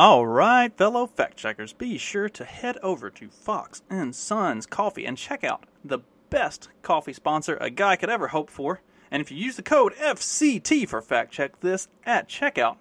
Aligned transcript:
All 0.00 0.26
right, 0.26 0.74
fellow 0.74 1.06
fact 1.06 1.36
checkers, 1.36 1.74
be 1.74 1.98
sure 1.98 2.30
to 2.30 2.46
head 2.46 2.78
over 2.82 3.10
to 3.10 3.28
Fox 3.28 3.82
and 3.90 4.16
Sons 4.16 4.64
Coffee 4.64 5.04
and 5.04 5.18
check 5.18 5.44
out 5.44 5.64
the 5.84 5.98
best 6.30 6.70
coffee 6.80 7.12
sponsor 7.12 7.58
a 7.60 7.68
guy 7.68 7.96
could 7.96 8.08
ever 8.08 8.28
hope 8.28 8.48
for. 8.48 8.80
And 9.10 9.20
if 9.20 9.30
you 9.30 9.36
use 9.36 9.56
the 9.56 9.62
code 9.62 9.92
FCT 9.96 10.88
for 10.88 11.02
fact 11.02 11.32
check 11.32 11.60
this 11.60 11.88
at 12.06 12.30
checkout, 12.30 12.78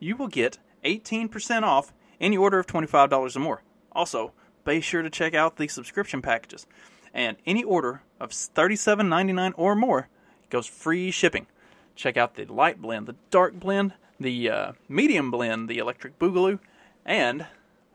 you 0.00 0.16
will 0.16 0.26
get 0.26 0.58
18% 0.84 1.62
off 1.62 1.94
any 2.20 2.36
order 2.36 2.58
of 2.58 2.66
$25 2.66 3.36
or 3.36 3.38
more. 3.38 3.62
Also, 3.92 4.32
be 4.64 4.80
sure 4.80 5.02
to 5.02 5.10
check 5.10 5.34
out 5.34 5.58
the 5.58 5.68
subscription 5.68 6.22
packages. 6.22 6.66
And 7.14 7.36
any 7.46 7.62
order 7.62 8.02
of 8.18 8.30
$37.99 8.30 9.52
or 9.56 9.76
more 9.76 10.08
goes 10.50 10.66
free 10.66 11.12
shipping. 11.12 11.46
Check 11.94 12.16
out 12.16 12.34
the 12.34 12.46
light 12.46 12.82
blend, 12.82 13.06
the 13.06 13.14
dark 13.30 13.54
blend, 13.54 13.92
the 14.22 14.48
uh, 14.48 14.72
medium 14.88 15.30
blend, 15.30 15.68
the 15.68 15.78
electric 15.78 16.18
boogaloo, 16.18 16.58
and 17.04 17.46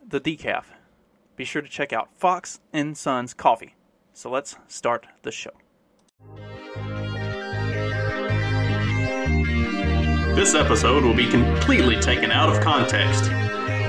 the 0.08 0.20
decaf. 0.20 0.66
Be 1.36 1.46
sure 1.46 1.62
to 1.62 1.70
check 1.70 1.94
out 1.94 2.10
Fox 2.18 2.60
and 2.74 2.98
Sons 2.98 3.34
Coffee. 3.34 3.76
So 4.14 4.30
let's 4.30 4.56
start 4.68 5.08
the 5.24 5.32
show. 5.32 5.52
This 10.36 10.54
episode 10.54 11.04
will 11.04 11.16
be 11.16 11.30
completely 11.30 12.00
taken 12.00 12.32
out 12.32 12.50
of 12.50 12.62
context. 12.62 13.30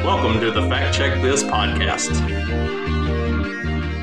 Welcome 0.05 0.41
to 0.41 0.51
the 0.51 0.63
Fact 0.69 0.97
Check 0.97 1.21
This 1.21 1.43
podcast. 1.43 2.13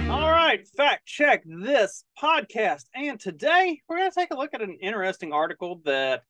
All 0.10 0.30
right, 0.30 0.68
Fact 0.68 1.06
Check 1.06 1.44
This 1.46 2.04
podcast. 2.22 2.86
And 2.94 3.20
today 3.20 3.82
we're 3.88 3.98
going 3.98 4.12
to 4.12 4.16
take 4.16 4.32
a 4.32 4.36
look 4.36 4.54
at 4.54 4.62
an 4.62 4.78
interesting 4.82 5.34
article 5.34 5.82
that 5.86 6.24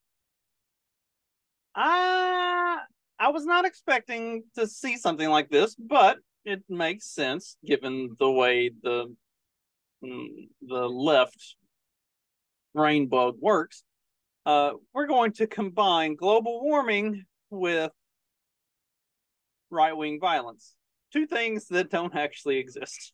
I 1.76 2.80
I 3.20 3.30
was 3.30 3.46
not 3.46 3.66
expecting 3.66 4.44
to 4.56 4.68
see 4.68 4.98
something 4.98 5.30
like 5.30 5.50
this, 5.50 5.76
but 5.76 6.18
it 6.44 6.64
makes 6.70 7.14
sense 7.14 7.58
given 7.66 8.16
the 8.20 8.30
way 8.30 8.72
the 8.84 9.14
mm, 10.04 10.28
the 10.62 10.88
left 10.90 11.56
brain 12.74 13.08
bug 13.08 13.36
works. 13.40 13.84
Uh, 14.46 14.74
we're 14.94 15.08
going 15.08 15.32
to 15.34 15.48
combine 15.48 16.16
global 16.16 16.64
warming 16.64 17.26
with 17.50 17.92
right 19.70 19.96
wing 19.96 20.20
violence. 20.20 20.76
Two 21.12 21.26
things 21.26 21.68
that 21.70 21.90
don't 21.90 22.16
actually 22.16 22.58
exist. 22.58 23.14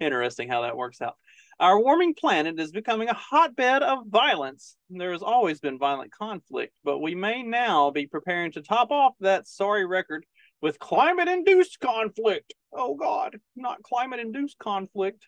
Interesting 0.00 0.48
how 0.48 0.62
that 0.62 0.76
works 0.76 1.02
out. 1.02 1.16
Our 1.60 1.78
warming 1.78 2.14
planet 2.14 2.58
is 2.58 2.72
becoming 2.72 3.10
a 3.10 3.14
hotbed 3.14 3.82
of 3.82 4.06
violence. 4.06 4.76
There 4.88 5.12
has 5.12 5.22
always 5.22 5.60
been 5.60 5.78
violent 5.78 6.10
conflict, 6.10 6.72
but 6.84 7.00
we 7.00 7.14
may 7.14 7.42
now 7.42 7.90
be 7.90 8.06
preparing 8.06 8.50
to 8.52 8.62
top 8.62 8.90
off 8.90 9.12
that 9.20 9.46
sorry 9.46 9.84
record 9.84 10.24
with 10.62 10.78
climate 10.78 11.28
induced 11.28 11.78
conflict. 11.78 12.54
Oh, 12.72 12.94
God, 12.94 13.36
not 13.56 13.82
climate 13.82 14.20
induced 14.20 14.58
conflict. 14.58 15.26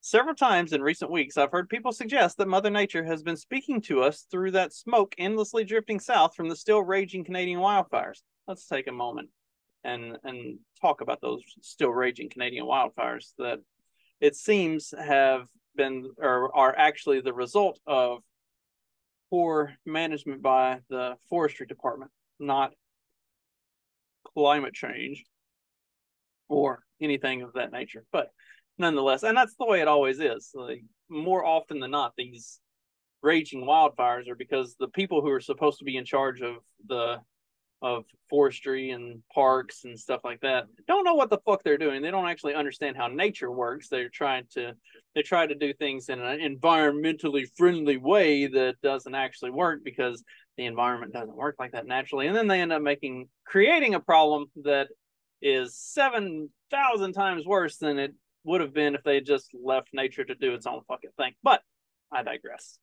Several 0.00 0.36
times 0.36 0.72
in 0.72 0.80
recent 0.80 1.10
weeks, 1.10 1.36
I've 1.36 1.50
heard 1.50 1.68
people 1.68 1.90
suggest 1.90 2.38
that 2.38 2.46
Mother 2.46 2.70
Nature 2.70 3.04
has 3.04 3.24
been 3.24 3.36
speaking 3.36 3.80
to 3.82 4.00
us 4.02 4.26
through 4.30 4.52
that 4.52 4.72
smoke 4.72 5.16
endlessly 5.18 5.64
drifting 5.64 5.98
south 5.98 6.36
from 6.36 6.48
the 6.48 6.54
still 6.54 6.84
raging 6.84 7.24
Canadian 7.24 7.58
wildfires. 7.58 8.22
Let's 8.46 8.66
take 8.66 8.86
a 8.86 8.92
moment 8.92 9.30
and 9.84 10.16
and 10.24 10.58
talk 10.80 11.00
about 11.00 11.20
those 11.20 11.42
still 11.62 11.90
raging 11.90 12.28
Canadian 12.28 12.66
wildfires 12.66 13.32
that 13.38 13.60
it 14.20 14.36
seems 14.36 14.92
have 14.98 15.46
been 15.76 16.10
or 16.18 16.54
are 16.54 16.74
actually 16.76 17.20
the 17.20 17.32
result 17.32 17.78
of 17.86 18.20
poor 19.30 19.72
management 19.86 20.42
by 20.42 20.80
the 20.90 21.16
forestry 21.28 21.66
department, 21.66 22.10
not 22.38 22.72
climate 24.34 24.74
change 24.74 25.24
or 26.48 26.82
anything 27.00 27.42
of 27.42 27.52
that 27.54 27.72
nature. 27.72 28.04
But 28.12 28.28
nonetheless, 28.76 29.22
and 29.22 29.36
that's 29.36 29.54
the 29.58 29.66
way 29.66 29.80
it 29.80 29.88
always 29.88 30.20
is. 30.20 30.50
Like 30.54 30.82
more 31.08 31.44
often 31.44 31.80
than 31.80 31.92
not, 31.92 32.12
these 32.16 32.60
raging 33.22 33.64
wildfires 33.64 34.28
are 34.28 34.34
because 34.34 34.76
the 34.78 34.88
people 34.88 35.20
who 35.20 35.30
are 35.30 35.40
supposed 35.40 35.78
to 35.78 35.84
be 35.84 35.96
in 35.96 36.04
charge 36.04 36.40
of 36.40 36.56
the 36.86 37.20
of 37.82 38.04
forestry 38.28 38.90
and 38.90 39.22
parks 39.32 39.84
and 39.84 39.98
stuff 39.98 40.20
like 40.22 40.40
that 40.40 40.66
don't 40.86 41.04
know 41.04 41.14
what 41.14 41.30
the 41.30 41.38
fuck 41.46 41.62
they're 41.62 41.78
doing. 41.78 42.02
They 42.02 42.10
don't 42.10 42.28
actually 42.28 42.54
understand 42.54 42.96
how 42.96 43.06
nature 43.06 43.50
works. 43.50 43.88
They're 43.88 44.08
trying 44.08 44.44
to 44.54 44.74
they 45.14 45.22
try 45.22 45.46
to 45.46 45.54
do 45.54 45.72
things 45.72 46.08
in 46.08 46.20
an 46.20 46.40
environmentally 46.40 47.46
friendly 47.56 47.96
way 47.96 48.46
that 48.46 48.76
doesn't 48.82 49.14
actually 49.14 49.50
work 49.50 49.80
because 49.82 50.22
the 50.56 50.66
environment 50.66 51.12
doesn't 51.12 51.36
work 51.36 51.56
like 51.58 51.72
that 51.72 51.86
naturally. 51.86 52.26
And 52.26 52.36
then 52.36 52.48
they 52.48 52.60
end 52.60 52.72
up 52.72 52.82
making 52.82 53.28
creating 53.46 53.94
a 53.94 54.00
problem 54.00 54.46
that 54.64 54.88
is 55.40 55.74
7,000 55.76 57.12
times 57.12 57.46
worse 57.46 57.78
than 57.78 57.98
it 57.98 58.12
would 58.44 58.60
have 58.60 58.74
been 58.74 58.94
if 58.94 59.02
they 59.02 59.20
just 59.20 59.48
left 59.54 59.88
nature 59.92 60.24
to 60.24 60.34
do 60.34 60.54
its 60.54 60.66
own 60.66 60.82
fucking 60.86 61.10
thing. 61.16 61.32
But 61.42 61.62
I 62.12 62.22
digress. 62.22 62.78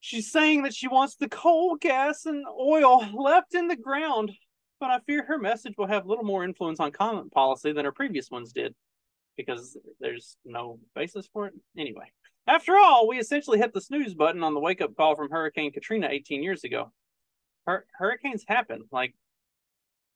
She's 0.00 0.30
saying 0.30 0.62
that 0.62 0.74
she 0.74 0.88
wants 0.88 1.16
the 1.16 1.28
coal, 1.28 1.76
gas, 1.76 2.26
and 2.26 2.44
oil 2.48 3.04
left 3.14 3.54
in 3.54 3.68
the 3.68 3.76
ground, 3.76 4.32
but 4.78 4.90
I 4.90 5.00
fear 5.00 5.24
her 5.24 5.38
message 5.38 5.74
will 5.76 5.86
have 5.86 6.06
little 6.06 6.24
more 6.24 6.44
influence 6.44 6.80
on 6.80 6.92
climate 6.92 7.32
policy 7.32 7.72
than 7.72 7.84
her 7.84 7.92
previous 7.92 8.30
ones 8.30 8.52
did 8.52 8.74
because 9.36 9.76
there's 10.00 10.36
no 10.44 10.78
basis 10.94 11.28
for 11.32 11.46
it. 11.46 11.54
Anyway, 11.76 12.10
after 12.46 12.76
all, 12.76 13.08
we 13.08 13.18
essentially 13.18 13.58
hit 13.58 13.72
the 13.72 13.80
snooze 13.80 14.14
button 14.14 14.42
on 14.42 14.54
the 14.54 14.60
wake 14.60 14.80
up 14.80 14.96
call 14.96 15.16
from 15.16 15.30
Hurricane 15.30 15.72
Katrina 15.72 16.08
18 16.10 16.42
years 16.42 16.64
ago. 16.64 16.92
Hur- 17.66 17.86
hurricanes 17.98 18.44
happen 18.46 18.84
like 18.92 19.14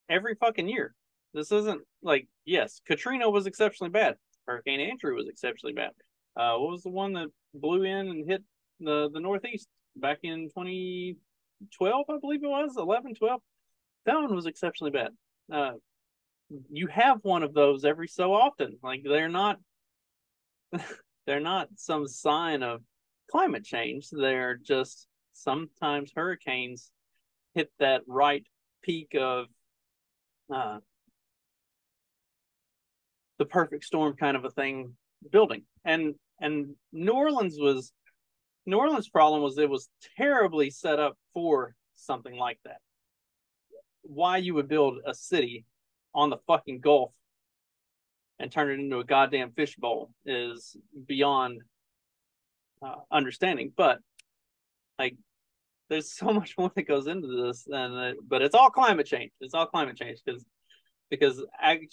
every 0.09 0.37
fucking 0.37 0.69
year. 0.69 0.95
This 1.35 1.53
isn't 1.53 1.83
like, 2.03 2.29
yes, 2.45 2.81
Katrina 2.87 3.29
was 3.29 3.47
exceptionally 3.47 3.91
bad. 3.91 4.17
Hurricane 4.47 4.81
Andrew 4.81 5.15
was 5.15 5.29
exceptionally 5.29 5.75
bad. 5.75 5.91
Uh, 6.37 6.57
what 6.59 6.71
was 6.71 6.83
the 6.83 6.91
one 6.91 7.13
that 7.15 7.29
blew 7.55 7.83
in 7.83 8.09
and 8.09 8.29
hit 8.29 8.43
the, 8.81 9.11
the 9.13 9.21
Northeast? 9.21 9.69
back 9.97 10.19
in 10.23 10.49
2012, 10.49 12.05
I 12.09 12.19
believe 12.21 12.43
it 12.43 12.49
was 12.49 12.77
11, 12.77 13.15
12. 13.15 13.41
That 14.07 14.15
one 14.15 14.35
was 14.35 14.47
exceptionally 14.47 14.91
bad. 14.91 15.11
Uh, 15.53 15.73
you 16.71 16.87
have 16.89 17.19
one 17.23 17.43
of 17.43 17.55
those 17.55 17.85
every 17.85 18.09
so 18.09 18.33
often. 18.33 18.79
Like 18.83 19.03
they're 19.05 19.29
not, 19.29 19.59
they're 21.27 21.41
not 21.41 21.69
some 21.77 22.09
sign 22.09 22.63
of 22.63 22.83
climate 23.31 23.65
change. 23.65 24.09
They're 24.11 24.57
just 24.57 25.07
sometimes 25.33 26.13
hurricanes 26.15 26.91
hit 27.55 27.71
that 27.79 28.03
right 28.07 28.45
peak 28.83 29.15
of 29.19 29.47
uh, 30.53 30.79
the 33.39 33.45
perfect 33.45 33.85
storm 33.85 34.17
kind 34.17 34.37
of 34.37 34.45
a 34.45 34.51
thing 34.51 34.95
building. 35.31 35.63
And 35.85 36.15
and 36.41 36.75
New 36.93 37.13
Orleans 37.13 37.57
was 37.59 37.93
New 38.71 38.79
Orleans' 38.79 39.09
problem 39.09 39.43
was 39.43 39.59
it 39.59 39.69
was 39.69 39.89
terribly 40.17 40.71
set 40.71 40.99
up 40.99 41.19
for 41.35 41.75
something 41.97 42.37
like 42.37 42.59
that. 42.65 42.79
Why 44.03 44.39
you 44.39 44.55
would 44.55 44.69
build 44.69 44.99
a 45.05 45.13
city 45.13 45.65
on 46.15 46.31
the 46.31 46.39
fucking 46.47 46.81
Gulf 46.81 47.13
and 48.39 48.51
turn 48.51 48.71
it 48.71 48.83
into 48.83 48.99
a 48.99 49.05
goddamn 49.05 49.53
fishbowl 49.53 50.11
is 50.25 50.77
beyond 51.07 51.63
uh, 52.83 52.95
understanding. 53.11 53.73
But 53.77 53.99
like, 54.99 55.17
there's 55.89 56.13
so 56.13 56.27
much 56.33 56.57
more 56.57 56.71
that 56.75 56.89
goes 56.89 57.07
into 57.07 57.47
this, 57.47 57.67
and 57.67 57.95
uh, 57.95 58.21
but 58.27 58.41
it's 58.41 58.55
all 58.55 58.71
climate 58.71 59.07
change. 59.07 59.33
It's 59.41 59.55
all 59.55 59.67
climate 59.67 59.97
change 59.97 60.21
because 60.25 60.45
because 61.11 61.45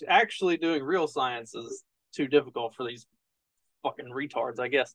actually 0.08 0.58
doing 0.58 0.84
real 0.84 1.08
science 1.08 1.56
is 1.56 1.84
too 2.16 2.28
difficult 2.28 2.76
for 2.76 2.86
these 2.88 3.08
fucking 3.82 4.12
retards, 4.12 4.60
I 4.60 4.68
guess. 4.68 4.94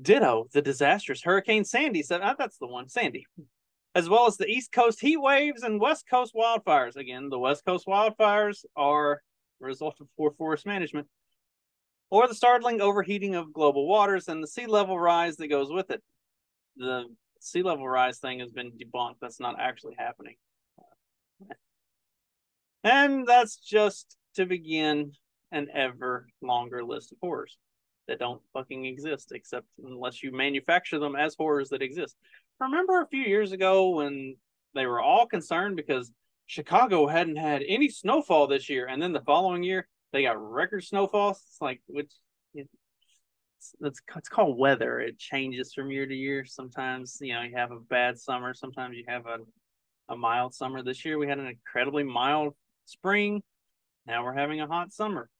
Ditto 0.00 0.48
the 0.52 0.62
disastrous 0.62 1.22
Hurricane 1.22 1.64
Sandy. 1.64 2.02
So 2.02 2.16
uh, 2.16 2.34
that's 2.38 2.58
the 2.58 2.66
one, 2.66 2.88
Sandy. 2.88 3.26
As 3.94 4.08
well 4.08 4.26
as 4.26 4.36
the 4.36 4.46
East 4.46 4.72
Coast 4.72 5.00
heat 5.00 5.18
waves 5.18 5.62
and 5.62 5.80
West 5.80 6.06
Coast 6.08 6.34
wildfires. 6.34 6.96
Again, 6.96 7.28
the 7.28 7.38
West 7.38 7.64
Coast 7.64 7.86
wildfires 7.86 8.64
are 8.74 9.22
a 9.62 9.64
result 9.64 9.96
of 10.00 10.08
poor 10.16 10.32
forest 10.32 10.66
management, 10.66 11.06
or 12.10 12.26
the 12.26 12.34
startling 12.34 12.80
overheating 12.80 13.36
of 13.36 13.52
global 13.52 13.86
waters 13.86 14.26
and 14.26 14.42
the 14.42 14.48
sea 14.48 14.66
level 14.66 14.98
rise 14.98 15.36
that 15.36 15.46
goes 15.46 15.70
with 15.70 15.90
it. 15.90 16.02
The 16.76 17.04
sea 17.38 17.62
level 17.62 17.88
rise 17.88 18.18
thing 18.18 18.40
has 18.40 18.50
been 18.50 18.72
debunked. 18.72 19.16
That's 19.20 19.38
not 19.38 19.60
actually 19.60 19.94
happening. 19.96 20.34
And 22.82 23.26
that's 23.26 23.56
just 23.56 24.16
to 24.34 24.44
begin 24.44 25.12
an 25.52 25.68
ever 25.72 26.26
longer 26.42 26.84
list 26.84 27.12
of 27.12 27.18
horrors 27.22 27.56
that 28.08 28.18
don't 28.18 28.42
fucking 28.52 28.84
exist 28.84 29.32
except 29.32 29.66
unless 29.84 30.22
you 30.22 30.32
manufacture 30.32 30.98
them 30.98 31.16
as 31.16 31.34
horrors 31.34 31.70
that 31.70 31.82
exist. 31.82 32.16
Remember 32.60 33.00
a 33.00 33.08
few 33.08 33.22
years 33.22 33.52
ago 33.52 33.90
when 33.90 34.36
they 34.74 34.86
were 34.86 35.00
all 35.00 35.26
concerned 35.26 35.76
because 35.76 36.12
Chicago 36.46 37.06
hadn't 37.06 37.36
had 37.36 37.62
any 37.66 37.88
snowfall 37.88 38.46
this 38.46 38.68
year, 38.68 38.86
and 38.86 39.00
then 39.00 39.12
the 39.12 39.20
following 39.20 39.62
year 39.62 39.88
they 40.12 40.22
got 40.22 40.40
record 40.40 40.84
snowfall. 40.84 41.30
It's 41.30 41.58
like 41.60 41.80
which 41.86 42.12
it's, 42.54 42.70
it's 43.80 44.00
it's 44.14 44.28
called 44.28 44.58
weather. 44.58 45.00
It 45.00 45.18
changes 45.18 45.72
from 45.72 45.90
year 45.90 46.06
to 46.06 46.14
year. 46.14 46.44
Sometimes 46.44 47.18
you 47.20 47.32
know 47.32 47.42
you 47.42 47.56
have 47.56 47.72
a 47.72 47.80
bad 47.80 48.18
summer. 48.18 48.54
Sometimes 48.54 48.96
you 48.96 49.04
have 49.08 49.26
a 49.26 49.38
a 50.08 50.16
mild 50.16 50.54
summer. 50.54 50.82
This 50.82 51.04
year 51.04 51.18
we 51.18 51.28
had 51.28 51.38
an 51.38 51.46
incredibly 51.46 52.02
mild 52.02 52.54
spring. 52.84 53.42
Now 54.06 54.22
we're 54.24 54.34
having 54.34 54.60
a 54.60 54.66
hot 54.66 54.92
summer. 54.92 55.30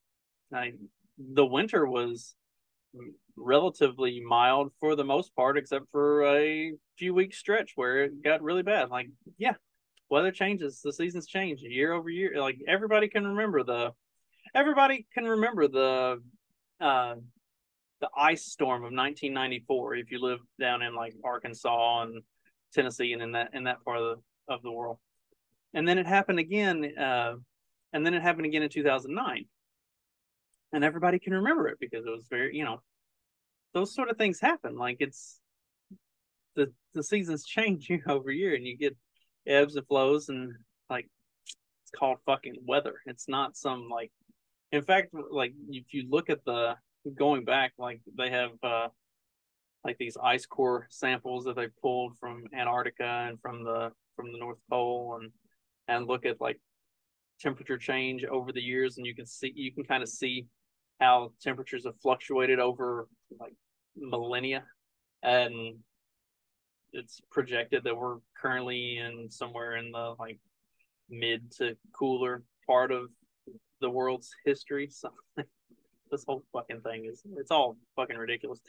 I, 0.53 0.73
the 1.17 1.45
winter 1.45 1.85
was 1.85 2.35
relatively 3.37 4.21
mild 4.21 4.71
for 4.79 4.95
the 4.95 5.03
most 5.03 5.35
part, 5.35 5.57
except 5.57 5.85
for 5.91 6.25
a 6.25 6.73
few 6.97 7.13
weeks 7.13 7.37
stretch 7.37 7.73
where 7.75 8.05
it 8.05 8.23
got 8.23 8.41
really 8.41 8.63
bad. 8.63 8.89
Like, 8.89 9.09
yeah, 9.37 9.55
weather 10.09 10.31
changes, 10.31 10.81
the 10.81 10.93
seasons 10.93 11.27
change 11.27 11.61
year 11.61 11.93
over 11.93 12.09
year. 12.09 12.39
Like 12.39 12.57
everybody 12.67 13.07
can 13.07 13.25
remember 13.25 13.63
the 13.63 13.91
everybody 14.53 15.05
can 15.13 15.25
remember 15.25 15.67
the 15.67 16.21
uh 16.79 17.15
the 18.01 18.09
ice 18.17 18.45
storm 18.45 18.83
of 18.83 18.91
1994 18.91 19.95
if 19.95 20.11
you 20.11 20.19
live 20.19 20.39
down 20.59 20.81
in 20.81 20.93
like 20.93 21.13
Arkansas 21.23 22.03
and 22.03 22.21
Tennessee 22.73 23.13
and 23.13 23.21
in 23.21 23.31
that 23.31 23.51
in 23.53 23.63
that 23.63 23.83
part 23.83 23.99
of 23.99 24.17
the 24.17 24.53
of 24.53 24.61
the 24.61 24.71
world. 24.71 24.97
And 25.73 25.87
then 25.87 25.97
it 25.97 26.05
happened 26.05 26.39
again 26.39 26.97
uh 26.97 27.35
and 27.93 28.05
then 28.05 28.13
it 28.13 28.21
happened 28.21 28.45
again 28.45 28.63
in 28.63 28.69
2009. 28.69 29.45
And 30.75 30.83
everybody 30.83 31.19
can 31.19 31.33
remember 31.33 31.69
it 31.69 31.77
because 31.79 32.05
it 32.05 32.09
was 32.09 32.27
very, 32.29 32.53
you 32.53 32.65
know, 32.65 32.81
those 33.73 33.95
sort 33.95 34.09
of 34.09 34.17
things 34.17 34.41
happen. 34.41 34.77
Like 34.77 34.97
it's 34.99 35.39
the 36.57 36.73
the 36.93 37.01
seasons 37.01 37.45
change 37.55 37.89
year 37.89 38.03
over 38.09 38.29
year 38.29 38.55
and 38.55 38.67
you 38.67 38.77
get 38.77 38.93
ebbs 39.47 39.77
and 39.77 39.87
flows 39.87 40.27
and 40.27 40.51
like 40.89 41.07
it's 41.81 41.91
called 41.97 42.17
fucking 42.25 42.57
weather. 42.67 42.95
It's 43.05 43.29
not 43.29 43.55
some 43.55 43.87
like 43.87 44.11
in 44.73 44.81
fact 44.81 45.13
like 45.31 45.53
if 45.69 45.93
you 45.93 46.09
look 46.09 46.29
at 46.29 46.43
the 46.43 46.75
going 47.15 47.45
back 47.45 47.71
like 47.77 48.01
they 48.17 48.31
have 48.31 48.51
uh 48.61 48.89
like 49.85 49.97
these 49.97 50.17
ice 50.21 50.45
core 50.45 50.87
samples 50.89 51.45
that 51.45 51.55
they 51.55 51.67
pulled 51.81 52.17
from 52.17 52.43
Antarctica 52.53 53.27
and 53.29 53.39
from 53.39 53.63
the 53.63 53.93
from 54.17 54.33
the 54.33 54.39
North 54.39 54.59
Pole 54.69 55.19
and 55.21 55.31
and 55.87 56.05
look 56.05 56.25
at 56.25 56.41
like 56.41 56.59
temperature 57.39 57.77
change 57.77 58.25
over 58.25 58.51
the 58.51 58.61
years 58.61 58.97
and 58.97 59.05
you 59.05 59.15
can 59.15 59.25
see 59.25 59.53
you 59.55 59.71
can 59.71 59.85
kind 59.85 60.03
of 60.03 60.09
see 60.09 60.45
how 60.99 61.31
temperatures 61.41 61.85
have 61.85 61.99
fluctuated 62.01 62.59
over 62.59 63.07
like 63.39 63.53
millennia 63.97 64.63
and 65.23 65.75
it's 66.93 67.19
projected 67.31 67.83
that 67.83 67.97
we're 67.97 68.17
currently 68.39 68.97
in 68.97 69.29
somewhere 69.29 69.75
in 69.75 69.91
the 69.91 70.15
like 70.17 70.39
mid 71.09 71.51
to 71.51 71.75
cooler 71.93 72.43
part 72.65 72.91
of 72.91 73.09
the 73.81 73.89
world's 73.89 74.31
history. 74.45 74.89
So 75.01 75.09
this 76.11 76.23
whole 76.27 76.43
fucking 76.53 76.81
thing 76.81 77.05
is 77.11 77.23
it's 77.35 77.49
all 77.49 77.77
fucking 77.95 78.15
ridiculous. 78.15 78.59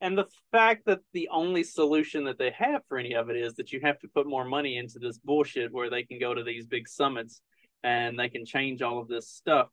And 0.00 0.16
the 0.16 0.24
fact 0.50 0.86
that 0.86 1.00
the 1.12 1.28
only 1.30 1.62
solution 1.62 2.24
that 2.24 2.38
they 2.38 2.50
have 2.52 2.80
for 2.88 2.98
any 2.98 3.14
of 3.14 3.28
it 3.28 3.36
is 3.36 3.54
that 3.54 3.70
you 3.70 3.80
have 3.84 3.98
to 4.00 4.08
put 4.08 4.26
more 4.26 4.46
money 4.46 4.78
into 4.78 4.98
this 4.98 5.18
bullshit 5.18 5.72
where 5.72 5.90
they 5.90 6.02
can 6.02 6.18
go 6.18 6.34
to 6.34 6.42
these 6.42 6.66
big 6.66 6.88
summits 6.88 7.42
and 7.84 8.18
they 8.18 8.30
can 8.30 8.46
change 8.46 8.80
all 8.80 8.98
of 8.98 9.08
this 9.08 9.28
stuff 9.28 9.68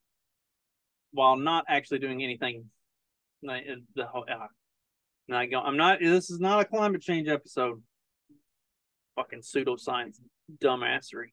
while 1.11 1.35
not 1.35 1.65
actually 1.67 1.99
doing 1.99 2.23
anything. 2.23 2.65
The 3.43 4.05
whole, 4.05 4.25
uh, 4.31 4.47
not 5.27 5.49
go, 5.49 5.59
I'm 5.59 5.77
not. 5.77 5.99
This 5.99 6.29
is 6.29 6.39
not 6.39 6.59
a 6.59 6.65
climate 6.65 7.01
change 7.01 7.27
episode. 7.27 7.81
Fucking 9.15 9.41
pseudoscience 9.41 10.17
dumbassery. 10.61 11.31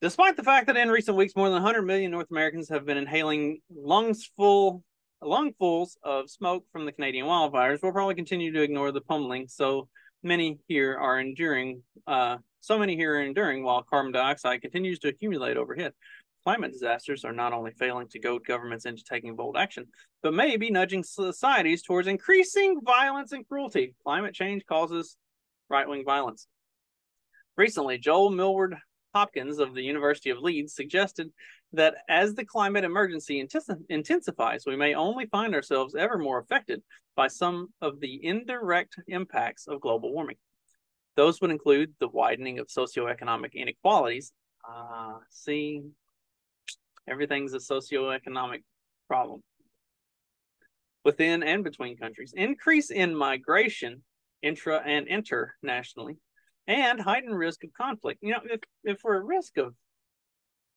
Despite 0.00 0.36
the 0.36 0.44
fact 0.44 0.68
that 0.68 0.76
in 0.76 0.90
recent 0.90 1.16
weeks 1.16 1.34
more 1.34 1.48
than 1.48 1.54
100 1.54 1.82
million 1.82 2.12
North 2.12 2.30
Americans 2.30 2.68
have 2.68 2.86
been 2.86 2.96
inhaling 2.96 3.60
lungs 3.74 4.30
full 4.36 4.84
lungfuls 5.22 5.96
of 6.04 6.30
smoke 6.30 6.64
from 6.70 6.86
the 6.86 6.92
Canadian 6.92 7.26
wildfires, 7.26 7.80
we'll 7.82 7.92
probably 7.92 8.14
continue 8.14 8.52
to 8.52 8.62
ignore 8.62 8.92
the 8.92 9.00
pummeling. 9.00 9.48
So 9.48 9.88
many 10.22 10.58
here 10.68 10.96
are 10.96 11.18
enduring. 11.18 11.82
Uh, 12.06 12.36
so 12.60 12.78
many 12.78 12.94
here 12.94 13.16
are 13.16 13.22
enduring 13.22 13.64
while 13.64 13.82
carbon 13.82 14.12
dioxide 14.12 14.62
continues 14.62 15.00
to 15.00 15.08
accumulate 15.08 15.56
overhead 15.56 15.92
climate 16.48 16.72
disasters 16.72 17.26
are 17.26 17.32
not 17.34 17.52
only 17.52 17.72
failing 17.72 18.08
to 18.08 18.18
goad 18.18 18.42
governments 18.46 18.86
into 18.86 19.04
taking 19.04 19.36
bold 19.36 19.54
action, 19.58 19.84
but 20.22 20.32
may 20.32 20.56
be 20.56 20.70
nudging 20.70 21.04
societies 21.04 21.82
towards 21.82 22.08
increasing 22.08 22.80
violence 22.82 23.32
and 23.32 23.46
cruelty. 23.46 23.94
Climate 24.02 24.32
change 24.32 24.64
causes 24.64 25.18
right 25.68 25.86
wing 25.86 26.04
violence. 26.06 26.46
Recently, 27.58 27.98
Joel 27.98 28.30
Millward 28.30 28.76
Hopkins 29.14 29.58
of 29.58 29.74
the 29.74 29.82
University 29.82 30.30
of 30.30 30.38
Leeds 30.38 30.74
suggested 30.74 31.30
that 31.74 31.96
as 32.08 32.34
the 32.34 32.46
climate 32.46 32.84
emergency 32.84 33.46
intensifies, 33.90 34.64
we 34.66 34.74
may 34.74 34.94
only 34.94 35.26
find 35.26 35.54
ourselves 35.54 35.94
ever 35.94 36.16
more 36.16 36.38
affected 36.38 36.82
by 37.14 37.28
some 37.28 37.68
of 37.82 38.00
the 38.00 38.24
indirect 38.24 38.96
impacts 39.06 39.68
of 39.68 39.82
global 39.82 40.14
warming. 40.14 40.38
Those 41.14 41.42
would 41.42 41.50
include 41.50 41.92
the 42.00 42.08
widening 42.08 42.58
of 42.58 42.68
socioeconomic 42.68 43.52
inequalities. 43.52 44.32
Uh, 44.66 45.18
see, 45.28 45.82
Everything's 47.08 47.54
a 47.54 47.58
socioeconomic 47.58 48.62
problem 49.06 49.42
within 51.04 51.42
and 51.42 51.64
between 51.64 51.96
countries. 51.96 52.34
Increase 52.36 52.90
in 52.90 53.14
migration, 53.14 54.02
intra 54.42 54.82
and 54.84 55.06
internationally, 55.08 56.18
and 56.66 57.00
heightened 57.00 57.36
risk 57.36 57.64
of 57.64 57.72
conflict. 57.72 58.20
You 58.22 58.32
know, 58.32 58.40
if 58.44 58.60
if 58.84 59.00
we're 59.02 59.18
at 59.18 59.24
risk 59.24 59.56
of, 59.56 59.74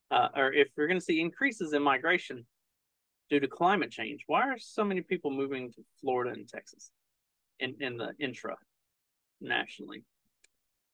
uh, 0.10 0.30
or 0.36 0.54
if 0.54 0.70
we're 0.78 0.88
going 0.88 1.00
to 1.00 1.06
see 1.06 1.20
increases 1.20 1.74
in 1.74 1.84
migration 1.84 2.46
due 3.30 3.40
to 3.40 3.48
climate 3.48 3.92
change, 3.92 4.24
why 4.28 4.44
are 4.44 4.58
so 4.58 4.84
many 4.84 5.02
people 5.02 5.32
moving 5.32 5.72
to 5.72 5.82
Florida 6.00 6.32
and 6.32 6.48
Texas 6.48 6.92
in 7.60 7.76
in 7.82 7.98
the 7.98 8.14
intra 8.20 8.56
nationally? 9.42 10.04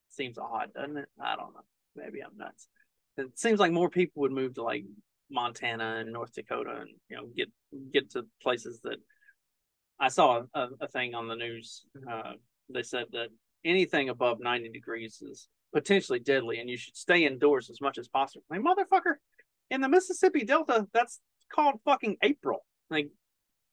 Seems 0.09 0.37
odd, 0.39 0.73
doesn't 0.73 0.97
it? 0.97 1.09
I 1.23 1.35
don't 1.35 1.53
know. 1.53 1.65
Maybe 1.95 2.23
I'm 2.23 2.35
nuts. 2.37 2.67
It 3.17 3.37
seems 3.37 3.59
like 3.59 3.71
more 3.71 3.89
people 3.89 4.21
would 4.21 4.31
move 4.31 4.55
to 4.55 4.63
like 4.63 4.83
Montana 5.29 5.97
and 5.99 6.13
North 6.13 6.33
Dakota, 6.33 6.81
and 6.81 6.89
you 7.09 7.17
know 7.17 7.27
get 7.35 7.49
get 7.93 8.11
to 8.11 8.25
places 8.41 8.79
that 8.83 8.97
I 9.99 10.09
saw 10.09 10.43
a, 10.53 10.67
a 10.81 10.87
thing 10.87 11.15
on 11.15 11.27
the 11.27 11.35
news. 11.35 11.85
Uh, 12.09 12.33
they 12.69 12.83
said 12.83 13.05
that 13.11 13.29
anything 13.65 14.09
above 14.09 14.39
ninety 14.39 14.69
degrees 14.69 15.21
is 15.21 15.47
potentially 15.73 16.19
deadly, 16.19 16.59
and 16.59 16.69
you 16.69 16.77
should 16.77 16.95
stay 16.95 17.25
indoors 17.25 17.69
as 17.69 17.81
much 17.81 17.97
as 17.97 18.07
possible. 18.07 18.43
Like 18.49 18.61
motherfucker, 18.61 19.15
in 19.69 19.81
the 19.81 19.89
Mississippi 19.89 20.43
Delta, 20.43 20.87
that's 20.93 21.19
called 21.51 21.75
fucking 21.85 22.17
April. 22.21 22.65
Like 22.89 23.09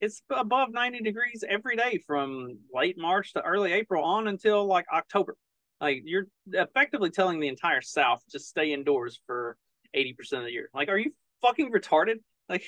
it's 0.01 0.23
above 0.31 0.71
90 0.73 1.01
degrees 1.01 1.45
every 1.49 1.77
day 1.77 2.03
from 2.07 2.59
late 2.75 2.99
March 2.99 3.33
to 3.33 3.43
early 3.43 3.73
April 3.73 4.05
on 4.05 4.29
until 4.29 4.67
like 4.67 4.87
October. 4.93 5.37
Like 5.81 6.03
you're 6.05 6.27
effectively 6.53 7.11
telling 7.11 7.41
the 7.41 7.49
entire 7.49 7.81
South 7.81 8.23
to 8.31 8.39
stay 8.39 8.73
indoors 8.73 9.21
for 9.27 9.57
80% 9.95 10.39
of 10.39 10.45
the 10.45 10.53
year. 10.53 10.69
Like, 10.75 10.89
are 10.89 10.99
you 10.99 11.13
fucking 11.45 11.73
retarded? 11.73 12.17
Like, 12.49 12.65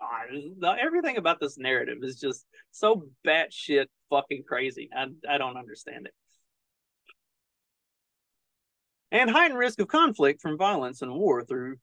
God, 0.00 0.78
everything 0.80 1.16
about 1.16 1.40
this 1.40 1.58
narrative 1.58 1.98
is 2.02 2.20
just 2.20 2.44
so 2.70 3.08
batshit 3.26 3.86
fucking 4.10 4.44
crazy. 4.46 4.88
I, 4.94 5.06
I 5.28 5.38
don't 5.38 5.56
understand 5.56 6.06
it. 6.06 6.14
And 9.10 9.30
heightened 9.30 9.58
risk 9.58 9.80
of 9.80 9.88
conflict 9.88 10.42
from 10.42 10.58
violence 10.58 11.02
and 11.02 11.12
war 11.12 11.42
through 11.42 11.76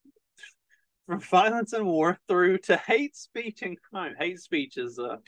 from 1.07 1.19
violence 1.19 1.73
and 1.73 1.85
war 1.85 2.17
through 2.27 2.59
to 2.59 2.77
hate 2.77 3.15
speech 3.15 3.61
and 3.61 3.77
crime. 3.81 4.13
Hate 4.19 4.39
speech 4.39 4.77
is 4.77 4.99
a 4.99 5.19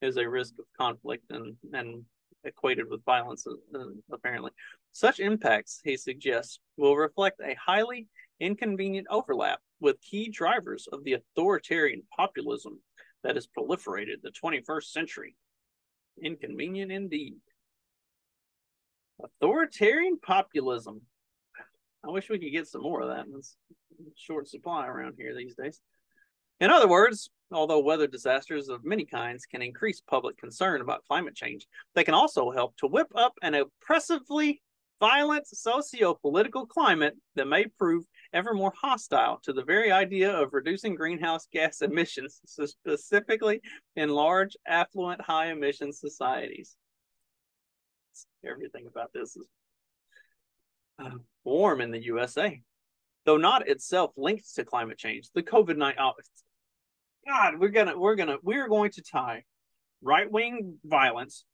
is 0.00 0.16
a 0.16 0.28
risk 0.28 0.54
of 0.58 0.64
conflict 0.78 1.24
and 1.30 1.56
and 1.72 2.04
equated 2.44 2.88
with 2.88 3.04
violence 3.04 3.46
uh, 3.46 3.78
apparently. 4.12 4.50
Such 4.92 5.20
impacts, 5.20 5.80
he 5.84 5.96
suggests, 5.96 6.60
will 6.76 6.96
reflect 6.96 7.40
a 7.40 7.54
highly 7.54 8.08
inconvenient 8.40 9.06
overlap 9.10 9.60
with 9.80 10.00
key 10.00 10.28
drivers 10.28 10.88
of 10.92 11.04
the 11.04 11.14
authoritarian 11.14 12.02
populism 12.16 12.80
that 13.22 13.36
has 13.36 13.46
proliferated 13.46 14.22
the 14.22 14.30
21st 14.30 14.84
century. 14.84 15.36
Inconvenient 16.22 16.92
indeed. 16.92 17.36
Authoritarian 19.22 20.18
populism. 20.18 21.00
I 22.04 22.10
wish 22.10 22.28
we 22.28 22.38
could 22.38 22.52
get 22.52 22.68
some 22.68 22.82
more 22.82 23.00
of 23.00 23.08
that. 23.08 23.26
It's 23.36 23.56
short 24.16 24.48
supply 24.48 24.86
around 24.86 25.14
here 25.16 25.34
these 25.34 25.54
days. 25.54 25.80
In 26.60 26.70
other 26.70 26.88
words, 26.88 27.30
although 27.50 27.80
weather 27.80 28.06
disasters 28.06 28.68
of 28.68 28.84
many 28.84 29.04
kinds 29.04 29.46
can 29.46 29.62
increase 29.62 30.00
public 30.00 30.36
concern 30.36 30.80
about 30.80 31.04
climate 31.06 31.34
change, 31.34 31.66
they 31.94 32.04
can 32.04 32.14
also 32.14 32.50
help 32.50 32.76
to 32.76 32.86
whip 32.86 33.08
up 33.14 33.34
an 33.42 33.54
oppressively 33.54 34.60
violent 35.00 35.46
socio-political 35.46 36.66
climate 36.66 37.14
that 37.34 37.48
may 37.48 37.66
prove 37.78 38.04
ever 38.32 38.54
more 38.54 38.72
hostile 38.80 39.38
to 39.42 39.52
the 39.52 39.64
very 39.64 39.92
idea 39.92 40.30
of 40.30 40.52
reducing 40.52 40.94
greenhouse 40.94 41.46
gas 41.52 41.82
emissions, 41.82 42.40
specifically 42.46 43.60
in 43.96 44.08
large, 44.08 44.56
affluent, 44.66 45.20
high 45.20 45.50
emission 45.50 45.92
societies. 45.92 46.76
Everything 48.44 48.86
about 48.86 49.12
this 49.12 49.36
is 49.36 49.46
uh, 50.98 51.10
warm 51.42 51.80
in 51.80 51.90
the 51.90 52.04
USA, 52.04 52.60
though 53.24 53.36
not 53.36 53.68
itself 53.68 54.12
linked 54.16 54.54
to 54.54 54.64
climate 54.64 54.98
change. 54.98 55.30
The 55.34 55.42
COVID 55.42 55.76
nineteen, 55.76 56.00
oh, 56.02 56.12
God, 57.26 57.58
we're 57.58 57.68
gonna, 57.68 57.98
we're 57.98 58.16
gonna, 58.16 58.36
we're 58.42 58.68
going 58.68 58.90
to 58.92 59.02
tie 59.02 59.44
right 60.02 60.30
wing 60.30 60.78
violence 60.84 61.44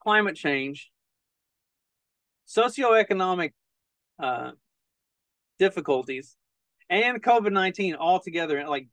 climate 0.00 0.34
change, 0.36 0.90
socioeconomic 2.48 3.52
uh, 4.18 4.52
difficulties, 5.58 6.36
and 6.88 7.22
COVID 7.22 7.52
19 7.52 7.94
all 7.94 8.18
together. 8.18 8.66
Like, 8.66 8.88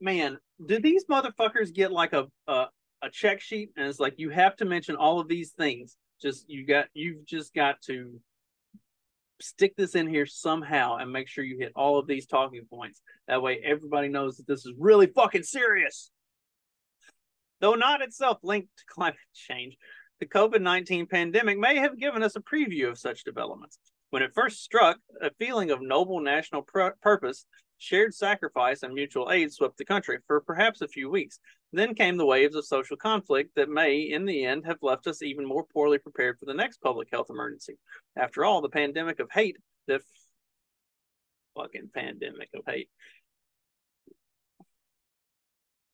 man, 0.00 0.38
do 0.64 0.78
these 0.78 1.06
motherfuckers 1.06 1.72
get 1.72 1.92
like 1.92 2.12
a, 2.12 2.26
a, 2.46 2.66
a 3.02 3.10
check 3.10 3.40
sheet? 3.40 3.70
And 3.76 3.86
it's 3.86 4.00
like, 4.00 4.14
you 4.18 4.30
have 4.30 4.56
to 4.56 4.64
mention 4.64 4.96
all 4.96 5.20
of 5.20 5.28
these 5.28 5.52
things. 5.52 5.96
Just, 6.20 6.48
you 6.48 6.66
got, 6.66 6.86
you've 6.94 7.24
just 7.24 7.54
got 7.54 7.80
to 7.82 8.20
stick 9.40 9.74
this 9.76 9.94
in 9.94 10.06
here 10.06 10.26
somehow 10.26 10.96
and 10.96 11.12
make 11.12 11.28
sure 11.28 11.44
you 11.44 11.58
hit 11.58 11.72
all 11.76 11.98
of 11.98 12.06
these 12.06 12.26
talking 12.26 12.66
points. 12.68 13.00
That 13.28 13.42
way, 13.42 13.60
everybody 13.64 14.08
knows 14.08 14.36
that 14.36 14.46
this 14.46 14.66
is 14.66 14.72
really 14.78 15.06
fucking 15.06 15.42
serious. 15.42 16.10
Though 17.60 17.74
not 17.74 18.02
itself 18.02 18.38
linked 18.42 18.68
to 18.78 18.84
climate 18.88 19.18
change, 19.34 19.76
the 20.20 20.26
COVID 20.26 20.62
19 20.62 21.06
pandemic 21.06 21.58
may 21.58 21.76
have 21.76 21.98
given 21.98 22.22
us 22.22 22.36
a 22.36 22.40
preview 22.40 22.88
of 22.88 22.98
such 22.98 23.24
developments. 23.24 23.78
When 24.10 24.22
it 24.22 24.32
first 24.34 24.62
struck, 24.62 24.98
a 25.20 25.30
feeling 25.38 25.70
of 25.70 25.82
noble 25.82 26.20
national 26.20 26.62
pr- 26.62 26.96
purpose, 27.02 27.44
shared 27.78 28.14
sacrifice, 28.14 28.82
and 28.82 28.94
mutual 28.94 29.30
aid 29.30 29.52
swept 29.52 29.76
the 29.76 29.84
country 29.84 30.18
for 30.26 30.40
perhaps 30.40 30.80
a 30.80 30.88
few 30.88 31.10
weeks. 31.10 31.38
Then 31.72 31.94
came 31.94 32.16
the 32.16 32.26
waves 32.26 32.56
of 32.56 32.64
social 32.64 32.96
conflict 32.96 33.54
that 33.56 33.68
may, 33.68 34.00
in 34.00 34.24
the 34.24 34.44
end, 34.44 34.64
have 34.66 34.78
left 34.82 35.06
us 35.06 35.22
even 35.22 35.44
more 35.44 35.64
poorly 35.64 35.98
prepared 35.98 36.38
for 36.38 36.46
the 36.46 36.54
next 36.54 36.80
public 36.80 37.08
health 37.10 37.28
emergency. 37.28 37.76
After 38.16 38.44
all, 38.44 38.60
the 38.60 38.68
pandemic 38.68 39.20
of 39.20 39.30
hate, 39.30 39.56
the 39.86 40.00
fucking 41.54 41.90
pandemic 41.94 42.50
of 42.54 42.62
hate, 42.66 42.88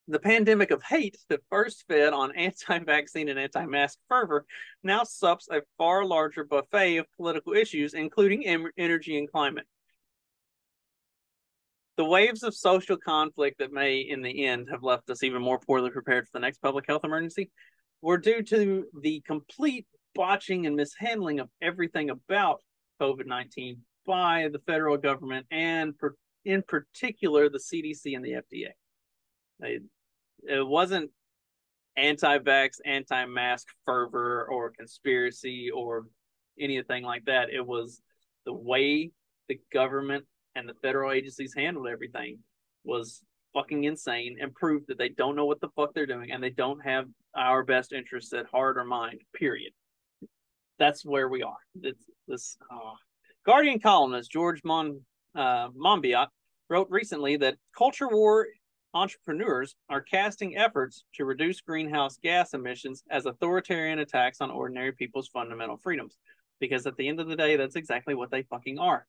the 0.09 0.19
pandemic 0.19 0.71
of 0.71 0.83
hate 0.83 1.17
that 1.29 1.41
first 1.49 1.85
fed 1.89 2.13
on 2.13 2.35
anti 2.37 2.79
vaccine 2.81 3.29
and 3.29 3.39
anti 3.39 3.65
mask 3.67 3.99
fervor 4.09 4.45
now 4.83 5.05
sups 5.05 5.49
a 5.51 5.63
far 5.79 6.05
larger 6.05 6.45
buffet 6.45 6.99
of 6.99 7.07
political 7.17 7.55
issues, 7.55 7.95
including 7.95 8.47
em- 8.47 8.71
energy 8.77 9.19
and 9.19 9.31
climate. 9.31 9.67
The 11.97 12.05
waves 12.05 12.43
of 12.43 12.55
social 12.55 12.97
conflict 12.97 13.59
that 13.59 13.73
may, 13.73 13.99
in 13.99 14.23
the 14.23 14.47
end, 14.47 14.69
have 14.71 14.83
left 14.83 15.11
us 15.11 15.23
even 15.23 15.43
more 15.43 15.59
poorly 15.59 15.91
prepared 15.91 16.25
for 16.25 16.31
the 16.35 16.41
next 16.41 16.63
public 16.63 16.87
health 16.89 17.05
emergency 17.05 17.51
were 18.01 18.19
due 18.19 18.43
to 18.43 18.87
the 19.01 19.21
complete 19.27 19.87
botching 20.15 20.67
and 20.67 20.77
mishandling 20.77 21.41
of 21.41 21.49
everything 21.61 22.11
about 22.11 22.61
COVID 23.01 23.27
19 23.27 23.79
by 24.07 24.49
the 24.53 24.59
federal 24.61 24.97
government 24.97 25.47
and, 25.51 25.97
per- 25.97 26.17
in 26.45 26.63
particular, 26.63 27.49
the 27.49 27.59
CDC 27.59 28.17
and 28.17 28.25
the 28.25 28.33
FDA. 28.33 28.71
It 30.45 30.67
wasn't 30.67 31.11
anti-vax, 31.97 32.79
anti-mask 32.85 33.69
fervor 33.85 34.49
or 34.51 34.71
conspiracy 34.71 35.71
or 35.71 36.07
anything 36.59 37.05
like 37.05 37.27
that. 37.27 37.51
It 37.51 37.65
was 37.65 38.01
the 38.45 38.53
way 38.53 39.13
the 39.49 39.61
government 39.73 40.25
and 40.55 40.69
the 40.69 40.75
federal 40.75 41.13
agencies 41.13 41.55
handled 41.57 41.89
everything 41.89 42.39
was 42.85 43.23
fucking 43.55 43.85
insane 43.85 44.39
and 44.41 44.55
proved 44.55 44.87
that 44.89 44.99
they 44.99 45.11
don't 45.11 45.37
know 45.37 45.45
what 45.45 45.61
the 45.61 45.69
fuck 45.77 45.93
they're 45.95 46.07
doing 46.07 46.33
and 46.33 46.43
they 46.43 46.51
don't 46.51 46.81
have 46.81 47.07
our 47.37 47.63
best 47.63 47.93
interests 47.93 48.33
at 48.33 48.47
heart 48.47 48.77
or 48.79 48.85
mind. 48.85 49.21
Period. 49.35 49.73
That's 50.79 51.05
where 51.05 51.29
we 51.29 51.43
are. 51.43 51.59
It's, 51.83 52.05
this 52.27 52.57
oh. 52.71 52.95
Guardian 53.45 53.81
columnist 53.81 54.31
George 54.31 54.61
Mon 54.65 55.01
uh, 55.35 55.69
Monbiot 55.71 56.29
wrote 56.69 56.89
recently 56.91 57.37
that 57.37 57.57
culture 57.77 58.09
war 58.09 58.47
entrepreneurs 58.95 59.75
are 59.89 60.03
casting 60.03 60.57
efforts 60.57 61.05
to 61.15 61.25
reduce 61.25 61.61
greenhouse 61.61 62.19
gas 62.23 62.53
emissions 62.53 63.03
as 63.11 63.27
authoritarian 63.27 63.99
attacks 63.99 64.41
on 64.41 64.51
ordinary 64.51 64.93
people's 64.93 65.29
fundamental 65.29 65.77
freedoms. 65.77 66.17
Because 66.61 66.87
at 66.87 66.97
the 66.97 67.09
end 67.09 67.19
of 67.19 67.29
the 67.29 67.37
day, 67.37 67.57
that's 67.57 67.77
exactly 67.77 68.15
what 68.15 68.31
they 68.31 68.43
fucking 68.43 68.79
are. 68.79 69.07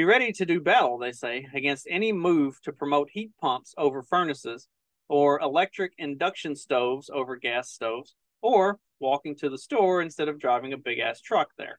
Be 0.00 0.04
ready 0.04 0.32
to 0.32 0.46
do 0.46 0.62
battle, 0.62 0.96
they 0.96 1.12
say, 1.12 1.46
against 1.52 1.86
any 1.90 2.10
move 2.10 2.58
to 2.62 2.72
promote 2.72 3.10
heat 3.10 3.32
pumps 3.38 3.74
over 3.76 4.02
furnaces, 4.02 4.66
or 5.10 5.38
electric 5.40 5.92
induction 5.98 6.56
stoves 6.56 7.10
over 7.12 7.36
gas 7.36 7.68
stoves, 7.68 8.14
or 8.40 8.78
walking 8.98 9.36
to 9.36 9.50
the 9.50 9.58
store 9.58 10.00
instead 10.00 10.26
of 10.30 10.38
driving 10.38 10.72
a 10.72 10.78
big 10.78 11.00
ass 11.00 11.20
truck 11.20 11.50
there. 11.58 11.78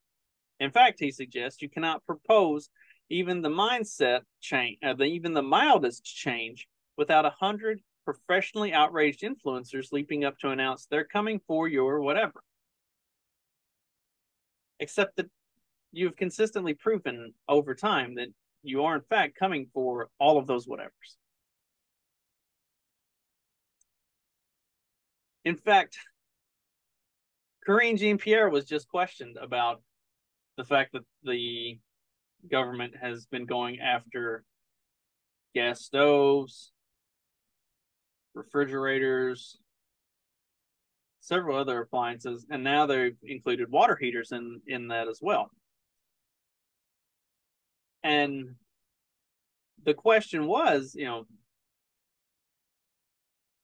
In 0.60 0.70
fact, 0.70 1.00
he 1.00 1.10
suggests 1.10 1.64
you 1.64 1.70
cannot 1.72 2.06
propose 2.06 2.70
even 3.10 3.42
the 3.42 3.50
mindset 3.50 4.22
change, 4.40 4.78
uh, 4.84 4.94
the, 4.94 5.06
even 5.06 5.34
the 5.34 5.42
mildest 5.42 6.04
change 6.04 6.68
without 6.98 7.26
a 7.26 7.34
hundred 7.40 7.82
professionally 8.06 8.72
outraged 8.72 9.24
influencers 9.24 9.92
leaping 9.92 10.26
up 10.26 10.38
to 10.38 10.52
announce 10.52 10.86
they're 10.86 11.06
coming 11.06 11.42
for 11.48 11.68
your 11.68 12.00
whatever. 12.02 12.44
Except 14.80 15.16
that 15.16 15.32
you've 15.92 16.16
consistently 16.16 16.74
proven 16.74 17.34
over 17.48 17.76
time 17.76 18.16
that 18.16 18.30
you 18.64 18.84
are 18.84 18.96
in 18.96 19.02
fact 19.02 19.38
coming 19.38 19.68
for 19.74 20.10
all 20.20 20.38
of 20.38 20.48
those 20.48 20.68
whatevers. 20.68 21.18
In 25.44 25.56
fact, 25.56 25.98
Karine 27.68 27.98
Jean 27.98 28.18
Pierre 28.18 28.50
was 28.50 28.66
just 28.66 28.88
questioned 28.88 29.38
about 29.42 29.82
the 30.58 30.64
fact 30.64 30.94
that 30.94 31.04
the 31.24 31.80
government 32.50 32.94
has 33.00 33.26
been 33.26 33.46
going 33.46 33.80
after 33.80 34.44
gas 35.54 35.82
stoves, 35.82 36.72
refrigerators, 38.34 39.58
several 41.20 41.58
other 41.58 41.82
appliances, 41.82 42.46
and 42.50 42.64
now 42.64 42.86
they've 42.86 43.18
included 43.24 43.70
water 43.70 43.98
heaters 44.00 44.32
in 44.32 44.62
in 44.68 44.88
that 44.88 45.08
as 45.08 45.20
well. 45.22 45.52
And 48.04 48.56
the 49.84 49.94
question 49.94 50.48
was, 50.48 50.94
you 50.96 51.06
know, 51.06 51.26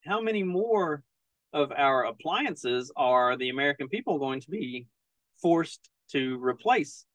how 0.06 0.22
many 0.22 0.44
more 0.44 1.04
of 1.54 1.72
our 1.76 2.06
appliances 2.06 2.92
are 2.96 3.38
the 3.38 3.50
American 3.50 3.90
people 3.90 4.20
going 4.20 4.42
to 4.42 4.50
be 4.50 4.88
forced 5.42 5.90
to 6.12 6.42
replace 6.44 7.06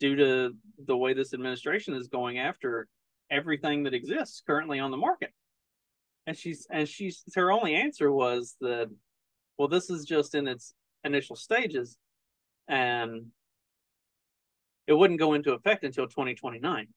due 0.00 0.16
to 0.16 0.54
the 0.86 0.96
way 0.96 1.14
this 1.14 1.34
administration 1.34 1.94
is 1.94 2.08
going 2.08 2.38
after 2.38 2.88
everything 3.30 3.82
that 3.84 3.94
exists 3.94 4.42
currently 4.46 4.78
on 4.78 4.90
the 4.90 4.96
market? 4.96 5.32
and 6.26 6.36
she's 6.36 6.66
and 6.70 6.88
she's 6.88 7.22
her 7.34 7.50
only 7.50 7.74
answer 7.74 8.12
was 8.12 8.56
that 8.60 8.88
well 9.58 9.68
this 9.68 9.90
is 9.90 10.04
just 10.04 10.34
in 10.34 10.46
its 10.46 10.74
initial 11.04 11.36
stages 11.36 11.96
and 12.68 13.26
it 14.86 14.92
wouldn't 14.92 15.18
go 15.18 15.34
into 15.34 15.52
effect 15.52 15.84
until 15.84 16.06
2029 16.06 16.88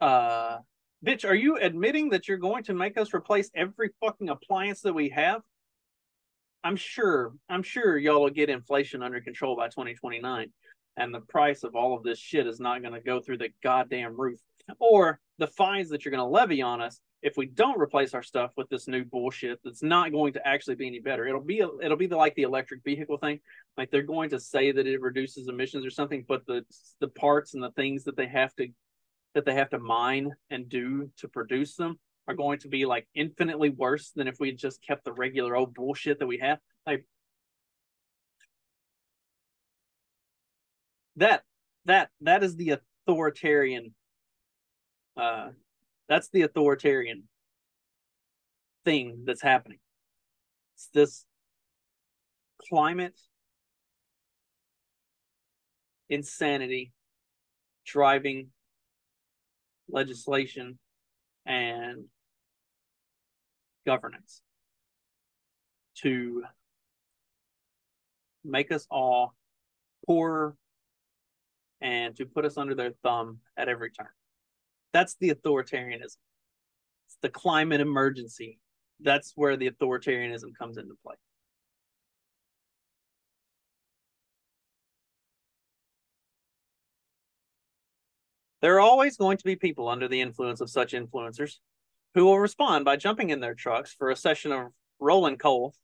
uh 0.00 0.58
bitch 1.04 1.28
are 1.28 1.34
you 1.34 1.56
admitting 1.58 2.10
that 2.10 2.28
you're 2.28 2.38
going 2.38 2.64
to 2.64 2.74
make 2.74 2.98
us 2.98 3.14
replace 3.14 3.50
every 3.54 3.90
fucking 4.00 4.28
appliance 4.28 4.80
that 4.82 4.92
we 4.92 5.08
have? 5.08 5.42
I'm 6.62 6.76
sure 6.76 7.32
i'm 7.48 7.62
sure 7.62 7.98
y'all 7.98 8.22
will 8.22 8.30
get 8.30 8.50
inflation 8.50 9.02
under 9.02 9.20
control 9.20 9.56
by 9.56 9.68
2029 9.68 10.50
and 10.96 11.14
the 11.14 11.20
price 11.20 11.64
of 11.64 11.74
all 11.74 11.96
of 11.96 12.02
this 12.02 12.18
shit 12.18 12.46
is 12.46 12.60
not 12.60 12.82
going 12.82 12.94
to 12.94 13.00
go 13.00 13.20
through 13.20 13.38
the 13.38 13.50
goddamn 13.62 14.18
roof 14.18 14.40
or 14.78 15.20
the 15.38 15.46
fines 15.46 15.88
that 15.90 16.04
you're 16.04 16.10
going 16.10 16.20
to 16.20 16.24
levy 16.24 16.62
on 16.62 16.80
us 16.80 17.00
if 17.24 17.38
we 17.38 17.46
don't 17.46 17.80
replace 17.80 18.12
our 18.12 18.22
stuff 18.22 18.52
with 18.54 18.68
this 18.68 18.86
new 18.86 19.02
bullshit 19.02 19.58
that's 19.64 19.82
not 19.82 20.12
going 20.12 20.34
to 20.34 20.46
actually 20.46 20.74
be 20.74 20.86
any 20.86 21.00
better. 21.00 21.26
It'll 21.26 21.40
be 21.40 21.60
it'll 21.82 21.96
be 21.96 22.06
the, 22.06 22.18
like 22.18 22.34
the 22.34 22.42
electric 22.42 22.84
vehicle 22.84 23.16
thing. 23.16 23.40
Like 23.78 23.90
they're 23.90 24.02
going 24.02 24.28
to 24.30 24.38
say 24.38 24.72
that 24.72 24.86
it 24.86 25.00
reduces 25.00 25.48
emissions 25.48 25.86
or 25.86 25.90
something, 25.90 26.26
but 26.28 26.44
the 26.46 26.66
the 27.00 27.08
parts 27.08 27.54
and 27.54 27.62
the 27.62 27.70
things 27.70 28.04
that 28.04 28.16
they 28.16 28.26
have 28.26 28.54
to 28.56 28.68
that 29.34 29.46
they 29.46 29.54
have 29.54 29.70
to 29.70 29.78
mine 29.78 30.32
and 30.50 30.68
do 30.68 31.10
to 31.16 31.28
produce 31.28 31.76
them 31.76 31.98
are 32.28 32.34
going 32.34 32.58
to 32.58 32.68
be 32.68 32.84
like 32.84 33.08
infinitely 33.14 33.70
worse 33.70 34.10
than 34.10 34.28
if 34.28 34.38
we 34.38 34.52
just 34.52 34.82
kept 34.86 35.04
the 35.04 35.12
regular 35.12 35.56
old 35.56 35.72
bullshit 35.72 36.18
that 36.18 36.26
we 36.26 36.38
have. 36.38 36.58
Like 36.86 37.06
that 41.16 41.42
that 41.86 42.10
that 42.20 42.44
is 42.44 42.54
the 42.56 42.80
authoritarian 43.06 43.94
uh, 45.16 45.48
that's 46.08 46.28
the 46.28 46.42
authoritarian 46.42 47.24
thing 48.84 49.24
that's 49.26 49.42
happening. 49.42 49.78
It's 50.76 50.88
this 50.92 51.24
climate 52.68 53.18
insanity 56.08 56.92
driving 57.86 58.48
legislation 59.88 60.78
and 61.46 62.04
governance 63.86 64.42
to 66.02 66.42
make 68.44 68.72
us 68.72 68.86
all 68.90 69.34
poorer 70.06 70.56
and 71.80 72.16
to 72.16 72.26
put 72.26 72.44
us 72.44 72.56
under 72.56 72.74
their 72.74 72.92
thumb 73.02 73.38
at 73.56 73.68
every 73.68 73.90
turn. 73.90 74.08
That's 74.94 75.16
the 75.20 75.30
authoritarianism. 75.30 76.16
It's 77.06 77.18
the 77.20 77.28
climate 77.28 77.82
emergency 77.82 78.58
that's 79.00 79.32
where 79.36 79.56
the 79.56 79.70
authoritarianism 79.70 80.56
comes 80.58 80.78
into 80.78 80.94
play. 81.04 81.16
There 88.62 88.76
are 88.76 88.80
always 88.80 89.18
going 89.18 89.36
to 89.36 89.44
be 89.44 89.56
people 89.56 89.88
under 89.88 90.08
the 90.08 90.22
influence 90.22 90.62
of 90.62 90.70
such 90.70 90.92
influencers 90.92 91.56
who 92.14 92.24
will 92.24 92.38
respond 92.38 92.86
by 92.86 92.96
jumping 92.96 93.30
in 93.30 93.40
their 93.40 93.54
trucks 93.54 93.92
for 93.92 94.10
a 94.10 94.16
session 94.16 94.52
of 94.52 94.68
rolling 95.00 95.36
coal 95.36 95.74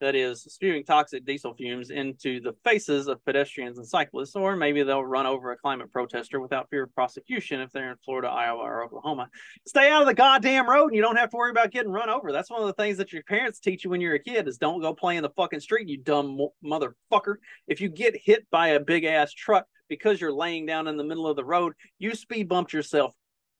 that 0.00 0.14
is 0.14 0.42
spewing 0.42 0.84
toxic 0.84 1.24
diesel 1.24 1.54
fumes 1.54 1.90
into 1.90 2.40
the 2.40 2.54
faces 2.64 3.06
of 3.06 3.24
pedestrians 3.24 3.78
and 3.78 3.86
cyclists, 3.86 4.34
or 4.34 4.56
maybe 4.56 4.82
they'll 4.82 5.04
run 5.04 5.26
over 5.26 5.52
a 5.52 5.56
climate 5.56 5.92
protester 5.92 6.40
without 6.40 6.68
fear 6.70 6.84
of 6.84 6.94
prosecution 6.94 7.60
if 7.60 7.70
they're 7.70 7.90
in 7.90 7.96
Florida, 8.04 8.28
Iowa, 8.28 8.62
or 8.62 8.84
Oklahoma. 8.84 9.28
Stay 9.66 9.90
out 9.90 10.02
of 10.02 10.08
the 10.08 10.14
goddamn 10.14 10.68
road 10.68 10.86
and 10.86 10.96
you 10.96 11.02
don't 11.02 11.16
have 11.16 11.30
to 11.30 11.36
worry 11.36 11.50
about 11.50 11.70
getting 11.70 11.92
run 11.92 12.08
over. 12.08 12.32
That's 12.32 12.50
one 12.50 12.62
of 12.62 12.66
the 12.66 12.72
things 12.74 12.96
that 12.98 13.12
your 13.12 13.22
parents 13.24 13.60
teach 13.60 13.84
you 13.84 13.90
when 13.90 14.00
you're 14.00 14.14
a 14.14 14.22
kid 14.22 14.48
is 14.48 14.58
don't 14.58 14.80
go 14.80 14.94
play 14.94 15.16
in 15.16 15.22
the 15.22 15.30
fucking 15.30 15.60
street, 15.60 15.88
you 15.88 15.98
dumb 15.98 16.38
motherfucker. 16.64 17.36
If 17.68 17.80
you 17.80 17.88
get 17.88 18.16
hit 18.16 18.48
by 18.50 18.68
a 18.68 18.80
big 18.80 19.04
ass 19.04 19.32
truck 19.32 19.66
because 19.88 20.20
you're 20.20 20.32
laying 20.32 20.66
down 20.66 20.88
in 20.88 20.96
the 20.96 21.04
middle 21.04 21.26
of 21.26 21.36
the 21.36 21.44
road, 21.44 21.74
you 21.98 22.14
speed 22.14 22.48
bumped 22.48 22.72
yourself, 22.72 23.14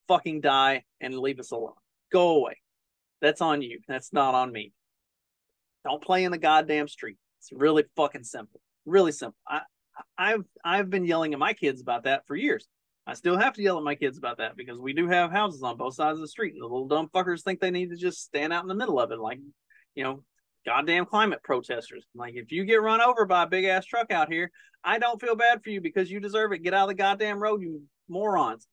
fucking 0.08 0.40
die 0.40 0.84
and 1.00 1.18
leave 1.18 1.38
us 1.38 1.50
alone. 1.50 1.74
Go 2.10 2.36
away. 2.36 2.56
That's 3.20 3.42
on 3.42 3.60
you. 3.60 3.80
That's 3.86 4.12
not 4.12 4.34
on 4.34 4.50
me. 4.50 4.72
Don't 5.84 6.02
play 6.02 6.24
in 6.24 6.32
the 6.32 6.38
goddamn 6.38 6.88
street. 6.88 7.16
It's 7.38 7.50
really 7.52 7.84
fucking 7.96 8.24
simple. 8.24 8.60
Really 8.84 9.12
simple. 9.12 9.38
I 9.46 9.62
I've 10.16 10.44
I've 10.64 10.90
been 10.90 11.04
yelling 11.04 11.32
at 11.32 11.38
my 11.38 11.52
kids 11.52 11.80
about 11.80 12.04
that 12.04 12.26
for 12.26 12.36
years. 12.36 12.68
I 13.06 13.14
still 13.14 13.36
have 13.36 13.54
to 13.54 13.62
yell 13.62 13.78
at 13.78 13.84
my 13.84 13.94
kids 13.94 14.18
about 14.18 14.38
that 14.38 14.56
because 14.56 14.78
we 14.78 14.92
do 14.92 15.08
have 15.08 15.32
houses 15.32 15.62
on 15.62 15.76
both 15.76 15.94
sides 15.94 16.18
of 16.18 16.20
the 16.20 16.28
street, 16.28 16.52
and 16.52 16.62
the 16.62 16.66
little 16.66 16.86
dumb 16.86 17.08
fuckers 17.12 17.42
think 17.42 17.60
they 17.60 17.70
need 17.70 17.90
to 17.90 17.96
just 17.96 18.22
stand 18.22 18.52
out 18.52 18.62
in 18.62 18.68
the 18.68 18.74
middle 18.74 19.00
of 19.00 19.10
it, 19.10 19.18
like 19.18 19.40
you 19.94 20.04
know, 20.04 20.22
goddamn 20.66 21.06
climate 21.06 21.42
protesters. 21.42 22.06
Like 22.14 22.34
if 22.34 22.52
you 22.52 22.64
get 22.64 22.82
run 22.82 23.00
over 23.00 23.24
by 23.24 23.44
a 23.44 23.48
big 23.48 23.64
ass 23.64 23.86
truck 23.86 24.12
out 24.12 24.30
here, 24.30 24.50
I 24.84 24.98
don't 24.98 25.20
feel 25.20 25.34
bad 25.34 25.62
for 25.64 25.70
you 25.70 25.80
because 25.80 26.10
you 26.10 26.20
deserve 26.20 26.52
it. 26.52 26.62
Get 26.62 26.74
out 26.74 26.84
of 26.84 26.88
the 26.88 26.94
goddamn 26.94 27.42
road, 27.42 27.62
you 27.62 27.82
morons. 28.08 28.66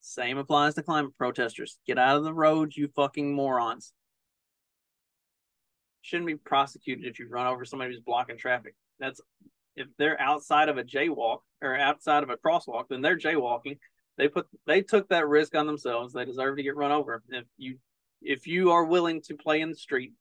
Same 0.00 0.38
applies 0.38 0.74
to 0.74 0.82
climate 0.82 1.16
protesters. 1.16 1.78
Get 1.86 1.98
out 1.98 2.16
of 2.16 2.24
the 2.24 2.34
road, 2.34 2.72
you 2.74 2.88
fucking 2.96 3.32
morons 3.32 3.92
shouldn't 6.02 6.26
be 6.26 6.36
prosecuted 6.36 7.06
if 7.06 7.18
you 7.18 7.28
run 7.28 7.46
over 7.46 7.64
somebody 7.64 7.92
who's 7.92 8.00
blocking 8.00 8.36
traffic. 8.36 8.74
That's 8.98 9.20
if 9.76 9.86
they're 9.98 10.20
outside 10.20 10.68
of 10.68 10.76
a 10.76 10.84
jaywalk 10.84 11.38
or 11.62 11.76
outside 11.76 12.22
of 12.22 12.30
a 12.30 12.36
crosswalk, 12.36 12.84
then 12.90 13.00
they're 13.00 13.18
jaywalking. 13.18 13.78
They 14.18 14.28
put 14.28 14.46
they 14.66 14.82
took 14.82 15.08
that 15.08 15.26
risk 15.26 15.54
on 15.54 15.66
themselves. 15.66 16.12
They 16.12 16.24
deserve 16.24 16.56
to 16.56 16.62
get 16.62 16.76
run 16.76 16.92
over. 16.92 17.22
If 17.30 17.46
you 17.56 17.78
if 18.20 18.46
you 18.46 18.72
are 18.72 18.84
willing 18.84 19.22
to 19.22 19.34
play 19.34 19.60
in 19.60 19.70
the 19.70 19.76
street, 19.76 20.12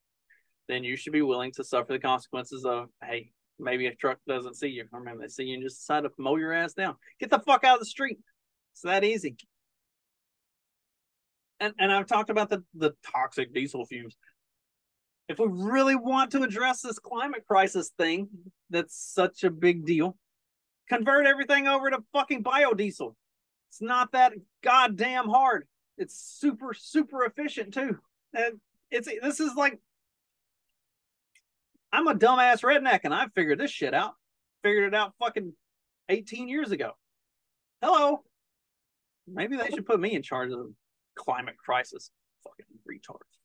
then 0.69 0.83
you 0.83 0.95
should 0.95 1.13
be 1.13 1.21
willing 1.21 1.51
to 1.53 1.63
suffer 1.63 1.91
the 1.91 1.99
consequences 1.99 2.63
of 2.63 2.89
hey, 3.03 3.31
maybe 3.59 3.87
a 3.87 3.95
truck 3.95 4.19
doesn't 4.27 4.55
see 4.55 4.69
you, 4.69 4.85
or 4.93 5.01
maybe 5.01 5.17
they 5.19 5.27
see 5.27 5.43
you 5.43 5.55
and 5.55 5.63
just 5.63 5.79
decide 5.79 6.03
to 6.03 6.11
mow 6.17 6.37
your 6.37 6.53
ass 6.53 6.73
down. 6.73 6.95
Get 7.19 7.29
the 7.29 7.39
fuck 7.39 7.63
out 7.63 7.75
of 7.75 7.79
the 7.79 7.85
street. 7.85 8.19
It's 8.73 8.81
that 8.83 9.03
easy. 9.03 9.35
And 11.59 11.73
and 11.77 11.91
I've 11.91 12.07
talked 12.07 12.29
about 12.29 12.49
the 12.49 12.63
the 12.75 12.91
toxic 13.11 13.53
diesel 13.53 13.85
fumes 13.85 14.15
if 15.31 15.39
we 15.39 15.47
really 15.49 15.95
want 15.95 16.31
to 16.31 16.43
address 16.43 16.81
this 16.81 16.99
climate 16.99 17.45
crisis 17.47 17.89
thing 17.97 18.27
that's 18.69 18.95
such 18.95 19.43
a 19.43 19.49
big 19.49 19.85
deal, 19.85 20.17
convert 20.89 21.25
everything 21.25 21.67
over 21.67 21.89
to 21.89 22.03
fucking 22.13 22.43
biodiesel. 22.43 23.15
It's 23.69 23.81
not 23.81 24.11
that 24.11 24.33
goddamn 24.63 25.29
hard. 25.29 25.67
It's 25.97 26.15
super, 26.15 26.73
super 26.73 27.23
efficient 27.23 27.73
too. 27.73 27.97
And 28.33 28.59
it's 28.89 29.07
this 29.21 29.39
is 29.39 29.55
like 29.55 29.79
I'm 31.93 32.07
a 32.07 32.15
dumbass 32.15 32.61
redneck 32.63 33.01
and 33.03 33.13
I 33.13 33.27
figured 33.35 33.59
this 33.59 33.71
shit 33.71 33.93
out. 33.93 34.13
Figured 34.63 34.93
it 34.93 34.95
out 34.95 35.13
fucking 35.19 35.53
18 36.09 36.47
years 36.47 36.71
ago. 36.71 36.91
Hello. 37.81 38.23
Maybe 39.27 39.55
they 39.55 39.69
should 39.69 39.85
put 39.85 39.99
me 39.99 40.13
in 40.13 40.21
charge 40.21 40.51
of 40.51 40.59
the 40.59 40.73
climate 41.15 41.57
crisis. 41.57 42.11
Fucking 42.43 42.65
retards. 42.89 43.40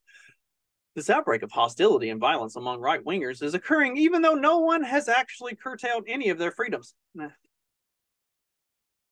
This 0.97 1.11
outbreak 1.11 1.43
of 1.43 1.51
hostility 1.51 2.09
and 2.09 2.19
violence 2.19 2.55
among 2.55 2.79
right 2.79 3.05
wingers 3.05 3.43
is 3.43 3.53
occurring 3.53 3.97
even 3.97 4.23
though 4.23 4.33
no 4.33 4.57
one 4.57 4.81
has 4.81 5.07
actually 5.07 5.53
curtailed 5.53 6.05
any 6.07 6.29
of 6.29 6.39
their 6.39 6.49
freedoms. 6.49 6.95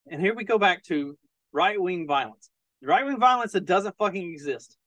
And 0.10 0.20
here 0.20 0.34
we 0.34 0.46
go 0.46 0.58
back 0.58 0.84
to 0.86 1.16
right 1.52 1.80
wing 1.80 2.08
violence. 2.08 2.50
Right 2.82 3.06
wing 3.06 3.20
violence 3.20 3.52
that 3.52 3.68
doesn't 3.68 3.96
fucking 4.00 4.32
exist. 4.34 4.80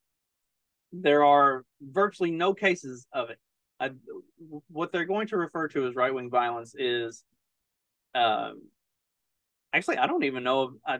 There 0.91 1.25
are 1.25 1.65
virtually 1.81 2.33
no 2.33 2.53
cases 2.53 3.07
of 3.13 3.31
it. 3.31 3.39
I, 3.79 3.93
what 4.67 4.91
they're 4.91 5.05
going 5.05 5.29
to 5.29 5.37
refer 5.37 5.69
to 5.69 5.87
as 5.87 5.95
right 5.95 6.13
wing 6.13 6.31
violence 6.31 6.75
is, 6.77 7.23
um, 8.17 8.61
actually, 9.73 9.99
I 9.99 10.09
don't 10.09 10.25
even 10.25 10.43
know. 10.43 10.73
I, 10.85 10.99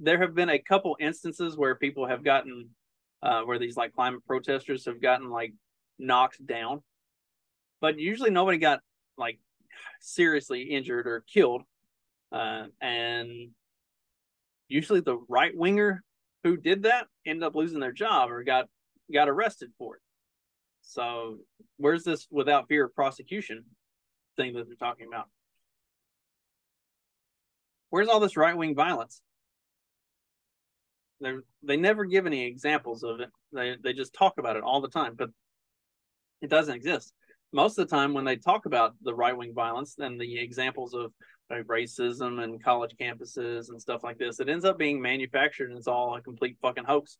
there 0.00 0.20
have 0.20 0.34
been 0.34 0.50
a 0.50 0.58
couple 0.58 0.96
instances 0.98 1.56
where 1.56 1.76
people 1.76 2.08
have 2.08 2.24
gotten 2.24 2.70
uh, 3.22 3.42
where 3.42 3.58
these 3.58 3.76
like 3.76 3.94
climate 3.94 4.24
protesters 4.26 4.84
have 4.84 5.00
gotten 5.00 5.30
like 5.30 5.52
knocked 5.98 6.44
down, 6.46 6.82
but 7.80 7.98
usually 7.98 8.30
nobody 8.30 8.58
got 8.58 8.80
like 9.16 9.38
seriously 10.00 10.62
injured 10.62 11.06
or 11.06 11.24
killed. 11.32 11.62
Uh, 12.30 12.66
and 12.80 13.50
usually 14.68 15.00
the 15.00 15.18
right 15.28 15.56
winger 15.56 16.02
who 16.44 16.56
did 16.56 16.82
that 16.84 17.06
ended 17.26 17.42
up 17.42 17.54
losing 17.54 17.80
their 17.80 17.92
job 17.92 18.30
or 18.30 18.44
got 18.44 18.66
got 19.12 19.28
arrested 19.28 19.70
for 19.78 19.96
it. 19.96 20.02
So 20.82 21.38
where's 21.76 22.04
this 22.04 22.26
without 22.30 22.68
fear 22.68 22.84
of 22.84 22.94
prosecution 22.94 23.64
thing 24.36 24.54
that 24.54 24.66
they're 24.66 24.76
talking 24.76 25.06
about? 25.06 25.28
Where's 27.90 28.08
all 28.08 28.20
this 28.20 28.36
right 28.36 28.56
wing 28.56 28.74
violence? 28.74 29.20
They 31.20 31.32
they 31.62 31.76
never 31.76 32.04
give 32.04 32.26
any 32.26 32.46
examples 32.46 33.02
of 33.02 33.20
it. 33.20 33.30
They 33.52 33.76
they 33.82 33.92
just 33.92 34.14
talk 34.14 34.34
about 34.38 34.56
it 34.56 34.62
all 34.62 34.80
the 34.80 34.88
time, 34.88 35.14
but 35.16 35.30
it 36.40 36.50
doesn't 36.50 36.74
exist. 36.74 37.12
Most 37.52 37.78
of 37.78 37.88
the 37.88 37.96
time, 37.96 38.12
when 38.14 38.24
they 38.24 38.36
talk 38.36 38.66
about 38.66 38.94
the 39.02 39.14
right 39.14 39.36
wing 39.36 39.54
violence 39.54 39.96
and 39.98 40.20
the 40.20 40.38
examples 40.38 40.94
of 40.94 41.12
like, 41.50 41.64
racism 41.64 42.42
and 42.42 42.62
college 42.62 42.94
campuses 43.00 43.70
and 43.70 43.80
stuff 43.80 44.04
like 44.04 44.18
this, 44.18 44.38
it 44.38 44.48
ends 44.48 44.64
up 44.64 44.78
being 44.78 45.00
manufactured 45.00 45.70
and 45.70 45.78
it's 45.78 45.88
all 45.88 46.14
a 46.14 46.20
complete 46.20 46.58
fucking 46.60 46.84
hoax. 46.84 47.16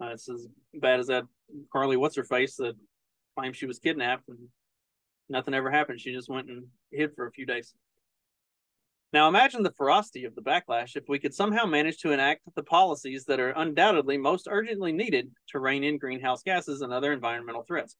Uh, 0.00 0.08
it's 0.08 0.28
as 0.28 0.46
bad 0.74 1.00
as 1.00 1.06
that 1.06 1.24
Carly 1.72 1.96
what's 1.96 2.16
her 2.16 2.24
face 2.24 2.56
that 2.56 2.74
claimed 3.38 3.54
she 3.54 3.66
was 3.66 3.78
kidnapped 3.78 4.28
and 4.28 4.38
nothing 5.28 5.54
ever 5.54 5.70
happened. 5.70 6.00
She 6.00 6.12
just 6.12 6.28
went 6.28 6.48
and 6.48 6.64
hid 6.90 7.14
for 7.14 7.26
a 7.26 7.32
few 7.32 7.46
days. 7.46 7.74
Now 9.16 9.28
imagine 9.28 9.62
the 9.62 9.72
ferocity 9.78 10.26
of 10.26 10.34
the 10.34 10.42
backlash 10.42 10.94
if 10.94 11.08
we 11.08 11.18
could 11.18 11.32
somehow 11.32 11.64
manage 11.64 11.96
to 12.00 12.12
enact 12.12 12.42
the 12.54 12.62
policies 12.62 13.24
that 13.24 13.40
are 13.40 13.52
undoubtedly 13.52 14.18
most 14.18 14.46
urgently 14.46 14.92
needed 14.92 15.30
to 15.48 15.58
rein 15.58 15.84
in 15.84 15.96
greenhouse 15.96 16.42
gases 16.42 16.82
and 16.82 16.92
other 16.92 17.14
environmental 17.14 17.62
threats. 17.62 17.96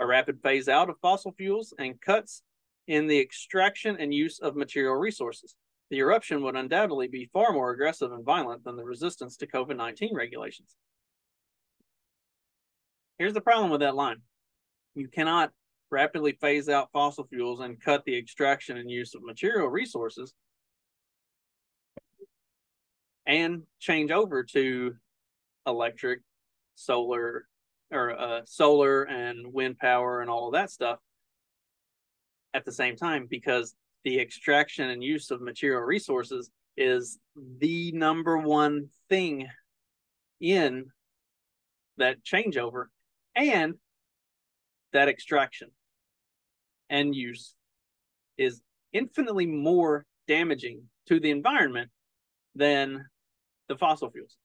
A 0.00 0.04
rapid 0.04 0.42
phase 0.42 0.68
out 0.68 0.90
of 0.90 0.96
fossil 1.00 1.30
fuels 1.38 1.72
and 1.78 2.00
cuts 2.00 2.42
in 2.88 3.06
the 3.06 3.16
extraction 3.16 3.96
and 4.00 4.12
use 4.12 4.40
of 4.40 4.56
material 4.56 4.96
resources. 4.96 5.54
The 5.90 5.98
eruption 5.98 6.42
would 6.42 6.56
undoubtedly 6.56 7.06
be 7.06 7.30
far 7.32 7.52
more 7.52 7.70
aggressive 7.70 8.10
and 8.10 8.24
violent 8.24 8.64
than 8.64 8.74
the 8.74 8.82
resistance 8.82 9.36
to 9.36 9.46
COVID 9.46 9.76
19 9.76 10.16
regulations. 10.16 10.74
Here's 13.20 13.34
the 13.34 13.40
problem 13.40 13.70
with 13.70 13.82
that 13.82 13.94
line 13.94 14.22
you 14.96 15.06
cannot 15.06 15.52
rapidly 15.92 16.32
phase 16.40 16.68
out 16.68 16.90
fossil 16.92 17.28
fuels 17.28 17.60
and 17.60 17.80
cut 17.80 18.02
the 18.04 18.18
extraction 18.18 18.78
and 18.78 18.90
use 18.90 19.14
of 19.14 19.22
material 19.22 19.68
resources 19.68 20.34
and 23.26 23.62
change 23.80 24.10
over 24.10 24.44
to 24.44 24.94
electric, 25.66 26.20
solar, 26.74 27.46
or 27.90 28.18
uh, 28.18 28.40
solar 28.44 29.02
and 29.04 29.52
wind 29.52 29.78
power 29.78 30.20
and 30.20 30.30
all 30.30 30.46
of 30.46 30.52
that 30.52 30.70
stuff 30.70 30.98
at 32.54 32.64
the 32.64 32.72
same 32.72 32.96
time 32.96 33.26
because 33.28 33.74
the 34.04 34.18
extraction 34.20 34.90
and 34.90 35.02
use 35.02 35.30
of 35.30 35.40
material 35.40 35.82
resources 35.82 36.50
is 36.76 37.18
the 37.58 37.92
number 37.92 38.38
one 38.38 38.88
thing 39.08 39.48
in 40.40 40.86
that 41.96 42.22
changeover 42.24 42.86
and 43.34 43.74
that 44.92 45.08
extraction 45.08 45.70
and 46.88 47.14
use 47.14 47.54
is 48.38 48.60
infinitely 48.92 49.46
more 49.46 50.04
damaging 50.28 50.82
to 51.06 51.20
the 51.20 51.30
environment 51.30 51.90
than 52.54 53.04
the 53.68 53.76
fossil 53.76 54.10
fuels. 54.10 54.36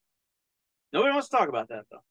Nobody 0.94 1.14
wants 1.14 1.30
to 1.30 1.38
talk 1.38 1.50
about 1.50 1.70
that, 1.70 1.86
though. 1.92 2.04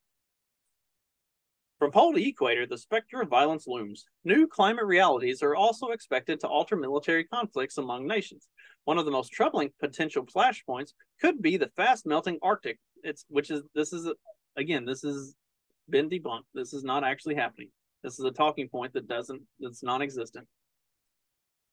From 1.79 1.92
pole 1.92 2.12
to 2.12 2.23
equator, 2.23 2.66
the 2.66 2.77
specter 2.77 3.23
of 3.23 3.29
violence 3.29 3.66
looms. 3.66 4.05
New 4.25 4.46
climate 4.46 4.85
realities 4.85 5.42
are 5.42 5.57
also 5.57 5.88
expected 5.88 6.38
to 6.40 6.46
alter 6.46 6.77
military 6.77 7.25
conflicts 7.25 7.79
among 7.79 8.07
nations. 8.07 8.49
One 8.85 8.99
of 8.99 9.07
the 9.07 9.11
most 9.11 9.33
troubling 9.33 9.70
potential 9.81 10.27
flashpoints 10.27 10.92
could 11.23 11.40
be 11.40 11.57
the 11.57 11.70
fast 11.77 12.05
melting 12.07 12.38
Arctic. 12.42 12.79
It's 13.03 13.25
which 13.29 13.51
is 13.51 13.62
this 13.75 13.94
is 13.94 14.12
again 14.59 14.85
this 14.85 15.05
is 15.05 15.35
been 15.88 16.11
debunked. 16.11 16.44
This 16.53 16.75
is 16.75 16.85
not 16.85 17.03
actually 17.03 17.37
happening. 17.37 17.70
This 18.03 18.18
is 18.18 18.25
a 18.27 18.31
talking 18.31 18.68
point 18.68 18.92
that 18.92 19.09
doesn't 19.09 19.40
that's 19.59 19.83
non-existent. 19.83 20.46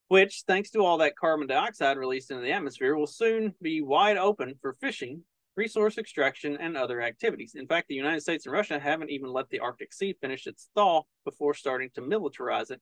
Which, 0.10 0.44
thanks 0.48 0.70
to 0.72 0.86
all 0.86 0.98
that 1.00 1.18
carbon 1.18 1.48
dioxide 1.48 1.98
released 1.98 2.32
into 2.32 2.42
the 2.42 2.54
atmosphere, 2.54 2.96
will 2.96 3.08
soon 3.08 3.54
be 3.62 3.82
wide 3.82 4.18
open 4.18 4.56
for 4.62 4.74
fishing, 4.74 5.24
resource 5.58 5.98
extraction, 5.98 6.56
and 6.58 6.78
other 6.78 7.02
activities. 7.02 7.56
In 7.56 7.68
fact, 7.68 7.90
the 7.90 7.96
United 7.96 8.22
States 8.22 8.46
and 8.46 8.54
Russia 8.54 8.80
haven't 8.80 9.10
even 9.10 9.34
let 9.34 9.50
the 9.50 9.60
Arctic 9.60 9.92
Sea 9.92 10.16
finish 10.22 10.48
its 10.48 10.70
thaw 10.76 11.04
before 11.26 11.54
starting 11.54 11.90
to 11.96 12.02
militarize 12.02 12.72
it, 12.72 12.82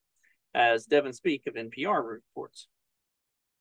as 0.53 0.85
Devin 0.85 1.13
Speake 1.13 1.47
of 1.47 1.55
NPR 1.55 2.03
reports. 2.07 2.67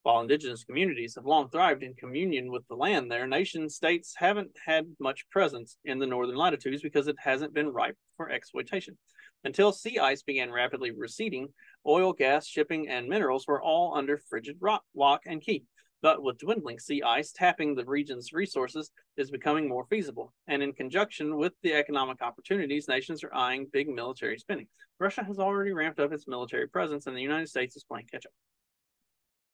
While 0.03 0.21
indigenous 0.21 0.65
communities 0.65 1.15
have 1.15 1.25
long 1.25 1.49
thrived 1.49 1.83
in 1.83 1.95
communion 1.95 2.53
with 2.53 2.69
the 2.69 2.75
land, 2.75 3.11
their 3.11 3.27
nation 3.27 3.71
states 3.71 4.15
haven't 4.15 4.51
had 4.67 4.85
much 5.01 5.27
presence 5.31 5.79
in 5.87 5.99
the 5.99 6.07
northern 6.07 6.37
latitudes 6.37 6.83
because 6.83 7.09
it 7.09 7.17
hasn't 7.19 7.55
been 7.55 7.69
ripe 7.69 7.97
for 8.19 8.29
exploitation. 8.29 8.99
Until 9.45 9.73
sea 9.73 9.99
ice 9.99 10.23
began 10.23 10.51
rapidly 10.51 10.91
receding, 10.91 11.49
oil, 11.87 12.15
gas, 12.15 12.47
shipping, 12.47 12.89
and 12.89 13.07
minerals 13.07 13.47
were 13.47 13.63
all 13.63 13.95
under 13.95 14.17
frigid 14.17 14.57
rock, 14.61 14.83
lock 14.95 15.23
and 15.27 15.43
key. 15.43 15.65
But 16.01 16.23
with 16.23 16.39
dwindling 16.39 16.79
sea 16.79 17.03
ice, 17.03 17.33
tapping 17.33 17.75
the 17.75 17.85
region's 17.85 18.33
resources 18.33 18.91
is 19.17 19.31
becoming 19.31 19.69
more 19.69 19.87
feasible. 19.87 20.33
And 20.47 20.63
in 20.63 20.73
conjunction 20.73 21.37
with 21.37 21.53
the 21.63 21.75
economic 21.75 22.21
opportunities, 22.21 22.89
nations 22.89 23.25
are 23.25 23.35
eyeing 23.35 23.69
big 23.73 23.89
military 23.89 24.39
spending. 24.39 24.67
Russia 24.99 25.25
has 25.25 25.39
already 25.39 25.73
ramped 25.73 26.01
up 26.01 26.13
its 26.13 26.29
military 26.29 26.69
presence, 26.69 27.07
and 27.07 27.17
the 27.17 27.23
United 27.23 27.49
States 27.49 27.77
is 27.77 27.85
playing 27.85 28.07
catch 28.11 28.27
up. 28.27 28.33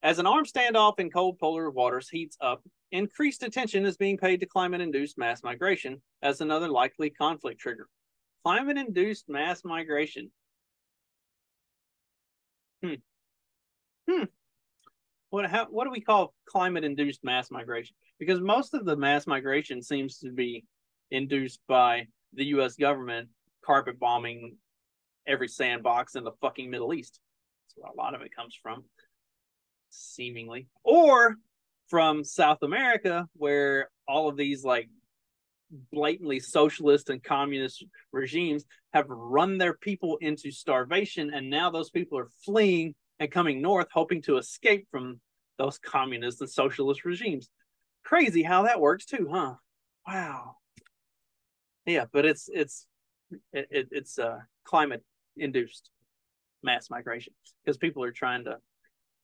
As 0.02 0.18
an 0.18 0.26
armed 0.26 0.48
standoff 0.48 0.98
in 0.98 1.10
cold 1.10 1.38
polar 1.38 1.70
waters 1.70 2.08
heats 2.08 2.36
up, 2.40 2.62
increased 2.90 3.42
attention 3.42 3.84
is 3.84 3.96
being 3.96 4.16
paid 4.16 4.40
to 4.40 4.46
climate 4.46 4.80
induced 4.80 5.18
mass 5.18 5.42
migration 5.42 6.00
as 6.22 6.40
another 6.40 6.68
likely 6.68 7.10
conflict 7.10 7.60
trigger. 7.60 7.86
Climate 8.44 8.78
induced 8.78 9.28
mass 9.28 9.62
migration. 9.64 10.30
Hmm. 12.82 12.94
Hmm. 14.08 14.24
What, 15.30 15.50
how, 15.50 15.66
what 15.66 15.84
do 15.84 15.90
we 15.90 16.00
call 16.00 16.34
climate 16.46 16.84
induced 16.84 17.22
mass 17.22 17.50
migration? 17.50 17.94
Because 18.18 18.40
most 18.40 18.74
of 18.74 18.84
the 18.84 18.96
mass 18.96 19.26
migration 19.26 19.82
seems 19.82 20.18
to 20.18 20.30
be 20.30 20.64
induced 21.10 21.60
by 21.68 22.06
the 22.34 22.46
US 22.46 22.76
government 22.76 23.28
carpet 23.64 23.98
bombing 23.98 24.56
every 25.26 25.48
sandbox 25.48 26.14
in 26.14 26.24
the 26.24 26.32
fucking 26.40 26.70
Middle 26.70 26.94
East. 26.94 27.20
That's 27.66 27.76
where 27.76 27.92
a 27.92 27.96
lot 27.96 28.14
of 28.14 28.22
it 28.22 28.34
comes 28.34 28.56
from 28.60 28.84
seemingly, 29.90 30.68
or 30.84 31.36
from 31.88 32.24
South 32.24 32.62
America, 32.62 33.28
where 33.34 33.90
all 34.06 34.28
of 34.28 34.36
these 34.36 34.64
like 34.64 34.88
blatantly 35.92 36.40
socialist 36.40 37.10
and 37.10 37.22
communist 37.22 37.84
regimes 38.12 38.64
have 38.92 39.06
run 39.08 39.58
their 39.58 39.74
people 39.74 40.18
into 40.20 40.50
starvation, 40.50 41.32
and 41.32 41.48
now 41.48 41.70
those 41.70 41.90
people 41.90 42.18
are 42.18 42.28
fleeing 42.44 42.94
and 43.18 43.30
coming 43.30 43.60
north, 43.62 43.88
hoping 43.92 44.22
to 44.22 44.38
escape 44.38 44.88
from 44.90 45.20
those 45.58 45.78
communist 45.78 46.40
and 46.40 46.50
socialist 46.50 47.04
regimes. 47.04 47.50
Crazy 48.04 48.42
how 48.42 48.62
that 48.62 48.80
works 48.80 49.04
too, 49.04 49.28
huh? 49.30 49.54
Wow. 50.06 50.56
Yeah, 51.86 52.06
but 52.12 52.24
it's 52.24 52.48
it's 52.52 52.86
it, 53.52 53.68
it 53.70 53.88
it's 53.90 54.18
uh 54.18 54.38
climate 54.64 55.04
induced 55.36 55.90
mass 56.62 56.90
migration 56.90 57.32
because 57.64 57.76
people 57.78 58.02
are 58.02 58.12
trying 58.12 58.44
to 58.44 58.56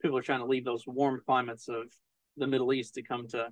people 0.03 0.17
are 0.19 0.23
trying 0.23 0.41
to 0.41 0.47
leave 0.47 0.65
those 0.65 0.87
warm 0.87 1.21
climates 1.25 1.69
of 1.69 1.85
the 2.37 2.47
Middle 2.47 2.73
East 2.73 2.95
to 2.95 3.03
come 3.03 3.27
to 3.29 3.49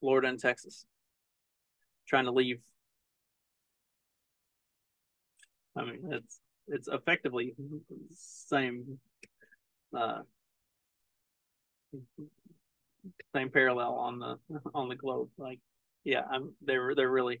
Florida 0.00 0.28
and 0.28 0.38
Texas. 0.38 0.86
Trying 2.06 2.24
to 2.24 2.32
leave. 2.32 2.60
I 5.76 5.84
mean, 5.84 6.10
it's 6.10 6.40
it's 6.66 6.88
effectively 6.88 7.54
same 8.14 8.98
uh, 9.96 10.20
same 13.34 13.50
parallel 13.50 13.94
on 13.94 14.18
the 14.18 14.38
on 14.74 14.88
the 14.88 14.96
globe. 14.96 15.28
Like, 15.36 15.60
yeah, 16.04 16.22
I'm 16.30 16.54
they're 16.62 16.94
they're 16.94 17.10
really. 17.10 17.40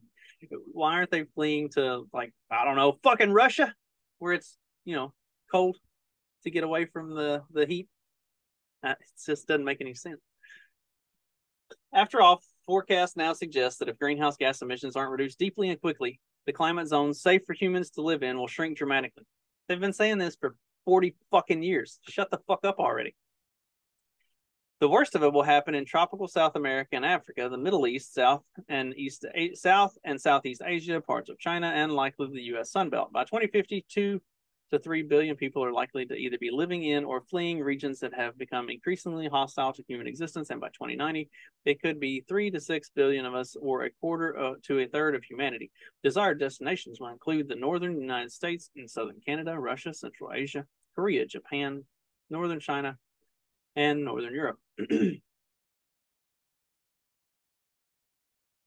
Why 0.72 0.94
aren't 0.94 1.10
they 1.10 1.24
fleeing 1.34 1.70
to 1.70 2.04
like 2.12 2.32
I 2.50 2.64
don't 2.64 2.76
know, 2.76 2.98
fucking 3.02 3.32
Russia, 3.32 3.74
where 4.18 4.34
it's 4.34 4.56
you 4.84 4.94
know 4.94 5.12
cold? 5.50 5.76
to 6.44 6.50
get 6.50 6.64
away 6.64 6.86
from 6.86 7.14
the 7.14 7.42
the 7.52 7.66
heat. 7.66 7.88
Uh, 8.84 8.90
it 8.90 9.06
just 9.26 9.46
doesn't 9.46 9.64
make 9.64 9.80
any 9.80 9.94
sense. 9.94 10.20
After 11.92 12.20
all, 12.20 12.42
forecasts 12.68 13.16
now 13.16 13.32
suggest 13.32 13.78
that 13.78 13.88
if 13.88 13.98
greenhouse 13.98 14.36
gas 14.36 14.60
emissions 14.60 14.94
aren't 14.94 15.10
reduced 15.10 15.38
deeply 15.38 15.70
and 15.70 15.80
quickly, 15.80 16.20
the 16.44 16.52
climate 16.52 16.86
zones 16.86 17.22
safe 17.22 17.40
for 17.46 17.54
humans 17.54 17.88
to 17.88 18.02
live 18.02 18.22
in 18.22 18.36
will 18.36 18.46
shrink 18.46 18.76
dramatically. 18.76 19.24
They've 19.66 19.80
been 19.80 19.94
saying 19.94 20.18
this 20.18 20.36
for 20.38 20.54
40 20.84 21.16
fucking 21.30 21.62
years. 21.62 21.98
Shut 22.06 22.30
the 22.30 22.40
fuck 22.46 22.60
up 22.64 22.78
already. 22.78 23.16
The 24.80 24.88
worst 24.88 25.14
of 25.14 25.22
it 25.22 25.32
will 25.32 25.42
happen 25.42 25.74
in 25.74 25.86
tropical 25.86 26.28
South 26.28 26.56
America 26.56 26.90
and 26.92 27.06
Africa, 27.06 27.48
the 27.48 27.56
Middle 27.56 27.86
East, 27.86 28.12
South 28.12 28.44
and 28.68 28.94
East, 28.98 29.24
South 29.54 29.96
and 30.04 30.20
Southeast 30.20 30.60
Asia, 30.62 31.00
parts 31.00 31.30
of 31.30 31.38
China, 31.38 31.68
and 31.68 31.92
likely 31.92 32.28
the 32.30 32.42
U.S. 32.42 32.70
Sunbelt. 32.70 33.12
By 33.12 33.24
2050, 33.24 33.86
two 33.88 34.20
to 34.70 34.78
3 34.78 35.02
billion 35.02 35.36
people 35.36 35.64
are 35.64 35.72
likely 35.72 36.04
to 36.06 36.14
either 36.14 36.36
be 36.38 36.50
living 36.50 36.84
in 36.84 37.04
or 37.04 37.20
fleeing 37.22 37.60
regions 37.60 38.00
that 38.00 38.12
have 38.14 38.36
become 38.36 38.68
increasingly 38.68 39.28
hostile 39.28 39.72
to 39.72 39.82
human 39.88 40.06
existence. 40.06 40.50
And 40.50 40.60
by 40.60 40.68
2090, 40.68 41.28
it 41.64 41.80
could 41.80 41.98
be 41.98 42.22
3 42.28 42.50
to 42.50 42.60
6 42.60 42.90
billion 42.94 43.24
of 43.24 43.34
us, 43.34 43.56
or 43.60 43.84
a 43.84 43.90
quarter 44.00 44.38
uh, 44.38 44.54
to 44.64 44.80
a 44.80 44.86
third 44.86 45.14
of 45.14 45.24
humanity. 45.24 45.70
Desired 46.02 46.38
destinations 46.38 47.00
will 47.00 47.08
include 47.08 47.48
the 47.48 47.56
northern 47.56 48.00
United 48.00 48.32
States 48.32 48.70
and 48.76 48.90
southern 48.90 49.20
Canada, 49.24 49.58
Russia, 49.58 49.94
Central 49.94 50.32
Asia, 50.32 50.66
Korea, 50.94 51.24
Japan, 51.26 51.84
northern 52.30 52.60
China, 52.60 52.98
and 53.76 54.04
northern 54.04 54.34
Europe. 54.34 54.58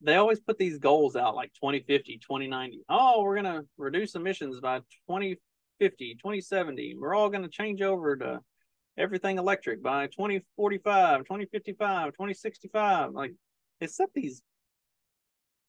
they 0.04 0.16
always 0.16 0.40
put 0.40 0.58
these 0.58 0.80
goals 0.80 1.16
out 1.16 1.36
like 1.36 1.54
2050 1.54 2.18
2090 2.18 2.82
oh 2.90 3.22
we're 3.22 3.40
going 3.40 3.46
to 3.46 3.64
reduce 3.78 4.16
emissions 4.16 4.60
by 4.60 4.80
20 5.08 5.38
2050, 5.82 6.16
2070, 6.16 6.96
we're 7.00 7.16
all 7.16 7.32
going 7.32 7.42
to 7.42 7.50
change 7.50 7.82
over 7.82 8.16
to 8.16 8.40
everything 9.00 9.40
electric 9.40 9.82
by 9.82 10.06
2045, 10.06 11.22
2055, 11.22 12.06
2065. 12.10 13.12
Like 13.14 13.34
set 13.88 14.10
these, 14.14 14.44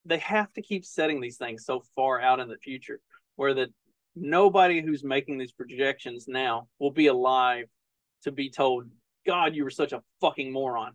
they 0.04 0.18
have 0.18 0.52
to 0.52 0.60
keep 0.60 0.84
setting 0.84 1.22
these 1.22 1.38
things 1.38 1.64
so 1.64 1.82
far 1.96 2.20
out 2.20 2.40
in 2.40 2.48
the 2.48 2.58
future 2.58 3.00
where 3.36 3.54
that 3.54 3.70
nobody 4.14 4.82
who's 4.82 5.02
making 5.02 5.38
these 5.38 5.52
projections 5.52 6.28
now 6.28 6.68
will 6.78 6.90
be 6.90 7.06
alive 7.06 7.64
to 8.24 8.32
be 8.32 8.50
told, 8.50 8.84
God, 9.24 9.54
you 9.54 9.64
were 9.64 9.70
such 9.70 9.92
a 9.92 10.02
fucking 10.20 10.52
moron. 10.52 10.92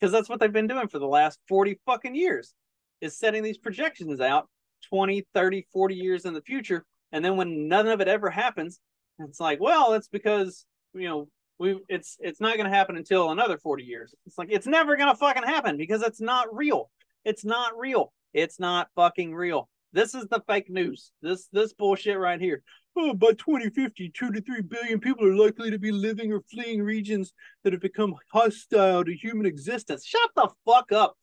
Because 0.00 0.10
that's 0.10 0.30
what 0.30 0.40
they've 0.40 0.50
been 0.50 0.68
doing 0.68 0.88
for 0.88 0.98
the 0.98 1.06
last 1.06 1.38
40 1.48 1.78
fucking 1.84 2.14
years 2.14 2.54
is 3.02 3.18
setting 3.18 3.42
these 3.42 3.58
projections 3.58 4.22
out 4.22 4.48
20, 4.88 5.26
30, 5.34 5.66
40 5.70 5.94
years 5.94 6.24
in 6.24 6.32
the 6.32 6.40
future 6.40 6.86
and 7.12 7.24
then 7.24 7.36
when 7.36 7.68
none 7.68 7.86
of 7.86 8.00
it 8.00 8.08
ever 8.08 8.30
happens 8.30 8.80
it's 9.18 9.40
like 9.40 9.60
well 9.60 9.92
it's 9.92 10.08
because 10.08 10.64
you 10.94 11.08
know 11.08 11.28
we 11.62 11.78
it's 11.88 12.16
it's 12.20 12.40
not 12.40 12.56
going 12.56 12.68
to 12.68 12.76
happen 12.76 12.96
until 12.96 13.30
another 13.30 13.56
40 13.56 13.84
years. 13.84 14.14
It's 14.26 14.36
like 14.36 14.48
it's 14.50 14.66
never 14.66 14.96
going 14.96 15.10
to 15.10 15.16
fucking 15.16 15.44
happen 15.44 15.76
because 15.76 16.02
it's 16.02 16.20
not 16.20 16.54
real. 16.54 16.90
It's 17.24 17.44
not 17.44 17.78
real. 17.78 18.12
It's 18.34 18.58
not 18.58 18.88
fucking 18.96 19.32
real. 19.32 19.68
This 19.92 20.14
is 20.14 20.26
the 20.26 20.42
fake 20.48 20.68
news. 20.68 21.12
This 21.22 21.48
this 21.52 21.72
bullshit 21.72 22.18
right 22.18 22.40
here. 22.40 22.62
Oh, 22.96 23.14
by 23.14 23.32
2050 23.32 24.10
2 24.10 24.32
to 24.32 24.40
3 24.40 24.62
billion 24.62 24.98
people 24.98 25.24
are 25.26 25.36
likely 25.36 25.70
to 25.70 25.78
be 25.78 25.92
living 25.92 26.32
or 26.32 26.42
fleeing 26.52 26.82
regions 26.82 27.32
that 27.62 27.72
have 27.72 27.80
become 27.80 28.16
hostile 28.32 29.04
to 29.04 29.14
human 29.14 29.46
existence. 29.46 30.04
Shut 30.04 30.30
the 30.34 30.48
fuck 30.66 30.90
up. 30.90 31.16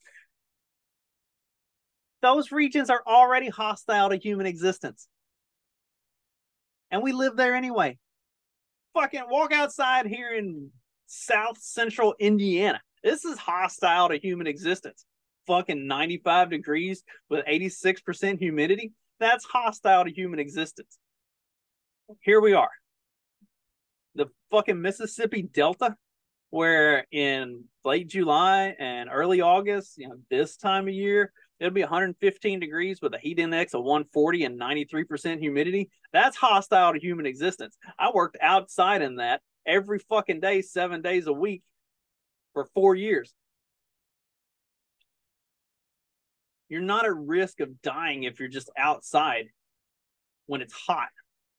Those 2.21 2.51
regions 2.51 2.89
are 2.89 3.03
already 3.05 3.49
hostile 3.49 4.09
to 4.09 4.17
human 4.17 4.45
existence 4.45 5.07
and 6.91 7.01
we 7.03 7.11
live 7.11 7.35
there 7.35 7.55
anyway. 7.55 7.97
Fucking 8.93 9.25
walk 9.29 9.53
outside 9.53 10.05
here 10.05 10.33
in 10.33 10.71
South 11.05 11.57
Central 11.59 12.15
Indiana. 12.19 12.81
This 13.03 13.25
is 13.25 13.37
hostile 13.37 14.09
to 14.09 14.17
human 14.17 14.47
existence. 14.47 15.05
Fucking 15.47 15.87
95 15.87 16.49
degrees 16.49 17.03
with 17.29 17.45
86% 17.45 18.39
humidity. 18.39 18.91
That's 19.19 19.45
hostile 19.45 20.05
to 20.05 20.11
human 20.11 20.39
existence. 20.39 20.97
Here 22.21 22.41
we 22.41 22.53
are. 22.53 22.69
The 24.15 24.27
fucking 24.51 24.81
Mississippi 24.81 25.43
Delta, 25.43 25.95
where 26.49 27.05
in 27.11 27.65
late 27.85 28.07
July 28.07 28.75
and 28.79 29.09
early 29.11 29.41
August, 29.41 29.97
you 29.97 30.09
know, 30.09 30.15
this 30.29 30.57
time 30.57 30.87
of 30.87 30.93
year, 30.93 31.31
it'll 31.59 31.73
be 31.73 31.81
115 31.81 32.59
degrees 32.59 33.01
with 33.01 33.13
a 33.13 33.19
heat 33.19 33.39
index 33.39 33.73
of 33.73 33.83
140 33.83 34.45
and 34.45 34.59
93% 34.59 35.39
humidity. 35.39 35.89
That's 36.13 36.37
hostile 36.37 36.93
to 36.93 36.99
human 36.99 37.25
existence. 37.25 37.77
I 37.97 38.11
worked 38.13 38.37
outside 38.41 39.01
in 39.01 39.17
that 39.17 39.41
every 39.65 39.99
fucking 39.99 40.39
day, 40.39 40.61
seven 40.61 41.01
days 41.01 41.27
a 41.27 41.33
week 41.33 41.63
for 42.53 42.65
four 42.73 42.95
years. 42.95 43.33
You're 46.69 46.81
not 46.81 47.05
at 47.05 47.15
risk 47.15 47.59
of 47.61 47.81
dying 47.81 48.23
if 48.23 48.39
you're 48.39 48.47
just 48.47 48.69
outside 48.77 49.47
when 50.45 50.61
it's 50.61 50.73
hot, 50.73 51.09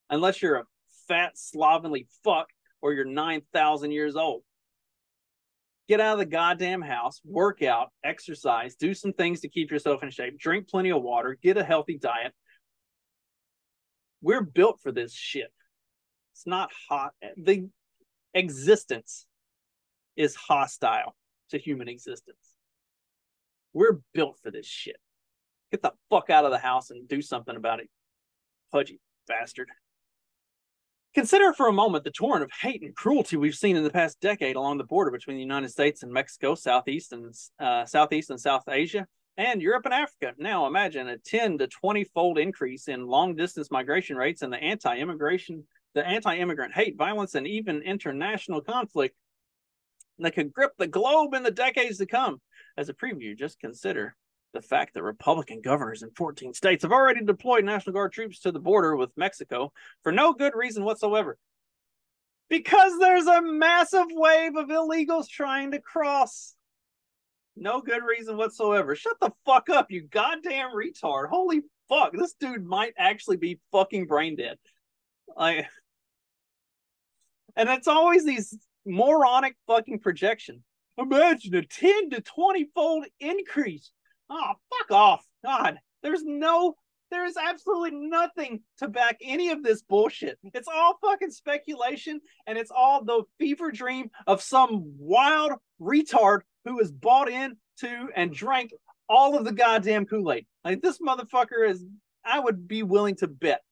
unless 0.09 0.41
you're 0.41 0.57
a 0.57 0.65
fat, 1.09 1.37
slovenly 1.37 2.07
fuck 2.25 2.49
or 2.81 2.93
you're 2.93 3.05
9,000 3.05 3.91
years 3.91 4.17
old. 4.17 4.43
Get 5.91 6.01
out 6.01 6.13
of 6.13 6.19
the 6.21 6.27
goddamn 6.27 6.83
house, 6.83 7.21
work 7.25 7.65
out, 7.65 7.89
exercise, 8.05 8.77
do 8.77 8.95
some 8.95 9.13
things 9.13 9.41
to 9.41 9.49
keep 9.49 9.73
yourself 9.73 10.05
in 10.05 10.11
shape, 10.13 10.39
drink 10.39 10.69
plenty 10.69 10.91
of 10.91 11.03
water, 11.03 11.37
get 11.43 11.57
a 11.57 11.65
healthy 11.65 11.99
diet. 11.99 12.33
We're 14.23 14.45
built 14.45 14.79
for 14.81 14.93
this 14.93 15.13
shit. 15.13 15.53
It's 16.33 16.47
not 16.47 16.71
hot. 16.89 17.15
The 17.37 17.69
existence 18.35 19.27
is 20.15 20.37
hostile 20.37 21.17
to 21.51 21.59
human 21.59 21.89
existence. 21.89 22.55
We're 23.73 23.99
built 24.15 24.39
for 24.45 24.53
this 24.53 24.67
shit. 24.67 24.99
Get 25.73 25.83
the 25.83 25.95
fuck 26.09 26.31
out 26.31 26.45
of 26.45 26.53
the 26.53 26.59
house 26.59 26.91
and 26.91 27.09
do 27.09 27.21
something 27.21 27.57
about 27.57 27.81
it, 27.81 27.89
pudgy 28.71 29.01
bastard. 29.27 29.71
Consider 31.13 31.53
for 31.53 31.67
a 31.67 31.73
moment 31.73 32.05
the 32.05 32.13
torrent 32.13 32.45
of 32.45 32.53
hate 32.53 32.83
and 32.83 32.95
cruelty 32.95 33.37
we've 33.37 33.57
seen 33.57 33.77
in 33.77 33.83
the 33.83 33.91
past 33.91 34.21
decade 34.21 34.55
along 34.55 34.79
the 34.79 34.85
border 34.85 35.11
between 35.11 35.37
the 35.37 35.43
United 35.43 35.69
States 35.69 36.05
and 36.05 36.13
Mexico, 36.13 36.55
Southeast 36.55 37.13
and 37.13 37.35
uh, 37.59 37.85
Southeast 37.85 38.31
and 38.31 38.41
South 38.41 38.63
Asia, 38.69 39.09
and 39.37 39.61
Europe 39.61 39.87
and 39.87 39.95
Africa. 39.95 40.35
Now 40.39 40.69
imagine 40.69 41.09
a 41.09 41.19
10 41.19 41.59
to 41.59 41.67
20 41.67 42.05
fold 42.05 42.39
increase 42.39 42.87
in 42.87 43.09
long 43.09 43.35
distance 43.35 43.73
migration 43.73 44.17
rates 44.17 44.43
and 44.43 44.53
the 44.53 44.59
anti-immigration, 44.59 45.65
the 45.95 46.07
anti-immigrant 46.07 46.75
hate, 46.75 46.97
violence, 46.97 47.35
and 47.35 47.47
even 47.47 47.83
international 47.83 48.61
conflict 48.61 49.17
that 50.21 50.35
could 50.35 50.53
grip 50.53 50.73
the 50.79 50.87
globe 50.87 51.35
in 51.35 51.43
the 51.43 51.51
decades 51.51 51.99
to 51.99 52.07
come. 52.07 52.41
As 52.77 52.89
a 52.89 52.95
preview, 52.95 53.37
just 53.37 53.59
consider 53.59 54.15
the 54.53 54.63
fact 54.63 54.95
that 54.95 55.03
Republican 55.03 55.61
governors 55.61 56.03
in 56.03 56.11
14 56.11 56.55
states 56.55 56.83
have 56.83 56.93
already 56.93 57.25
deployed 57.25 57.65
National 57.65 57.93
Guard 57.95 58.13
troops 58.13 58.41
to 58.41 58.53
the 58.53 58.59
border 58.59 58.97
with 58.97 59.17
Mexico 59.17 59.73
for 60.03 60.13
no 60.13 60.33
good 60.33 60.55
reason 60.55 60.85
whatsoever. 60.85 61.39
Because 62.49 62.99
there's 62.99 63.27
a 63.27 63.43
massive 63.43 64.07
wave 64.11 64.57
of 64.57 64.69
illegals 64.69 65.29
trying 65.29 65.71
to 65.71 65.81
cross. 65.81 66.55
No 67.57 67.81
good 67.81 68.03
reason 68.03 68.37
whatsoever. 68.37 68.97
Shut 68.97 69.17
the 69.21 69.31
fuck 69.47 69.71
up, 69.71 69.91
you 69.91 70.03
goddamn 70.03 70.71
retard. 70.71 71.29
Holy 71.29 71.61
fuck, 71.89 72.13
this 72.13 72.35
dude 72.41 72.65
might 72.65 72.95
actually 72.99 73.37
be 73.37 73.61
fucking 73.71 74.07
brain 74.07 74.37
dead. 74.37 74.59
Like, 75.37 75.67
and 77.55 77.69
it's 77.69 77.89
always 77.89 78.25
these 78.25 78.57
moronic 78.85 79.57
fucking 79.67 80.01
projection. 80.01 80.65
Imagine 80.99 81.55
a 81.55 81.63
10 81.63 82.11
to 82.11 82.21
20 82.21 82.69
fold 82.75 83.07
increase 83.21 83.91
Oh, 84.31 84.53
fuck 84.71 84.91
off. 84.93 85.27
God, 85.45 85.79
there's 86.03 86.23
no, 86.25 86.77
there's 87.11 87.37
absolutely 87.37 87.91
nothing 87.93 88.61
to 88.79 88.89
back 88.89 89.19
any 89.21 89.51
of 89.51 89.63
this 89.63 89.83
bullshit. 89.83 90.39
It's 90.55 90.69
all 90.69 90.99
fucking 91.01 91.33
speculation 91.33 92.21
and 92.47 92.57
it's 92.57 92.71
all 92.71 93.05
the 93.05 93.25
fever 93.39 93.73
dream 93.73 94.11
of 94.29 94.41
some 94.41 94.95
wild 94.99 95.53
retard 95.81 96.41
who 96.65 96.79
is 96.79 96.93
bought 96.93 97.29
in 97.29 97.57
to 97.81 98.09
and 98.15 98.33
drank 98.33 98.73
all 99.09 99.37
of 99.37 99.45
the 99.45 99.53
goddamn 99.53 100.07
Kool 100.07 100.33
Aid. 100.33 100.47
Like, 100.65 100.81
this 100.81 100.99
motherfucker 100.99 101.69
is, 101.69 101.85
I 102.25 102.39
would 102.39 102.69
be 102.69 102.85
willing 102.85 103.17
to 103.17 103.27
bet 103.27 103.63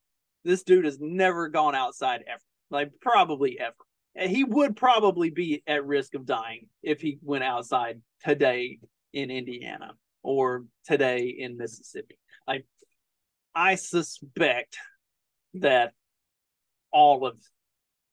this 0.44 0.64
dude 0.64 0.86
has 0.86 0.98
never 1.00 1.48
gone 1.48 1.76
outside 1.76 2.24
ever. 2.26 2.42
Like, 2.70 2.90
probably 3.00 3.60
ever. 3.60 3.74
He 4.28 4.42
would 4.42 4.74
probably 4.74 5.30
be 5.30 5.62
at 5.68 5.86
risk 5.86 6.14
of 6.14 6.26
dying 6.26 6.68
if 6.82 7.00
he 7.00 7.18
went 7.22 7.44
outside 7.44 8.00
today 8.24 8.80
in 9.12 9.30
Indiana 9.30 9.92
or 10.22 10.64
today 10.84 11.34
in 11.38 11.56
Mississippi. 11.56 12.18
I 12.46 12.62
I 13.54 13.74
suspect 13.74 14.76
that 15.54 15.92
all 16.92 17.26
of 17.26 17.38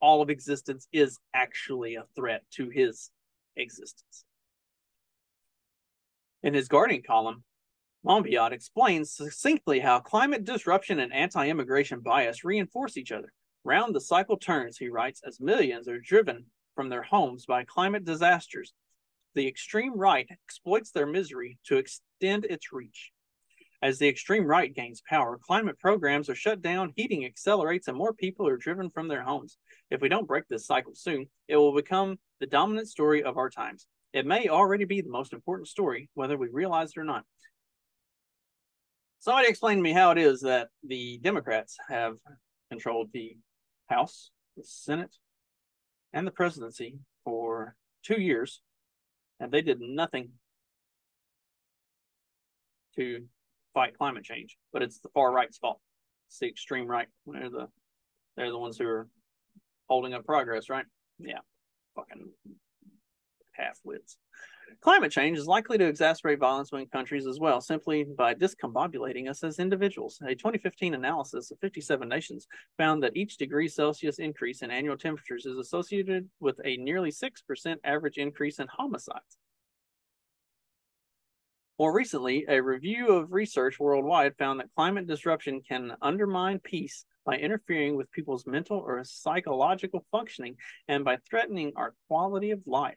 all 0.02 0.22
of 0.22 0.30
existence 0.30 0.88
is 0.92 1.18
actually 1.34 1.96
a 1.96 2.06
threat 2.16 2.44
to 2.52 2.70
his 2.70 3.10
existence. 3.56 4.26
In 6.44 6.54
his 6.54 6.68
Guardian 6.68 7.02
column, 7.02 7.44
Monbiot 8.06 8.52
explains 8.52 9.12
succinctly 9.12 9.80
how 9.80 10.00
climate 10.00 10.44
disruption 10.44 11.00
and 11.00 11.12
anti-immigration 11.12 12.02
bias 12.02 12.44
reinforce 12.44 12.98
each 12.98 13.12
other. 13.12 13.34
Round 13.64 13.96
the 13.96 14.02
cycle 14.02 14.38
turns, 14.38 14.78
he 14.78 14.90
writes, 14.90 15.22
as 15.26 15.40
millions 15.40 15.88
are 15.88 16.00
driven 16.00 16.46
from 16.76 16.90
their 16.90 17.02
homes 17.02 17.48
by 17.48 17.64
climate 17.64 18.06
disasters 18.06 18.74
the 19.36 19.48
extreme 19.48 19.98
right 19.98 20.28
exploits 20.32 20.92
their 20.92 21.06
misery 21.06 21.60
to 21.66 21.78
extend 21.78 22.46
its 22.46 22.72
reach. 22.74 23.12
As 23.82 24.00
the 24.00 24.08
extreme 24.08 24.46
right 24.46 24.74
gains 24.74 25.04
power, 25.08 25.38
climate 25.38 25.78
programs 25.78 26.30
are 26.30 26.36
shut 26.36 26.62
down, 26.62 26.94
heating 26.96 27.26
accelerates, 27.26 27.88
and 27.88 27.98
more 27.98 28.14
people 28.14 28.48
are 28.48 28.58
driven 28.58 28.90
from 28.90 29.08
their 29.08 29.22
homes. 29.22 29.58
If 29.92 30.02
we 30.02 30.10
don't 30.10 30.28
break 30.28 30.48
this 30.48 30.66
cycle 30.66 30.96
soon, 30.96 31.28
it 31.48 31.58
will 31.58 31.76
become 31.76 32.18
the 32.40 32.48
dominant 32.48 32.88
story 32.88 33.24
of 33.24 33.38
our 33.38 33.50
times. 33.50 33.86
It 34.14 34.26
may 34.26 34.48
already 34.48 34.86
be 34.86 35.02
the 35.02 35.10
most 35.10 35.34
important 35.34 35.68
story, 35.68 36.10
whether 36.14 36.38
we 36.38 36.48
realize 36.48 36.92
it 36.92 37.00
or 37.00 37.04
not. 37.04 37.26
Somebody 39.20 39.50
explain 39.50 39.78
to 39.78 39.84
me 39.84 39.92
how 39.92 40.12
it 40.12 40.18
is 40.18 40.42
that 40.42 40.70
the 40.84 41.20
Democrats 41.22 41.78
have 41.90 42.16
controlled 42.70 43.10
the 43.14 43.38
House, 43.88 44.32
the 44.56 44.64
Senate, 44.64 45.16
and 46.14 46.26
the 46.26 46.32
presidency 46.32 47.00
for 47.24 47.76
two 48.04 48.22
years 48.22 48.62
and 49.40 49.52
they 49.52 49.62
did 49.62 49.80
nothing 49.82 50.30
to 52.96 53.26
fight 53.74 53.98
climate 53.98 54.24
change. 54.24 54.58
But 54.74 54.82
it's 54.82 55.00
the 55.00 55.10
far 55.10 55.32
right's 55.32 55.58
fault. 55.58 55.80
It's 56.28 56.40
the 56.40 56.48
extreme 56.48 56.88
right. 56.88 57.08
They're 57.28 57.50
the 57.50 57.68
they're 58.36 58.52
the 58.52 58.60
ones 58.60 58.78
who 58.78 58.88
are 58.88 59.08
holding 59.88 60.14
up 60.14 60.26
progress, 60.26 60.70
right? 60.70 60.86
Yeah, 61.20 61.40
fucking 61.96 62.30
half 63.54 63.80
wits. 63.84 64.18
Climate 64.82 65.12
change 65.12 65.38
is 65.38 65.48
likely 65.48 65.78
to 65.78 65.92
exacerbate 65.92 66.40
violence 66.40 66.70
between 66.70 66.88
countries 66.88 67.28
as 67.28 67.40
well, 67.40 67.62
simply 67.62 68.04
by 68.04 68.34
discombobulating 68.34 69.30
us 69.30 69.44
as 69.44 69.60
individuals. 69.60 70.20
A 70.26 70.36
2015 70.36 70.94
analysis 70.94 71.52
of 71.52 71.60
57 71.60 72.08
nations 72.08 72.48
found 72.78 73.02
that 73.04 73.16
each 73.16 73.38
degree 73.38 73.68
Celsius 73.68 74.20
increase 74.20 74.62
in 74.62 74.72
annual 74.72 74.98
temperatures 74.98 75.46
is 75.46 75.58
associated 75.58 76.30
with 76.40 76.60
a 76.64 76.78
nearly 76.78 77.12
6% 77.12 77.76
average 77.84 78.18
increase 78.18 78.60
in 78.60 78.68
homicides. 78.68 79.38
More 81.78 81.94
recently, 81.94 82.46
a 82.48 82.62
review 82.62 83.10
of 83.10 83.34
research 83.34 83.80
worldwide 83.80 84.38
found 84.38 84.60
that 84.60 84.74
climate 84.76 85.08
disruption 85.08 85.62
can 85.68 85.98
undermine 86.02 86.60
peace 86.60 87.06
by 87.26 87.38
interfering 87.38 87.98
with 87.98 88.12
people's 88.12 88.48
mental 88.48 88.78
or 88.78 89.04
psychological 89.04 90.06
functioning 90.12 90.56
and 90.88 91.04
by 91.04 91.18
threatening 91.30 91.74
our 91.76 91.94
quality 92.08 92.52
of 92.52 92.62
life. 92.66 92.96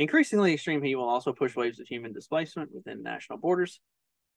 Increasingly 0.00 0.54
extreme 0.54 0.82
heat 0.82 0.94
will 0.94 1.10
also 1.10 1.34
push 1.34 1.54
waves 1.54 1.78
of 1.78 1.86
human 1.86 2.14
displacement 2.14 2.74
within 2.74 3.02
national 3.02 3.38
borders, 3.38 3.80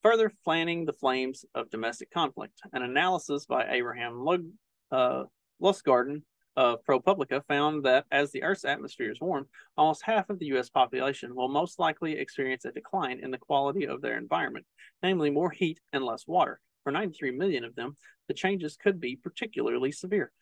further 0.01 0.29
fanning 0.43 0.83
the 0.83 0.91
flames 0.91 1.45
of 1.55 1.69
domestic 1.69 2.11
conflict. 2.11 2.59
An 2.73 2.81
analysis 2.81 3.45
by 3.45 3.67
Abraham 3.69 4.25
Lug, 4.25 4.43
uh, 4.91 5.23
Lustgarten 5.61 6.23
of 6.57 6.83
ProPublica 6.83 7.45
found 7.47 7.85
that 7.85 8.03
as 8.11 8.29
the 8.29 8.43
Earth's 8.43 8.65
atmosphere 8.65 9.09
is 9.09 9.21
warmed, 9.21 9.45
almost 9.77 10.03
half 10.03 10.29
of 10.29 10.37
the 10.37 10.47
U.S. 10.47 10.69
population 10.69 11.33
will 11.33 11.47
most 11.47 11.79
likely 11.79 12.17
experience 12.17 12.65
a 12.65 12.71
decline 12.73 13.21
in 13.21 13.31
the 13.31 13.37
quality 13.37 13.87
of 13.87 14.01
their 14.01 14.17
environment, 14.17 14.65
namely 15.01 15.29
more 15.29 15.49
heat 15.49 15.79
and 15.93 16.03
less 16.03 16.27
water. 16.27 16.59
For 16.83 16.91
93 16.91 17.31
million 17.31 17.63
of 17.63 17.73
them, 17.73 17.95
the 18.27 18.33
changes 18.33 18.75
could 18.75 18.99
be 18.99 19.15
particularly 19.15 19.93
severe. 19.93 20.33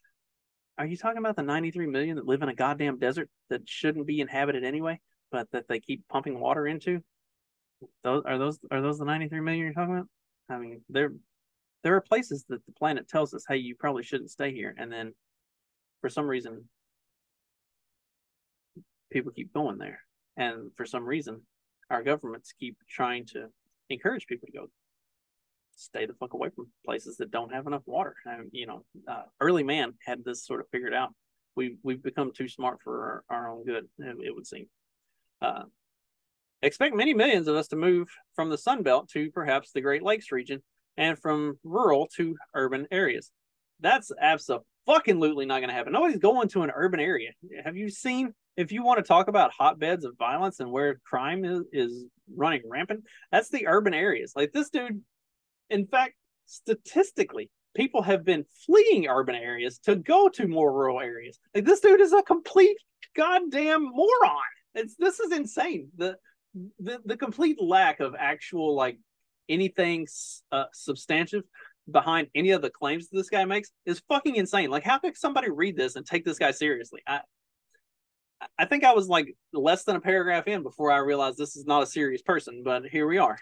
Are 0.80 0.88
you 0.88 0.98
talking 0.98 1.20
about 1.20 1.36
the 1.36 1.44
93 1.44 1.86
million 1.86 2.16
that 2.16 2.26
live 2.26 2.42
in 2.42 2.50
a 2.50 2.56
goddamn 2.56 2.98
desert 2.98 3.30
that 3.52 3.70
shouldn't 3.70 4.08
be 4.08 4.20
inhabited 4.20 4.64
anyway? 4.64 5.00
But 5.32 5.50
that 5.52 5.68
they 5.68 5.80
keep 5.80 6.08
pumping 6.10 6.40
water 6.40 6.68
into. 6.68 7.02
Those 8.04 8.24
are 8.26 8.38
those 8.38 8.60
are 8.70 8.82
those 8.82 9.00
the 9.00 9.06
93 9.06 9.40
million 9.40 9.66
you're 9.66 9.74
talking 9.74 9.96
about? 9.96 10.08
I 10.50 10.58
mean, 10.58 10.82
there 10.90 11.14
there 11.84 11.96
are 11.96 12.02
places 12.02 12.46
that 12.50 12.66
the 12.66 12.72
planet 12.74 13.08
tells 13.08 13.34
us, 13.34 13.46
hey, 13.48 13.58
you 13.58 13.76
probably 13.76 14.04
shouldn't 14.04 14.32
stay 14.32 14.54
here, 14.54 14.76
and 14.78 14.92
then 14.92 15.14
for 16.02 16.10
some 16.10 16.28
reason 16.28 16.66
people 19.12 19.32
keep 19.32 19.54
going 19.54 19.78
there, 19.78 20.00
and 20.38 20.72
for 20.76 20.86
some 20.86 21.06
reason 21.06 21.42
our 21.90 22.04
governments 22.04 22.54
keep 22.58 22.78
trying 22.90 23.26
to 23.26 23.48
encourage 23.90 24.28
people 24.28 24.48
to 24.48 24.58
go 24.58 24.68
stay 25.76 26.06
the 26.06 26.14
fuck 26.14 26.34
away 26.34 26.50
from 26.56 26.68
places 26.86 27.18
that 27.18 27.32
don't 27.32 27.54
have 27.54 27.68
enough 27.68 27.82
water. 27.86 28.16
And, 28.26 28.50
you 28.52 28.68
know, 28.68 28.86
uh, 29.08 29.24
early 29.40 29.64
man 29.64 29.94
had 30.06 30.24
this 30.24 30.46
sort 30.46 30.62
of 30.62 30.68
figured 30.72 30.94
out. 30.94 31.14
We 31.56 31.76
we've 31.84 32.02
become 32.02 32.32
too 32.32 32.48
smart 32.48 32.80
for 32.82 33.24
our, 33.30 33.38
our 33.38 33.52
own 33.52 33.66
good. 33.66 33.90
It 34.00 34.34
would 34.34 34.48
seem. 34.48 34.68
Uh, 35.42 35.64
expect 36.62 36.96
many 36.96 37.14
millions 37.14 37.48
of 37.48 37.56
us 37.56 37.68
to 37.70 37.76
move 37.76 38.10
from 38.36 38.50
the 38.50 38.58
Sun 38.58 38.84
Belt 38.84 39.10
to 39.10 39.32
perhaps 39.32 39.72
the 39.72 39.82
Great 39.82 40.04
Lakes 40.04 40.32
region 40.32 40.62
and 40.98 41.18
from 41.18 41.58
rural 41.64 42.08
to 42.18 42.36
urban 42.54 42.88
areas. 42.92 43.32
That's 43.80 44.12
absolutely 44.20 45.46
not 45.46 45.60
going 45.60 45.70
to 45.70 45.76
happen. 45.76 45.94
Nobody's 45.94 46.20
going 46.20 46.50
to 46.50 46.64
an 46.64 46.72
urban 46.76 47.00
area. 47.00 47.32
Have 47.64 47.76
you 47.76 47.90
seen 47.90 48.34
if 48.58 48.72
you 48.72 48.84
want 48.84 48.98
to 48.98 49.04
talk 49.04 49.28
about 49.28 49.52
hotbeds 49.52 50.06
of 50.06 50.18
violence 50.18 50.60
and 50.60 50.72
where 50.72 51.00
crime 51.06 51.46
is, 51.46 51.62
is 51.72 52.06
running 52.36 52.62
rampant, 52.68 53.04
that's 53.32 53.50
the 53.50 53.68
urban 53.68 53.94
areas. 53.94 54.34
Like 54.36 54.52
this 54.52 54.70
dude, 54.70 55.02
in 55.70 55.88
fact, 55.88 56.16
statistically, 56.46 57.50
people 57.76 58.02
have 58.02 58.26
been 58.26 58.46
fleeing 58.66 59.08
urban 59.08 59.36
areas 59.36 59.80
to 59.80 59.96
go 59.96 60.30
to 60.30 60.48
more 60.48 60.72
rural 60.72 61.00
areas. 61.00 61.40
Like 61.56 61.66
this 61.66 61.80
dude 61.80 62.02
is 62.02 62.14
a 62.14 62.24
complete 62.24 62.78
goddamn 63.16 63.84
moron. 63.84 64.42
It's 64.76 64.96
this 64.96 65.20
is 65.20 65.32
insane. 65.32 65.90
The 65.98 66.18
the 66.80 67.00
the 67.06 67.18
complete 67.18 67.62
lack 67.62 68.00
of 68.00 68.16
actual 68.18 68.76
like 68.76 68.98
anything 69.50 70.08
uh, 70.52 70.66
substantive 70.74 71.44
behind 71.90 72.28
any 72.36 72.52
of 72.52 72.62
the 72.62 72.70
claims 72.70 73.10
that 73.10 73.18
this 73.18 73.30
guy 73.30 73.44
makes 73.46 73.72
is 73.86 74.02
fucking 74.08 74.36
insane. 74.36 74.70
Like, 74.70 74.84
how 74.84 75.00
could 75.00 75.18
somebody 75.18 75.50
read 75.50 75.76
this 75.76 75.96
and 75.96 76.06
take 76.06 76.24
this 76.24 76.40
guy 76.40 76.52
seriously? 76.52 77.02
I 77.08 77.22
I 78.58 78.66
think 78.66 78.84
I 78.84 78.94
was 78.94 79.08
like 79.08 79.36
less 79.54 79.84
than 79.84 79.96
a 79.96 80.02
paragraph 80.02 80.48
in 80.48 80.64
before 80.64 80.92
I 80.92 80.98
realized 80.98 81.38
this 81.38 81.56
is 81.56 81.66
not 81.66 81.84
a 81.84 81.88
serious 81.88 82.22
person, 82.22 82.64
but 82.64 82.86
here 82.86 83.08
we 83.08 83.18
are. 83.18 83.38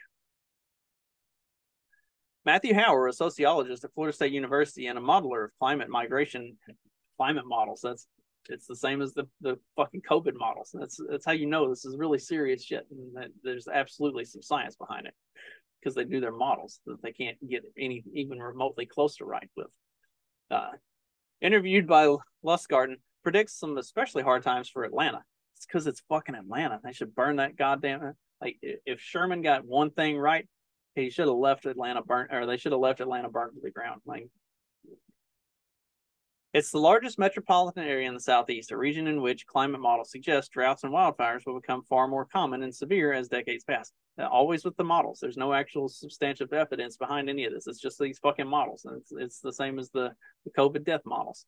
Matthew 2.45 2.73
Howard, 2.73 3.09
a 3.09 3.13
sociologist 3.13 3.83
at 3.83 3.93
Florida 3.93 4.15
State 4.15 4.31
University 4.31 4.87
and 4.87 4.97
a 4.97 5.01
modeler 5.01 5.45
of 5.45 5.51
climate 5.59 5.89
migration 5.89 6.57
climate 7.17 7.45
models. 7.45 7.81
That's 7.83 8.07
it's 8.49 8.67
the 8.67 8.75
same 8.75 9.01
as 9.01 9.13
the, 9.13 9.25
the 9.41 9.57
fucking 9.75 10.01
COVID 10.01 10.35
models. 10.35 10.71
That's 10.73 10.99
that's 11.09 11.25
how 11.25 11.31
you 11.31 11.45
know 11.45 11.69
this 11.69 11.85
is 11.85 11.97
really 11.97 12.19
serious 12.19 12.63
shit, 12.63 12.85
and 12.91 13.15
that 13.15 13.29
there's 13.43 13.67
absolutely 13.67 14.25
some 14.25 14.41
science 14.41 14.75
behind 14.75 15.07
it 15.07 15.13
because 15.79 15.95
they 15.95 16.03
do 16.03 16.19
their 16.19 16.33
models 16.33 16.81
that 16.85 17.01
they 17.01 17.13
can't 17.13 17.37
get 17.49 17.63
any 17.77 18.03
even 18.13 18.39
remotely 18.39 18.85
close 18.85 19.15
to 19.17 19.25
right 19.25 19.49
with. 19.55 19.67
Uh, 20.51 20.71
interviewed 21.41 21.87
by 21.87 22.13
Lustgarten, 22.43 22.95
predicts 23.23 23.57
some 23.57 23.77
especially 23.77 24.23
hard 24.23 24.43
times 24.43 24.69
for 24.69 24.83
Atlanta. 24.83 25.23
It's 25.55 25.65
because 25.65 25.87
it's 25.87 26.01
fucking 26.09 26.35
Atlanta. 26.35 26.79
They 26.83 26.93
should 26.93 27.15
burn 27.15 27.37
that 27.37 27.55
goddamn. 27.55 28.13
Like 28.41 28.57
if 28.61 28.99
Sherman 28.99 29.41
got 29.41 29.65
one 29.65 29.91
thing 29.91 30.17
right, 30.17 30.47
he 30.95 31.09
should 31.09 31.27
have 31.27 31.35
left 31.35 31.65
Atlanta 31.65 32.01
burnt, 32.01 32.33
or 32.33 32.45
they 32.45 32.57
should 32.57 32.71
have 32.71 32.81
left 32.81 33.01
Atlanta 33.01 33.29
burnt 33.29 33.53
to 33.55 33.61
the 33.61 33.71
ground. 33.71 34.01
Like 34.05 34.27
it's 36.53 36.71
the 36.71 36.79
largest 36.79 37.19
metropolitan 37.19 37.83
area 37.83 38.07
in 38.07 38.15
the 38.15 38.19
southeast, 38.19 38.71
a 38.71 38.77
region 38.77 39.07
in 39.07 39.21
which 39.21 39.45
climate 39.45 39.81
models 39.81 40.11
suggest 40.11 40.51
droughts 40.51 40.83
and 40.83 40.91
wildfires 40.91 41.45
will 41.45 41.59
become 41.59 41.83
far 41.83 42.07
more 42.07 42.25
common 42.25 42.63
and 42.63 42.73
severe 42.73 43.13
as 43.13 43.27
decades 43.27 43.63
pass. 43.63 43.91
Uh, 44.19 44.25
always 44.25 44.65
with 44.65 44.75
the 44.75 44.83
models. 44.83 45.19
There's 45.21 45.37
no 45.37 45.53
actual 45.53 45.87
substantive 45.87 46.51
evidence 46.51 46.97
behind 46.97 47.29
any 47.29 47.45
of 47.45 47.53
this. 47.53 47.67
It's 47.67 47.79
just 47.79 47.99
these 47.99 48.19
fucking 48.19 48.47
models. 48.47 48.83
And 48.83 48.97
it's, 48.97 49.11
it's 49.11 49.39
the 49.39 49.53
same 49.53 49.79
as 49.79 49.91
the, 49.91 50.11
the 50.43 50.51
COVID 50.51 50.83
death 50.83 51.03
models. 51.05 51.45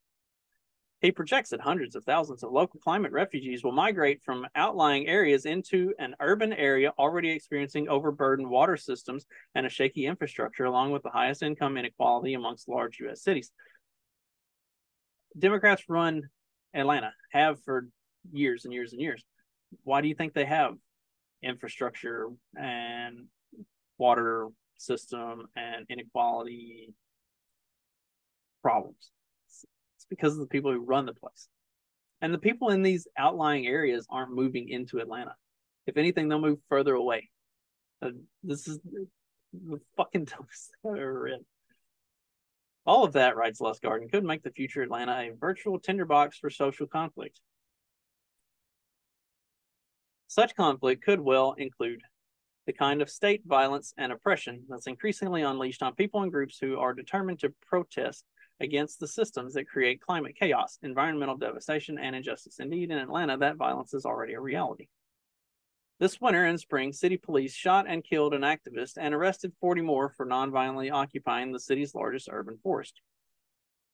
He 1.02 1.10
projects 1.10 1.50
that 1.50 1.60
hundreds 1.60 1.96
of 1.96 2.04
thousands 2.04 2.44
of 2.44 2.52
local 2.52 2.78
climate 2.78 3.10
refugees 3.10 3.64
will 3.64 3.72
migrate 3.72 4.22
from 4.22 4.46
outlying 4.54 5.08
areas 5.08 5.46
into 5.46 5.92
an 5.98 6.14
urban 6.20 6.52
area 6.52 6.94
already 6.96 7.30
experiencing 7.30 7.88
overburdened 7.88 8.48
water 8.48 8.76
systems 8.76 9.26
and 9.56 9.66
a 9.66 9.68
shaky 9.68 10.06
infrastructure, 10.06 10.64
along 10.64 10.92
with 10.92 11.02
the 11.02 11.10
highest 11.10 11.42
income 11.42 11.76
inequality 11.76 12.34
amongst 12.34 12.68
large 12.68 13.00
U.S. 13.00 13.20
cities. 13.20 13.50
Democrats 15.38 15.84
run 15.88 16.28
Atlanta, 16.74 17.12
have 17.32 17.62
for 17.64 17.88
years 18.32 18.64
and 18.64 18.72
years 18.72 18.92
and 18.92 19.00
years. 19.00 19.24
Why 19.84 20.00
do 20.00 20.08
you 20.08 20.14
think 20.14 20.34
they 20.34 20.44
have 20.44 20.74
infrastructure 21.42 22.28
and 22.56 23.26
water 23.98 24.48
system 24.76 25.46
and 25.56 25.86
inequality 25.88 26.92
problems? 28.62 29.10
It's 29.96 30.06
because 30.08 30.34
of 30.34 30.40
the 30.40 30.46
people 30.46 30.72
who 30.72 30.80
run 30.80 31.06
the 31.06 31.14
place. 31.14 31.48
And 32.20 32.32
the 32.32 32.38
people 32.38 32.70
in 32.70 32.82
these 32.82 33.08
outlying 33.18 33.66
areas 33.66 34.06
aren't 34.08 34.32
moving 34.32 34.68
into 34.68 35.00
Atlanta. 35.00 35.34
If 35.86 35.96
anything, 35.96 36.28
they'll 36.28 36.40
move 36.40 36.60
further 36.68 36.94
away. 36.94 37.28
Uh, 38.00 38.10
this 38.44 38.68
is 38.68 38.78
the 39.52 39.80
fucking 39.96 40.24
dumbest 40.36 40.70
I've 40.84 40.92
ever 40.92 41.20
read. 41.20 41.40
All 42.84 43.04
of 43.04 43.12
that, 43.12 43.36
writes 43.36 43.60
Lustgarten, 43.60 44.10
could 44.10 44.24
make 44.24 44.42
the 44.42 44.50
future 44.50 44.82
Atlanta 44.82 45.12
a 45.12 45.36
virtual 45.38 45.78
tinderbox 45.78 46.38
for 46.38 46.50
social 46.50 46.86
conflict. 46.86 47.40
Such 50.26 50.56
conflict 50.56 51.04
could 51.04 51.20
well 51.20 51.52
include 51.58 52.02
the 52.66 52.72
kind 52.72 53.02
of 53.02 53.10
state 53.10 53.42
violence 53.44 53.92
and 53.98 54.12
oppression 54.12 54.64
that's 54.68 54.86
increasingly 54.86 55.42
unleashed 55.42 55.82
on 55.82 55.94
people 55.94 56.22
and 56.22 56.32
groups 56.32 56.58
who 56.58 56.78
are 56.78 56.94
determined 56.94 57.40
to 57.40 57.52
protest 57.66 58.24
against 58.60 59.00
the 59.00 59.08
systems 59.08 59.54
that 59.54 59.68
create 59.68 60.00
climate 60.00 60.36
chaos, 60.38 60.78
environmental 60.82 61.36
devastation, 61.36 61.98
and 61.98 62.14
injustice. 62.14 62.60
Indeed, 62.60 62.90
in 62.90 62.98
Atlanta, 62.98 63.36
that 63.38 63.56
violence 63.56 63.94
is 63.94 64.06
already 64.06 64.34
a 64.34 64.40
reality. 64.40 64.88
This 66.02 66.20
winter 66.20 66.46
and 66.46 66.58
spring, 66.58 66.92
city 66.92 67.16
police 67.16 67.54
shot 67.54 67.86
and 67.86 68.02
killed 68.02 68.34
an 68.34 68.42
activist 68.42 68.94
and 68.96 69.14
arrested 69.14 69.52
40 69.60 69.82
more 69.82 70.08
for 70.16 70.26
nonviolently 70.26 70.90
occupying 70.90 71.52
the 71.52 71.60
city's 71.60 71.94
largest 71.94 72.28
urban 72.28 72.58
forest. 72.60 73.00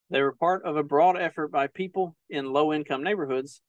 They 0.09 0.23
were 0.23 0.33
part 0.33 0.65
of 0.65 0.79
a 0.79 0.83
broad 0.83 1.19
effort 1.19 1.49
by 1.49 1.67
people 1.67 2.17
in 2.31 2.51
low 2.51 2.73
income 2.73 3.05
neighborhoods 3.05 3.61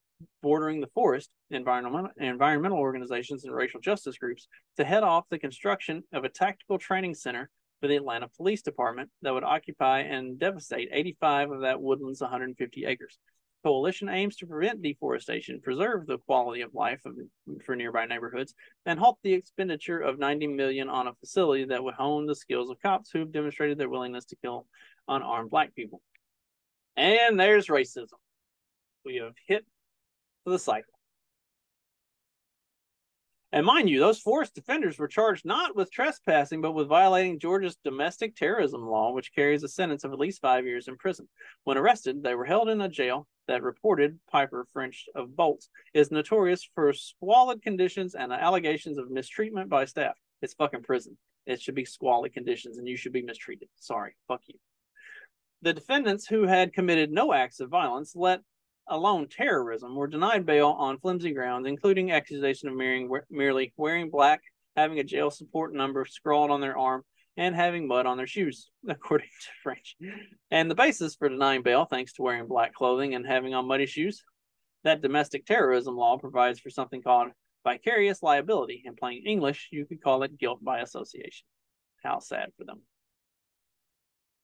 bordering 0.41 0.79
the 0.79 0.87
forest, 0.95 1.29
environmental, 1.51 2.11
environmental 2.15 2.77
organizations, 2.77 3.43
and 3.43 3.53
racial 3.53 3.81
justice 3.81 4.17
groups 4.17 4.47
to 4.77 4.85
head 4.85 5.03
off 5.03 5.25
the 5.29 5.37
construction 5.37 6.03
of 6.13 6.23
a 6.23 6.29
tactical 6.29 6.77
training 6.77 7.15
center 7.15 7.49
for 7.81 7.89
the 7.89 7.97
Atlanta 7.97 8.29
Police 8.37 8.61
Department 8.61 9.09
that 9.21 9.33
would 9.33 9.43
occupy 9.43 9.99
and 9.99 10.39
devastate 10.39 10.87
85 10.93 11.51
of 11.51 11.61
that 11.63 11.81
woodland's 11.81 12.21
150 12.21 12.85
acres. 12.85 13.19
Coalition 13.63 14.07
aims 14.07 14.37
to 14.37 14.47
prevent 14.47 14.81
deforestation, 14.81 15.59
preserve 15.61 16.07
the 16.07 16.17
quality 16.19 16.61
of 16.61 16.73
life 16.73 17.01
of, 17.05 17.15
for 17.65 17.75
nearby 17.75 18.05
neighborhoods, 18.05 18.53
and 18.85 18.97
halt 18.97 19.17
the 19.21 19.33
expenditure 19.33 19.99
of 19.99 20.17
90 20.17 20.47
million 20.47 20.87
on 20.87 21.07
a 21.07 21.13
facility 21.15 21.65
that 21.65 21.83
would 21.83 21.93
hone 21.93 22.25
the 22.25 22.35
skills 22.35 22.69
of 22.69 22.81
cops 22.81 23.09
who've 23.11 23.31
demonstrated 23.31 23.77
their 23.77 23.89
willingness 23.89 24.25
to 24.25 24.37
kill 24.37 24.65
unarmed 25.09 25.49
black 25.49 25.75
people. 25.75 26.01
And 26.95 27.39
there's 27.39 27.67
racism. 27.67 28.07
We 29.05 29.17
have 29.17 29.33
hit 29.47 29.65
the 30.45 30.59
cycle. 30.59 30.98
And 33.51 33.65
mind 33.65 33.89
you, 33.89 33.99
those 33.99 34.19
forest 34.19 34.53
defenders 34.53 34.99
were 34.99 35.07
charged 35.07 35.43
not 35.43 35.75
with 35.75 35.91
trespassing, 35.91 36.61
but 36.61 36.73
with 36.73 36.87
violating 36.87 37.39
Georgia's 37.39 37.77
domestic 37.83 38.35
terrorism 38.35 38.85
law, 38.85 39.11
which 39.11 39.33
carries 39.33 39.63
a 39.63 39.67
sentence 39.67 40.03
of 40.03 40.13
at 40.13 40.19
least 40.19 40.41
five 40.41 40.65
years 40.65 40.87
in 40.87 40.97
prison. 40.97 41.27
When 41.63 41.77
arrested, 41.77 42.21
they 42.21 42.35
were 42.35 42.45
held 42.45 42.69
in 42.69 42.81
a 42.81 42.87
jail 42.87 43.27
that 43.47 43.63
reported 43.63 44.19
Piper 44.29 44.67
French 44.71 45.05
of 45.15 45.35
Bolts 45.35 45.69
is 45.95 46.11
notorious 46.11 46.69
for 46.75 46.93
squalid 46.93 47.63
conditions 47.63 48.13
and 48.13 48.31
allegations 48.31 48.99
of 48.99 49.09
mistreatment 49.09 49.67
by 49.67 49.85
staff. 49.85 50.15
It's 50.43 50.53
fucking 50.53 50.83
prison. 50.83 51.17
It 51.47 51.59
should 51.59 51.73
be 51.73 51.85
squalid 51.85 52.33
conditions, 52.33 52.77
and 52.77 52.87
you 52.87 52.95
should 52.95 53.13
be 53.13 53.23
mistreated. 53.23 53.69
Sorry, 53.77 54.15
fuck 54.27 54.41
you. 54.45 54.59
The 55.63 55.73
defendants 55.73 56.27
who 56.27 56.43
had 56.43 56.73
committed 56.73 57.11
no 57.11 57.33
acts 57.33 57.59
of 57.59 57.69
violence 57.69 58.15
let 58.15 58.41
alone 58.89 59.27
terrorism 59.29 59.95
were 59.95 60.07
denied 60.07 60.45
bail 60.45 60.69
on 60.77 60.99
flimsy 60.99 61.33
grounds, 61.33 61.67
including 61.67 62.11
accusation 62.11 62.69
of 62.69 62.75
merely, 62.75 63.07
merely 63.29 63.73
wearing 63.77 64.09
black, 64.09 64.41
having 64.75 64.99
a 64.99 65.03
jail 65.03 65.31
support 65.31 65.73
number 65.73 66.05
scrawled 66.05 66.51
on 66.51 66.61
their 66.61 66.77
arm, 66.77 67.03
and 67.37 67.55
having 67.55 67.87
mud 67.87 68.05
on 68.05 68.17
their 68.17 68.27
shoes, 68.27 68.69
according 68.87 69.27
to 69.27 69.49
French. 69.63 69.95
And 70.51 70.69
the 70.69 70.75
basis 70.75 71.15
for 71.15 71.29
denying 71.29 71.63
bail, 71.63 71.85
thanks 71.85 72.13
to 72.13 72.21
wearing 72.21 72.47
black 72.47 72.73
clothing 72.73 73.15
and 73.15 73.25
having 73.25 73.53
on 73.53 73.67
muddy 73.67 73.85
shoes, 73.85 74.23
that 74.83 75.01
domestic 75.01 75.45
terrorism 75.45 75.95
law 75.95 76.17
provides 76.17 76.59
for 76.59 76.69
something 76.69 77.01
called 77.01 77.31
vicarious 77.63 78.23
liability. 78.23 78.83
In 78.85 78.95
plain 78.95 79.25
English, 79.25 79.69
you 79.71 79.85
could 79.85 80.01
call 80.01 80.23
it 80.23 80.37
guilt 80.37 80.63
by 80.63 80.79
association. 80.79 81.45
How 82.03 82.19
sad 82.19 82.51
for 82.57 82.65
them. 82.65 82.81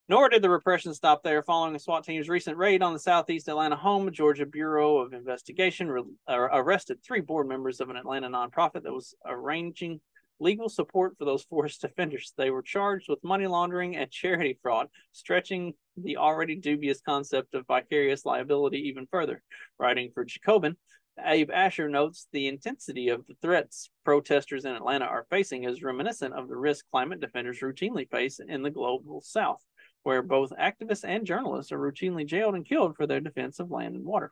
Nor 0.08 0.30
did 0.30 0.44
the 0.44 0.52
repression 0.52 0.94
stop 0.94 1.24
there. 1.24 1.42
Following 1.42 1.74
a 1.74 1.80
SWAT 1.80 2.04
team's 2.04 2.30
recent 2.30 2.58
raid 2.58 2.84
on 2.84 2.94
the 2.94 3.00
Southeast 3.00 3.48
Atlanta 3.48 3.76
home, 3.76 4.12
Georgia 4.12 4.46
Bureau 4.46 4.98
of 4.98 5.14
Investigation 5.14 5.90
re- 5.90 6.04
uh, 6.28 6.48
arrested 6.54 7.00
three 7.04 7.22
board 7.22 7.48
members 7.48 7.82
of 7.82 7.90
an 7.90 7.96
Atlanta 7.98 8.30
nonprofit 8.30 8.84
that 8.84 8.94
was 8.94 9.16
arranging 9.26 10.00
legal 10.40 10.70
support 10.70 11.18
for 11.18 11.26
those 11.26 11.44
forced 11.46 11.84
offenders. 11.84 12.34
They 12.38 12.52
were 12.52 12.62
charged 12.62 13.08
with 13.10 13.24
money 13.24 13.48
laundering 13.48 13.96
and 13.96 14.12
charity 14.12 14.60
fraud, 14.62 14.90
stretching 15.12 15.74
the 15.98 16.18
already 16.18 16.56
dubious 16.56 17.02
concept 17.02 17.56
of 17.56 17.66
vicarious 17.66 18.26
liability 18.26 18.90
even 18.90 19.08
further. 19.10 19.42
Writing 19.80 20.12
for 20.14 20.24
Jacobin, 20.24 20.78
Abe 21.26 21.50
Asher 21.50 21.90
notes 21.90 22.28
the 22.32 22.48
intensity 22.48 23.10
of 23.10 23.26
the 23.26 23.36
threats 23.42 23.90
protesters 24.04 24.66
in 24.66 24.76
Atlanta 24.76 25.06
are 25.06 25.26
facing 25.32 25.64
is 25.64 25.82
reminiscent 25.82 26.36
of 26.36 26.48
the 26.48 26.58
risk 26.58 26.86
climate 26.92 27.22
defenders 27.22 27.62
routinely 27.62 28.08
face 28.08 28.40
in 28.46 28.62
the 28.62 28.70
global 28.70 29.22
south 29.22 29.64
where 30.06 30.22
both 30.22 30.52
activists 30.52 31.04
and 31.04 31.26
journalists 31.26 31.72
are 31.72 31.80
routinely 31.80 32.28
jailed 32.28 32.54
and 32.54 32.64
killed 32.64 32.96
for 32.96 33.08
their 33.08 33.20
defense 33.20 33.60
of 33.60 33.72
land 33.72 33.96
and 33.96 34.06
water. 34.06 34.32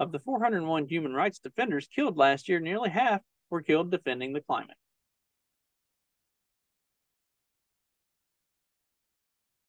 Of 0.00 0.10
the 0.10 0.18
401 0.18 0.88
human 0.88 1.14
rights 1.14 1.38
defenders 1.38 1.86
killed 1.86 2.16
last 2.16 2.48
year, 2.48 2.58
nearly 2.58 2.90
half 2.90 3.20
were 3.48 3.62
killed 3.62 3.92
defending 3.92 4.32
the 4.32 4.40
climate. 4.40 4.76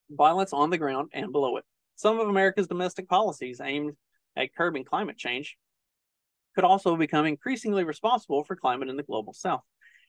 Violence 0.09 0.51
on 0.51 0.71
the 0.71 0.79
ground 0.79 1.09
and 1.13 1.31
below 1.31 1.57
it. 1.57 1.65
Some 1.95 2.19
of 2.19 2.27
America's 2.27 2.67
domestic 2.67 3.07
policies 3.07 3.61
aimed 3.63 3.93
at 4.35 4.55
curbing 4.55 4.83
climate 4.83 5.15
change 5.15 5.57
could 6.55 6.63
also 6.63 6.97
become 6.97 7.27
increasingly 7.27 7.83
responsible 7.83 8.43
for 8.43 8.55
climate 8.55 8.89
in 8.89 8.97
the 8.97 9.03
global 9.03 9.33
south. 9.33 9.61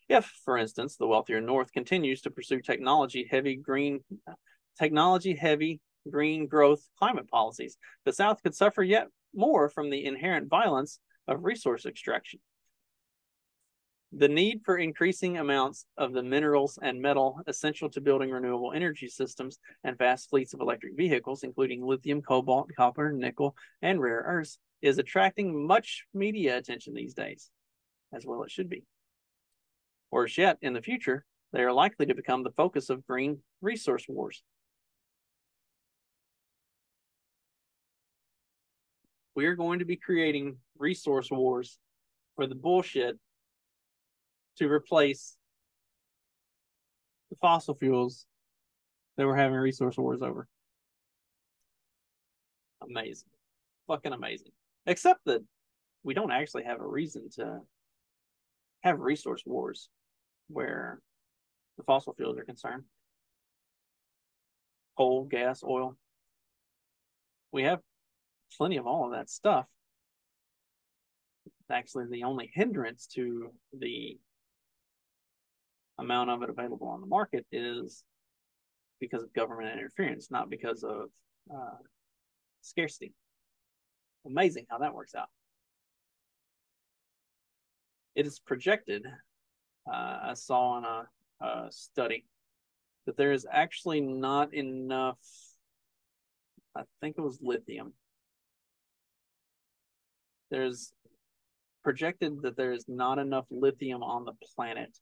If, 0.09 0.25
for 0.47 0.57
instance, 0.57 0.97
the 0.97 1.07
wealthier 1.07 1.43
north 1.43 1.73
continues 1.73 2.23
to 2.23 2.31
pursue 2.31 2.63
technology 2.63 3.29
heavy 3.31 3.57
green 3.57 4.01
technology 4.79 5.35
heavy 5.35 5.81
green 6.11 6.47
growth 6.47 6.83
climate 6.99 7.29
policies, 7.29 7.77
the 8.05 8.13
south 8.13 8.43
could 8.43 8.55
suffer 8.55 8.83
yet 8.83 9.09
more 9.35 9.69
from 9.69 9.91
the 9.91 10.05
inherent 10.05 10.49
violence 10.49 10.99
of 11.29 11.45
resource 11.45 11.87
extraction. 11.87 12.41
The 14.13 14.29
need 14.29 14.63
for 14.65 14.79
increasing 14.79 15.37
amounts 15.37 15.85
of 15.99 16.13
the 16.13 16.23
minerals 16.23 16.79
and 16.81 17.03
metal 17.03 17.41
essential 17.47 17.91
to 17.91 18.01
building 18.01 18.31
renewable 18.31 18.73
energy 18.73 19.09
systems 19.09 19.59
and 19.85 19.99
vast 19.99 20.31
fleets 20.31 20.55
of 20.55 20.61
electric 20.61 20.97
vehicles, 20.97 21.43
including 21.43 21.85
lithium, 21.85 22.23
cobalt, 22.23 22.71
copper, 22.77 23.13
nickel, 23.13 23.57
and 23.83 24.01
rare 24.01 24.23
earths, 24.27 24.59
is 24.81 24.99
attracting 24.99 25.67
much 25.67 26.07
media 26.15 26.57
attention 26.57 26.95
these 26.95 27.15
days, 27.15 27.51
as 28.13 28.25
well 28.25 28.43
it 28.43 28.51
should 28.51 28.71
be. 28.71 28.85
Worse 30.11 30.39
yet, 30.39 30.59
in 30.63 30.73
the 30.73 30.83
future, 30.83 31.25
they 31.53 31.63
are 31.63 31.73
likely 31.73 32.07
to 32.07 32.15
become 32.15 32.43
the 32.43 32.53
focus 32.53 32.91
of 32.91 33.07
green 33.07 33.41
resource 33.61 34.07
wars. 34.09 34.43
We 39.37 39.45
are 39.45 39.55
going 39.55 39.81
to 39.81 39.85
be 39.85 39.97
creating 39.97 40.57
resource 40.79 41.31
wars 41.31 41.79
for 42.37 42.47
the 42.47 42.55
bullshit 42.55 43.19
to 44.57 44.67
replace 44.67 45.37
the 47.29 47.37
fossil 47.37 47.75
fuels 47.75 48.25
that 49.17 49.27
we're 49.27 49.37
having 49.37 49.59
resource 49.59 49.99
wars 49.99 50.23
over. 50.23 50.49
Amazing. 52.83 53.29
Fucking 53.87 54.15
amazing. 54.15 54.53
Except 54.87 55.21
that 55.27 55.45
we 56.03 56.15
don't 56.15 56.33
actually 56.33 56.65
have 56.65 56.81
a 56.81 56.87
reason 56.87 57.29
to 57.37 57.61
have 58.85 59.01
resource 59.01 59.43
wars 59.45 59.91
where 60.49 60.99
the 61.77 61.83
fossil 61.83 62.15
fuels 62.15 62.39
are 62.39 62.45
concerned. 62.45 62.85
Coal, 64.97 65.25
gas, 65.25 65.63
oil. 65.63 65.95
We 67.53 67.65
have 67.65 67.81
plenty 68.57 68.77
of 68.77 68.87
all 68.87 69.07
of 69.07 69.13
that 69.13 69.31
stuff. 69.31 69.67
Actually, 71.71 72.07
the 72.11 72.25
only 72.25 72.51
hindrance 72.55 73.07
to 73.15 73.51
the 73.77 74.19
amount 75.99 76.31
of 76.31 76.43
it 76.43 76.51
available 76.51 76.89
on 76.89 77.01
the 77.01 77.07
market 77.07 77.45
is 77.51 78.05
because 79.01 79.23
of 79.23 79.33
government 79.33 79.73
interference, 79.79 80.31
not 80.31 80.49
because 80.49 80.85
of 80.85 81.11
uh, 81.53 81.79
scarcity. 82.61 83.13
Amazing 84.27 84.67
how 84.71 84.79
that 84.79 84.95
works 84.95 85.15
out. 85.15 85.29
It 88.15 88.27
is 88.27 88.39
projected, 88.39 89.05
uh, 89.87 90.19
I 90.23 90.33
saw 90.35 90.79
in 90.79 90.85
a, 90.85 91.07
a 91.45 91.67
study, 91.71 92.25
that 93.07 93.17
there 93.17 93.33
is 93.33 93.47
actually 93.51 94.01
not 94.01 94.55
enough, 94.55 95.19
I 96.75 96.83
think 97.01 97.17
it 97.19 97.23
was 97.23 97.39
lithium. 97.43 97.93
There's 100.51 100.93
projected 101.83 102.43
that 102.43 102.57
there 102.57 102.73
is 102.73 102.85
not 102.89 103.19
enough 103.19 103.47
lithium 103.51 104.03
on 104.03 104.25
the 104.25 104.33
planet 104.55 104.97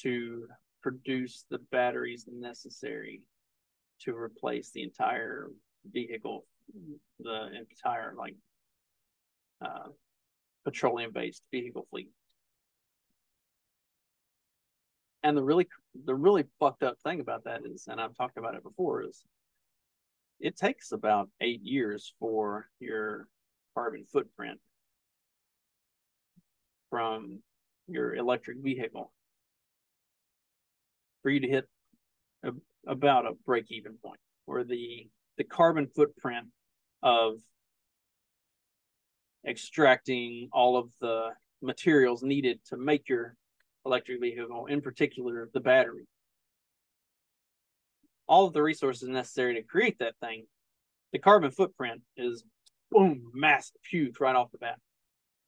to 0.00 0.46
produce 0.82 1.44
the 1.50 1.58
batteries 1.70 2.26
necessary 2.30 3.22
to 4.00 4.16
replace 4.16 4.70
the 4.70 4.82
entire 4.82 5.48
vehicle, 5.92 6.44
the 7.20 7.50
entire 7.54 8.14
like 8.16 8.34
uh, 9.64 9.88
petroleum 10.64 11.12
based 11.12 11.42
vehicle 11.50 11.86
fleet. 11.90 12.10
And 15.22 15.36
the 15.36 15.42
really 15.42 15.68
the 16.04 16.14
really 16.14 16.44
fucked 16.58 16.82
up 16.82 16.96
thing 17.04 17.20
about 17.20 17.44
that 17.44 17.60
is, 17.64 17.86
and 17.88 18.00
I've 18.00 18.16
talked 18.16 18.38
about 18.38 18.54
it 18.54 18.62
before, 18.64 19.04
is 19.04 19.22
it 20.40 20.56
takes 20.56 20.90
about 20.90 21.28
eight 21.40 21.62
years 21.62 22.12
for 22.18 22.68
your 22.80 23.28
carbon 23.74 24.04
footprint 24.12 24.58
from 26.90 27.40
your 27.88 28.14
electric 28.14 28.58
vehicle 28.58 29.12
for 31.22 31.30
you 31.30 31.40
to 31.40 31.48
hit 31.48 31.68
a, 32.44 32.50
about 32.86 33.26
a 33.26 33.32
break 33.46 33.66
even 33.70 33.94
point 34.04 34.20
where 34.46 34.64
the 34.64 35.08
the 35.38 35.44
carbon 35.44 35.86
footprint 35.86 36.46
of 37.02 37.38
extracting 39.46 40.48
all 40.52 40.76
of 40.76 40.90
the 41.00 41.30
materials 41.62 42.22
needed 42.22 42.60
to 42.66 42.76
make 42.76 43.08
your 43.08 43.36
electric 43.84 44.20
vehicle, 44.20 44.66
in 44.66 44.80
particular 44.80 45.48
the 45.54 45.60
battery. 45.60 46.06
All 48.28 48.46
of 48.46 48.52
the 48.52 48.62
resources 48.62 49.08
necessary 49.08 49.54
to 49.54 49.62
create 49.62 49.98
that 49.98 50.14
thing, 50.20 50.46
the 51.12 51.18
carbon 51.18 51.50
footprint 51.50 52.02
is 52.16 52.44
boom, 52.92 53.30
massive, 53.34 53.76
huge 53.90 54.20
right 54.20 54.36
off 54.36 54.52
the 54.52 54.58
bat. 54.58 54.78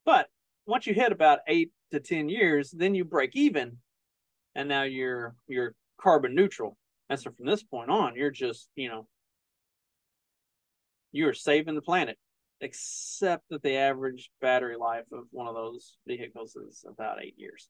But 0.05 0.29
once 0.67 0.87
you 0.87 0.95
hit 0.95 1.13
about 1.13 1.41
eight 1.47 1.71
to 1.93 2.01
10 2.01 2.29
years, 2.29 2.71
then 2.71 2.95
you 2.95 3.05
break 3.05 3.37
even 3.37 3.79
and 4.55 4.69
now 4.69 4.83
you're 4.83 5.35
you're 5.47 5.75
carbon 6.01 6.35
neutral. 6.35 6.77
And 7.11 7.19
so 7.21 7.31
from 7.31 7.47
this 7.47 7.63
point 7.63 7.91
on, 7.91 8.17
you're 8.17 8.31
just, 8.31 8.69
you 8.77 8.89
know, 8.89 9.07
you're 11.13 11.35
saving 11.35 11.75
the 11.75 11.83
planet, 11.83 12.19
except 12.61 13.45
that 13.51 13.63
the 13.63 13.77
average 13.77 14.31
battery 14.41 14.77
life 14.77 15.05
of 15.13 15.25
one 15.31 15.47
of 15.47 15.55
those 15.55 15.97
vehicles 16.07 16.57
is 16.57 16.85
about 16.89 17.23
eight 17.23 17.35
years. 17.37 17.69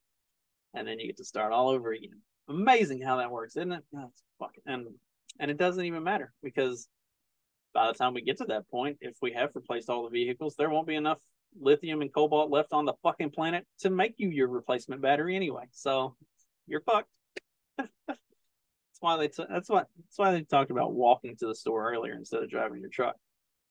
And 0.73 0.87
then 0.87 0.99
you 0.99 1.07
get 1.07 1.17
to 1.19 1.25
start 1.25 1.53
all 1.53 1.69
over 1.69 1.93
again. 1.93 2.21
Amazing 2.49 3.01
how 3.01 3.17
that 3.17 3.31
works, 3.31 3.57
isn't 3.57 3.73
it? 3.73 3.85
That's 3.93 4.23
fucking 4.39 4.63
and 4.67 4.87
and 5.41 5.51
it 5.51 5.59
doesn't 5.59 5.85
even 5.85 6.05
matter 6.05 6.33
because 6.43 6.89
by 7.75 7.89
the 7.89 7.93
time 7.93 8.15
we 8.15 8.23
get 8.23 8.39
to 8.39 8.45
that 8.47 8.71
point, 8.71 8.99
if 9.01 9.17
we 9.21 9.33
have 9.33 9.51
replaced 9.55 9.91
all 9.91 10.05
the 10.05 10.11
vehicles, 10.11 10.55
there 10.57 10.71
won't 10.71 10.87
be 10.87 10.95
enough 10.95 11.19
lithium 11.61 12.01
and 12.01 12.13
cobalt 12.13 12.51
left 12.51 12.73
on 12.73 12.85
the 12.85 12.95
fucking 13.03 13.31
planet 13.31 13.67
to 13.81 13.91
make 13.91 14.15
you 14.17 14.31
your 14.31 14.49
replacement 14.49 15.03
battery 15.03 15.37
anyway. 15.37 15.65
So 15.73 16.17
you're 16.67 16.81
fucked. 16.81 17.09
that's 17.79 18.19
why 19.01 19.17
they. 19.17 19.29
T- 19.29 19.45
that's 19.49 19.69
why. 19.69 19.83
That's 19.97 20.19
why 20.19 20.33
they 20.33 20.43
talked 20.43 20.71
about 20.71 20.93
walking 20.93 21.37
to 21.37 21.47
the 21.47 21.55
store 21.55 21.93
earlier 21.93 22.15
instead 22.15 22.43
of 22.43 22.51
driving 22.51 22.81
your 22.81 22.91
truck, 22.91 23.17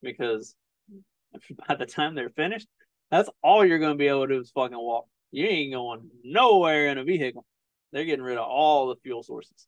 because 0.01 0.55
by 1.67 1.75
the 1.75 1.85
time 1.85 2.13
they're 2.13 2.29
finished, 2.29 2.67
that's 3.09 3.29
all 3.41 3.65
you're 3.65 3.79
going 3.79 3.93
to 3.93 3.97
be 3.97 4.07
able 4.07 4.27
to 4.27 4.33
do 4.33 4.41
is 4.41 4.51
fucking 4.51 4.77
walk. 4.77 5.05
You 5.31 5.47
ain't 5.47 5.73
going 5.73 6.09
nowhere 6.23 6.89
in 6.89 6.97
a 6.97 7.03
vehicle. 7.03 7.45
They're 7.91 8.05
getting 8.05 8.25
rid 8.25 8.37
of 8.37 8.47
all 8.47 8.87
the 8.87 8.95
fuel 8.97 9.23
sources. 9.23 9.67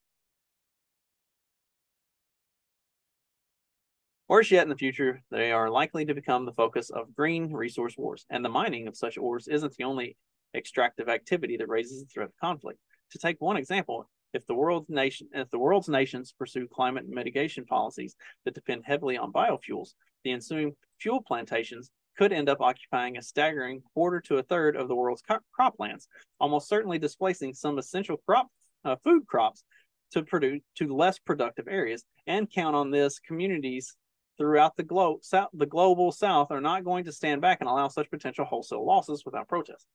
Worse 4.28 4.50
yet, 4.50 4.64
in 4.64 4.70
the 4.70 4.76
future, 4.76 5.22
they 5.30 5.52
are 5.52 5.70
likely 5.70 6.04
to 6.06 6.16
become 6.16 6.46
the 6.46 6.52
focus 6.54 6.90
of 6.90 7.14
green 7.14 7.54
resource 7.54 7.96
wars, 7.96 8.26
and 8.32 8.44
the 8.44 8.50
mining 8.50 8.88
of 8.88 8.98
such 8.98 9.20
ores 9.20 9.48
isn't 9.48 9.76
the 9.76 9.84
only 9.84 10.18
extractive 10.56 11.10
activity 11.10 11.58
that 11.58 11.70
raises 11.70 12.02
the 12.02 12.08
threat 12.08 12.30
of 12.30 12.38
conflict. 12.42 12.80
To 13.12 13.20
take 13.20 13.40
one 13.40 13.56
example, 13.56 14.10
if 14.34 14.46
the 14.48 14.56
world's 14.56 14.90
nation 14.90 15.28
if 15.34 15.52
the 15.52 15.60
world's 15.60 15.90
nations 15.90 16.34
pursue 16.38 16.68
climate 16.68 17.08
mitigation 17.08 17.66
policies 17.66 18.16
that 18.46 18.56
depend 18.56 18.84
heavily 18.84 19.16
on 19.16 19.32
biofuels, 19.32 19.90
the 20.24 20.32
ensuing 20.32 20.76
fuel 21.00 21.22
plantations 21.22 21.92
could 22.18 22.34
end 22.34 22.50
up 22.50 22.62
occupying 22.62 23.18
a 23.18 23.22
staggering 23.22 23.84
quarter 23.94 24.22
to 24.22 24.38
a 24.38 24.44
third 24.44 24.76
of 24.76 24.88
the 24.88 24.96
world's 24.96 25.22
croplands, 25.58 26.08
almost 26.40 26.68
certainly 26.68 26.98
displacing 26.98 27.54
some 27.54 27.78
essential 27.78 28.18
crop 28.26 28.48
uh, 28.86 28.96
food 29.04 29.28
crops 29.28 29.64
to 30.12 30.24
produce 30.24 30.62
to 30.76 30.96
less 30.96 31.20
productive 31.20 31.68
areas. 31.70 32.04
And 32.26 32.52
count 32.52 32.76
on 32.76 32.90
this: 32.90 33.20
communities 33.20 33.96
throughout 34.38 34.76
the 34.76 35.18
south, 35.22 35.50
the 35.54 35.66
global 35.66 36.12
south, 36.12 36.52
are 36.52 36.62
not 36.62 36.84
going 36.84 37.06
to 37.06 37.12
stand 37.12 37.42
back 37.42 37.60
and 37.62 37.70
allow 37.70 37.88
such 37.88 38.10
potential 38.10 38.46
wholesale 38.46 38.86
losses 38.86 39.24
without 39.26 39.48
protest. 39.48 39.86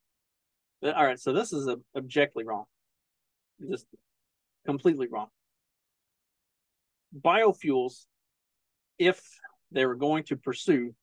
Uh, 0.82 0.91
all 0.91 1.05
right, 1.05 1.20
so 1.20 1.32
this 1.32 1.53
is 1.53 1.68
objectively 1.95 2.45
wrong 2.45 2.64
just 3.68 3.86
completely 4.66 5.09
wrong. 5.09 5.28
Biofuels, 7.18 8.07
if 8.99 9.20
they 9.72 9.84
were 9.84 9.97
going 9.97 10.24
to 10.24 10.36
pursue 10.36 10.95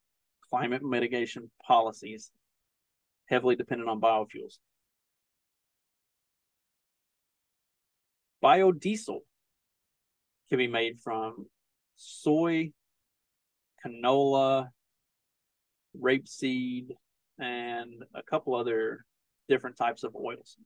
climate 0.50 0.84
mitigation 0.84 1.52
policies, 1.66 2.32
heavily 3.28 3.56
dependent 3.56 3.90
on 3.90 4.00
biofuels. 4.00 4.58
Biodiesel 8.44 9.20
can 10.50 10.58
be 10.58 10.68
made 10.68 11.00
from 11.00 11.48
soy, 11.98 12.72
canola, 13.86 14.70
rapeseed, 16.00 16.90
and 17.40 18.04
a 18.16 18.24
couple 18.24 18.56
other 18.56 19.06
different 19.48 19.78
types 19.78 20.04
of 20.04 20.16
oils 20.16 20.58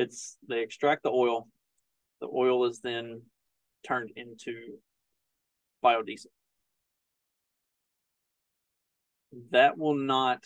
it's 0.00 0.38
they 0.48 0.62
extract 0.62 1.02
the 1.02 1.10
oil. 1.10 1.48
The 2.20 2.28
oil 2.34 2.64
is 2.64 2.80
then 2.80 3.22
turned 3.86 4.10
into 4.16 4.78
biodiesel. 5.84 6.26
That 9.52 9.78
will 9.78 9.94
not 9.94 10.44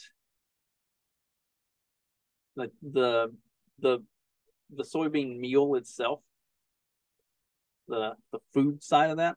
like 2.57 2.71
the 2.83 3.33
the 3.79 4.05
the 4.75 4.85
soybean 4.85 5.39
meal 5.39 5.75
itself, 5.77 6.21
the 7.89 8.15
the 8.33 8.41
food 8.53 8.83
side 8.83 9.11
of 9.11 9.19
that 9.19 9.37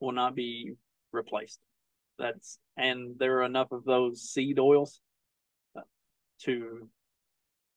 will 0.00 0.12
not 0.12 0.34
be 0.34 0.72
replaced. 1.12 1.60
That's 2.18 2.58
and 2.76 3.18
there 3.18 3.38
are 3.38 3.44
enough 3.44 3.72
of 3.72 3.84
those 3.84 4.22
seed 4.22 4.58
oils 4.58 5.00
to 6.42 6.88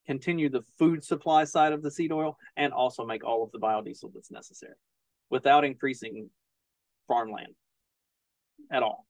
continue 0.05 0.49
the 0.49 0.63
food 0.77 1.03
supply 1.03 1.43
side 1.43 1.73
of 1.73 1.81
the 1.81 1.91
seed 1.91 2.11
oil 2.11 2.37
and 2.55 2.73
also 2.73 3.05
make 3.05 3.23
all 3.23 3.43
of 3.43 3.51
the 3.51 3.59
biodiesel 3.59 4.11
that's 4.13 4.31
necessary 4.31 4.75
without 5.29 5.65
increasing 5.65 6.29
farmland 7.07 7.53
at 8.71 8.83
all. 8.83 9.05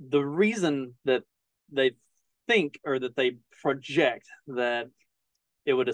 The 0.00 0.24
reason 0.24 0.94
that 1.04 1.22
they 1.72 1.92
think 2.46 2.78
or 2.84 2.98
that 2.98 3.16
they 3.16 3.38
project 3.62 4.28
that 4.48 4.88
it 5.64 5.72
would 5.72 5.90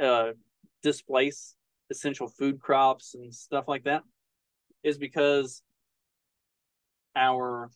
uh, 0.00 0.32
displace 0.82 1.54
essential 1.90 2.28
food 2.28 2.60
crops 2.60 3.14
and 3.14 3.32
stuff 3.32 3.64
like 3.66 3.84
that 3.84 4.02
is 4.86 4.98
because 4.98 5.62
our 7.16 7.70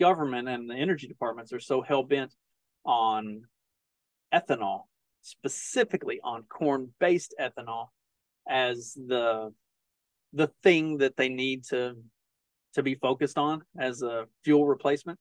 government 0.00 0.48
and 0.48 0.68
the 0.68 0.74
energy 0.74 1.06
departments 1.06 1.52
are 1.52 1.60
so 1.60 1.80
hell 1.80 2.02
bent 2.02 2.34
on 2.84 3.42
ethanol, 4.34 4.82
specifically 5.22 6.20
on 6.24 6.42
corn 6.48 6.92
based 6.98 7.34
ethanol, 7.40 7.86
as 8.48 8.94
the 8.94 9.52
the 10.32 10.50
thing 10.62 10.98
that 10.98 11.16
they 11.16 11.28
need 11.28 11.64
to 11.64 11.94
to 12.74 12.82
be 12.82 12.96
focused 12.96 13.38
on 13.38 13.62
as 13.78 14.02
a 14.02 14.26
fuel 14.42 14.66
replacement. 14.66 15.18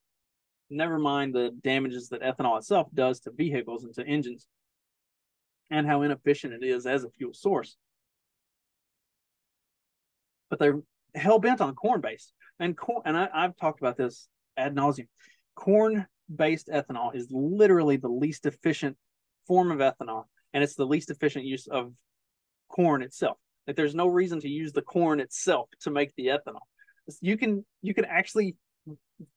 Never 0.70 0.98
mind 0.98 1.34
the 1.34 1.52
damages 1.64 2.10
that 2.10 2.22
ethanol 2.22 2.58
itself 2.58 2.88
does 2.94 3.20
to 3.22 3.32
vehicles 3.32 3.84
and 3.84 3.94
to 3.96 4.06
engines 4.06 4.48
and 5.70 5.86
how 5.86 6.02
inefficient 6.02 6.54
it 6.54 6.66
is 6.66 6.86
as 6.86 7.04
a 7.04 7.10
fuel 7.12 7.34
source. 7.34 7.78
But 10.50 10.60
they're 10.60 10.80
hell 11.16 11.40
bent 11.40 11.62
on 11.62 11.76
corn 11.76 12.02
based. 12.02 12.34
And 12.60 12.78
corn 12.78 13.04
and 13.06 13.18
I, 13.18 13.30
I've 13.34 13.56
talked 13.58 13.80
about 13.80 13.98
this 13.98 14.28
ad 14.56 14.76
nauseum. 14.76 15.08
Corn 15.56 16.08
based 16.34 16.68
ethanol 16.68 17.16
is 17.16 17.28
literally 17.32 17.98
the 17.98 18.10
least 18.10 18.46
efficient 18.46 18.98
form 19.48 19.72
of 19.72 19.80
ethanol, 19.80 20.26
and 20.54 20.64
it's 20.64 20.76
the 20.76 20.86
least 20.86 21.10
efficient 21.10 21.46
use 21.46 21.68
of 21.68 21.94
corn 22.70 23.02
itself. 23.02 23.38
Like 23.66 23.76
there's 23.76 23.96
no 23.96 24.08
reason 24.08 24.40
to 24.42 24.50
use 24.50 24.72
the 24.74 24.82
corn 24.82 25.20
itself 25.20 25.70
to 25.82 25.92
make 25.92 26.14
the 26.16 26.28
ethanol. 26.28 26.62
You 27.22 27.38
can 27.38 27.66
you 27.82 27.94
can 27.94 28.06
actually 28.06 28.56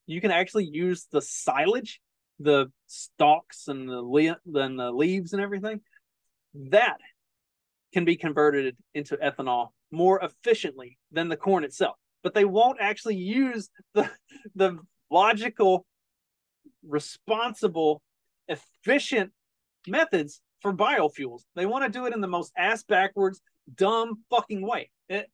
you 0.05 0.21
can 0.21 0.31
actually 0.31 0.65
use 0.65 1.07
the 1.11 1.21
silage, 1.21 1.99
the 2.39 2.71
stalks 2.87 3.67
and 3.67 3.87
the 3.87 4.01
le- 4.01 4.39
and 4.53 4.79
the 4.79 4.91
leaves 4.91 5.33
and 5.33 5.41
everything. 5.41 5.81
That 6.69 6.97
can 7.93 8.05
be 8.05 8.15
converted 8.15 8.75
into 8.93 9.17
ethanol 9.17 9.69
more 9.91 10.19
efficiently 10.21 10.97
than 11.11 11.29
the 11.29 11.37
corn 11.37 11.63
itself. 11.63 11.95
But 12.23 12.33
they 12.33 12.45
won't 12.45 12.79
actually 12.79 13.15
use 13.15 13.69
the 13.93 14.09
the 14.55 14.79
logical, 15.09 15.85
responsible, 16.87 18.01
efficient 18.47 19.31
methods 19.87 20.41
for 20.61 20.73
biofuels. 20.73 21.41
They 21.55 21.65
want 21.65 21.85
to 21.85 21.91
do 21.91 22.05
it 22.05 22.13
in 22.13 22.21
the 22.21 22.27
most 22.27 22.51
ass 22.57 22.83
backwards, 22.83 23.41
dumb 23.75 24.23
fucking 24.29 24.61
way. 24.61 24.89
It, 25.09 25.29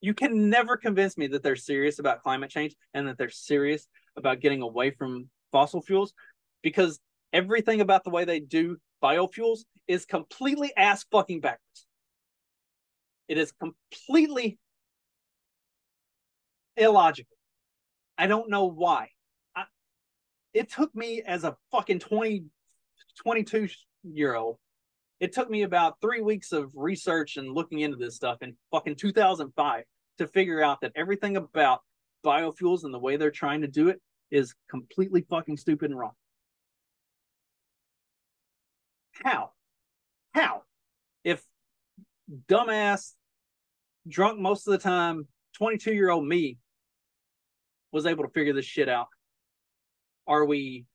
you 0.00 0.14
can 0.14 0.50
never 0.50 0.76
convince 0.76 1.16
me 1.16 1.28
that 1.28 1.42
they're 1.42 1.56
serious 1.56 1.98
about 1.98 2.22
climate 2.22 2.50
change 2.50 2.74
and 2.94 3.06
that 3.06 3.18
they're 3.18 3.30
serious 3.30 3.86
about 4.16 4.40
getting 4.40 4.62
away 4.62 4.90
from 4.90 5.28
fossil 5.52 5.80
fuels 5.80 6.12
because 6.62 6.98
everything 7.32 7.80
about 7.80 8.04
the 8.04 8.10
way 8.10 8.24
they 8.24 8.40
do 8.40 8.76
biofuels 9.02 9.60
is 9.88 10.04
completely 10.04 10.72
ass 10.76 11.04
fucking 11.10 11.40
backwards. 11.40 11.86
It 13.32 13.38
is 13.38 13.50
completely 13.52 14.58
illogical. 16.76 17.34
I 18.18 18.26
don't 18.26 18.50
know 18.50 18.66
why. 18.66 19.08
I, 19.56 19.64
it 20.52 20.70
took 20.70 20.94
me 20.94 21.22
as 21.22 21.44
a 21.44 21.56
fucking 21.70 22.00
20, 22.00 22.44
22 23.16 23.68
year 24.02 24.34
old, 24.34 24.58
it 25.18 25.32
took 25.32 25.48
me 25.48 25.62
about 25.62 25.98
three 26.02 26.20
weeks 26.20 26.52
of 26.52 26.72
research 26.74 27.38
and 27.38 27.54
looking 27.54 27.80
into 27.80 27.96
this 27.96 28.16
stuff 28.16 28.42
in 28.42 28.54
fucking 28.70 28.96
2005 28.96 29.84
to 30.18 30.26
figure 30.26 30.62
out 30.62 30.82
that 30.82 30.92
everything 30.94 31.38
about 31.38 31.80
biofuels 32.22 32.84
and 32.84 32.92
the 32.92 32.98
way 32.98 33.16
they're 33.16 33.30
trying 33.30 33.62
to 33.62 33.66
do 33.66 33.88
it 33.88 33.98
is 34.30 34.54
completely 34.68 35.24
fucking 35.30 35.56
stupid 35.56 35.90
and 35.90 35.98
wrong. 35.98 36.12
How? 39.12 39.52
How? 40.34 40.64
If 41.24 41.42
dumbass, 42.46 43.12
drunk 44.08 44.38
most 44.38 44.66
of 44.66 44.72
the 44.72 44.78
time, 44.78 45.26
22 45.56 45.92
year 45.92 46.10
old 46.10 46.26
me 46.26 46.58
was 47.92 48.06
able 48.06 48.24
to 48.24 48.30
figure 48.30 48.52
this 48.52 48.64
shit 48.64 48.88
out. 48.88 49.08
Are 50.26 50.44
we 50.44 50.86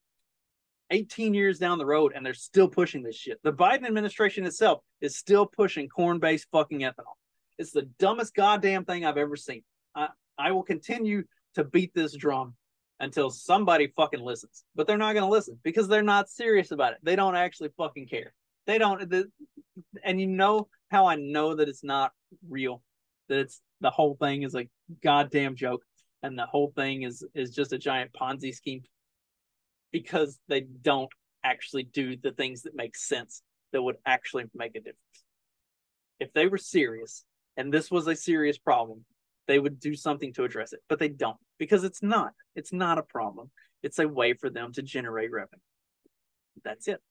18 0.90 1.34
years 1.34 1.60
down 1.60 1.78
the 1.78 1.86
road 1.86 2.14
and 2.16 2.26
they're 2.26 2.34
still 2.34 2.68
pushing 2.68 3.04
this 3.04 3.16
shit? 3.16 3.40
The 3.44 3.54
Biden 3.54 3.86
administration 3.86 4.46
itself 4.46 4.82
is 5.02 5.18
still 5.18 5.46
pushing 5.46 5.88
corn 5.90 6.20
based 6.20 6.48
fucking 6.52 6.80
ethanol. 6.80 7.16
It's 7.58 7.72
the 7.72 7.90
dumbest 8.00 8.36
goddamn 8.36 8.86
thing 8.86 9.06
I've 9.06 9.18
ever 9.18 9.36
seen. 9.36 9.64
I, 9.96 10.10
I 10.38 10.52
will 10.52 10.64
continue 10.64 11.24
to 11.56 11.64
beat 11.64 11.94
this 11.94 12.16
drum 12.16 12.56
until 13.00 13.30
somebody 13.30 13.92
fucking 13.96 14.22
listens. 14.22 14.64
But 14.76 14.88
they're 14.88 14.98
not 14.98 15.14
going 15.14 15.26
to 15.26 15.32
listen 15.32 15.60
because 15.64 15.88
they're 15.88 16.04
not 16.04 16.30
serious 16.30 16.72
about 16.72 16.94
it. 16.94 17.00
They 17.04 17.16
don't 17.16 17.36
actually 17.36 17.70
fucking 17.78 18.08
care. 18.08 18.34
They 18.66 18.78
don't. 18.78 19.10
The, 19.10 19.30
and 20.04 20.20
you 20.20 20.28
know 20.28 20.68
how 20.90 21.08
I 21.08 21.16
know 21.16 21.56
that 21.56 21.70
it's 21.70 21.84
not 21.84 22.12
real, 22.48 22.82
that 23.30 23.40
it's 23.40 23.62
the 23.82 23.90
whole 23.90 24.16
thing 24.16 24.44
is 24.44 24.56
a 24.56 24.68
goddamn 25.04 25.56
joke 25.56 25.84
and 26.24 26.38
the 26.38 26.46
whole 26.46 26.72
thing 26.76 27.04
is 27.04 27.24
is 27.36 27.52
just 27.52 27.74
a 27.74 27.78
giant 27.78 28.12
Ponzi 28.14 28.54
scheme 28.54 28.84
because 29.92 30.40
they 30.48 30.62
don't 30.62 31.12
actually 31.44 31.84
do 31.84 32.18
the 32.18 32.32
things 32.32 32.64
that 32.64 32.76
make 32.76 32.96
sense 32.96 33.42
that 33.72 33.82
would 33.82 33.98
actually 34.06 34.46
make 34.54 34.76
a 34.76 34.80
difference. 34.80 34.98
If 36.20 36.34
they 36.34 36.48
were 36.48 36.58
serious 36.58 37.24
and 37.56 37.74
this 37.74 37.92
was 37.92 38.08
a 38.08 38.16
serious 38.16 38.58
problem, 38.58 39.06
they 39.48 39.60
would 39.60 39.80
do 39.80 39.96
something 39.96 40.34
to 40.34 40.44
address 40.44 40.74
it, 40.74 40.82
but 40.90 41.00
they 41.00 41.10
don't 41.10 41.38
because 41.58 41.84
it's 41.84 42.04
not. 42.04 42.34
It's 42.56 42.74
not 42.74 42.98
a 42.98 43.04
problem. 43.04 43.52
It's 43.84 44.00
a 44.00 44.08
way 44.08 44.34
for 44.34 44.50
them 44.50 44.74
to 44.74 44.82
generate 44.82 45.32
revenue. 45.32 45.62
That's 46.64 46.88
it. 46.88 47.02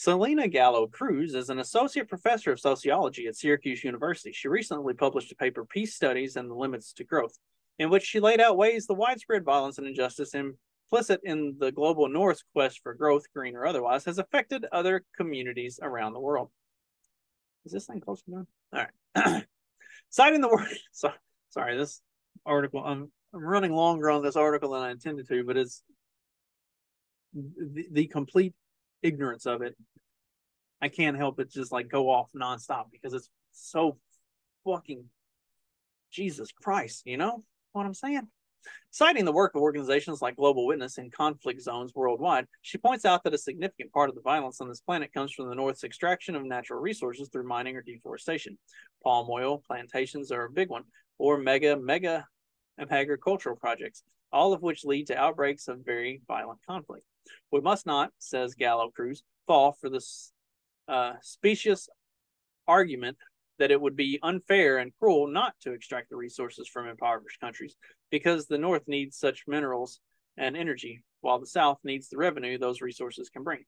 Selina 0.00 0.48
Gallo 0.48 0.86
Cruz 0.86 1.34
is 1.34 1.50
an 1.50 1.58
associate 1.58 2.08
professor 2.08 2.52
of 2.52 2.58
sociology 2.58 3.26
at 3.26 3.36
Syracuse 3.36 3.84
University. 3.84 4.32
She 4.32 4.48
recently 4.48 4.94
published 4.94 5.30
a 5.30 5.34
paper, 5.34 5.66
Peace 5.66 5.94
Studies 5.94 6.36
and 6.36 6.50
the 6.50 6.54
Limits 6.54 6.94
to 6.94 7.04
Growth, 7.04 7.38
in 7.78 7.90
which 7.90 8.04
she 8.04 8.18
laid 8.18 8.40
out 8.40 8.56
ways 8.56 8.86
the 8.86 8.94
widespread 8.94 9.44
violence 9.44 9.76
and 9.76 9.86
injustice 9.86 10.32
implicit 10.32 11.20
in 11.22 11.54
the 11.60 11.70
global 11.70 12.08
North's 12.08 12.42
quest 12.54 12.80
for 12.82 12.94
growth, 12.94 13.24
green 13.34 13.54
or 13.54 13.66
otherwise, 13.66 14.06
has 14.06 14.16
affected 14.16 14.64
other 14.72 15.04
communities 15.18 15.78
around 15.82 16.14
the 16.14 16.20
world. 16.20 16.48
Is 17.66 17.72
this 17.72 17.84
thing 17.84 18.00
close 18.00 18.22
to 18.22 18.46
All 18.72 18.86
right. 19.14 19.44
Citing 20.08 20.40
the 20.40 20.48
word, 20.48 20.66
so, 20.92 21.10
sorry, 21.50 21.76
this 21.76 22.00
article, 22.46 22.82
I'm, 22.82 23.12
I'm 23.34 23.44
running 23.44 23.74
longer 23.74 24.10
on 24.10 24.22
this 24.22 24.36
article 24.36 24.70
than 24.70 24.82
I 24.82 24.92
intended 24.92 25.28
to, 25.28 25.44
but 25.44 25.58
it's 25.58 25.82
the, 27.34 27.84
the 27.92 28.06
complete 28.06 28.54
ignorance 29.02 29.46
of 29.46 29.62
it, 29.62 29.76
I 30.80 30.88
can't 30.88 31.16
help 31.16 31.36
but 31.36 31.50
just 31.50 31.72
like 31.72 31.88
go 31.88 32.10
off 32.10 32.30
nonstop 32.34 32.86
because 32.90 33.12
it's 33.12 33.28
so 33.52 33.98
fucking 34.64 35.04
Jesus 36.10 36.50
Christ, 36.52 37.02
you 37.04 37.16
know 37.16 37.44
what 37.72 37.86
I'm 37.86 37.94
saying? 37.94 38.28
Citing 38.90 39.24
the 39.24 39.32
work 39.32 39.54
of 39.54 39.62
organizations 39.62 40.20
like 40.20 40.36
Global 40.36 40.66
Witness 40.66 40.98
in 40.98 41.10
conflict 41.10 41.62
zones 41.62 41.94
worldwide, 41.94 42.46
she 42.60 42.76
points 42.76 43.04
out 43.04 43.22
that 43.24 43.34
a 43.34 43.38
significant 43.38 43.92
part 43.92 44.08
of 44.08 44.16
the 44.16 44.20
violence 44.20 44.60
on 44.60 44.68
this 44.68 44.80
planet 44.80 45.12
comes 45.14 45.32
from 45.32 45.48
the 45.48 45.54
North's 45.54 45.84
extraction 45.84 46.34
of 46.34 46.44
natural 46.44 46.80
resources 46.80 47.28
through 47.28 47.46
mining 47.46 47.76
or 47.76 47.82
deforestation. 47.82 48.58
Palm 49.02 49.28
oil 49.30 49.62
plantations 49.66 50.32
are 50.32 50.44
a 50.44 50.50
big 50.50 50.68
one, 50.68 50.82
or 51.18 51.38
mega, 51.38 51.76
mega 51.76 52.26
agricultural 52.90 53.56
projects, 53.56 54.02
all 54.32 54.52
of 54.52 54.62
which 54.62 54.84
lead 54.84 55.06
to 55.06 55.16
outbreaks 55.16 55.68
of 55.68 55.84
very 55.84 56.20
violent 56.26 56.58
conflict. 56.66 57.04
We 57.50 57.60
must 57.60 57.86
not, 57.86 58.12
says 58.18 58.54
Gallo 58.54 58.90
Cruz, 58.90 59.22
fall 59.46 59.72
for 59.72 59.88
this 59.88 60.32
uh, 60.88 61.14
specious 61.22 61.88
argument 62.66 63.16
that 63.58 63.70
it 63.70 63.80
would 63.80 63.96
be 63.96 64.18
unfair 64.22 64.78
and 64.78 64.92
cruel 64.98 65.26
not 65.26 65.54
to 65.60 65.72
extract 65.72 66.08
the 66.08 66.16
resources 66.16 66.66
from 66.68 66.88
impoverished 66.88 67.40
countries 67.40 67.76
because 68.10 68.46
the 68.46 68.58
North 68.58 68.86
needs 68.86 69.18
such 69.18 69.44
minerals 69.46 70.00
and 70.36 70.56
energy, 70.56 71.02
while 71.20 71.38
the 71.38 71.46
South 71.46 71.78
needs 71.84 72.08
the 72.08 72.16
revenue 72.16 72.58
those 72.58 72.80
resources 72.80 73.28
can 73.28 73.42
bring. 73.42 73.64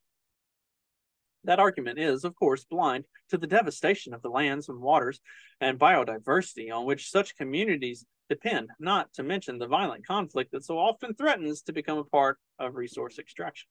That 1.45 1.59
argument 1.59 1.99
is, 1.99 2.25
of 2.25 2.37
course, 2.37 2.65
blind 2.65 3.05
to 3.31 3.39
the 3.39 3.47
devastation 3.47 4.15
of 4.15 4.23
the 4.23 4.29
lands 4.29 4.69
and 4.69 4.81
waters 4.81 5.21
and 5.61 5.79
biodiversity 5.79 6.73
on 6.73 6.87
which 6.87 7.11
such 7.11 7.37
communities 7.37 8.07
depend, 8.29 8.71
not 8.79 9.13
to 9.15 9.23
mention 9.23 9.59
the 9.59 9.67
violent 9.67 10.07
conflict 10.07 10.53
that 10.53 10.65
so 10.65 10.79
often 10.79 11.15
threatens 11.15 11.63
to 11.63 11.73
become 11.73 11.99
a 11.99 12.05
part 12.05 12.39
of 12.59 12.77
resource 12.77 13.19
extraction. 13.19 13.69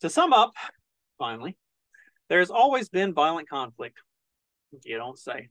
To 0.00 0.10
sum 0.10 0.32
up, 0.32 0.52
finally, 1.18 1.56
there 2.28 2.40
has 2.40 2.50
always 2.50 2.88
been 2.88 3.14
violent 3.14 3.48
conflict. 3.48 3.98
You 4.84 4.96
don't 4.96 5.18
say. 5.18 5.48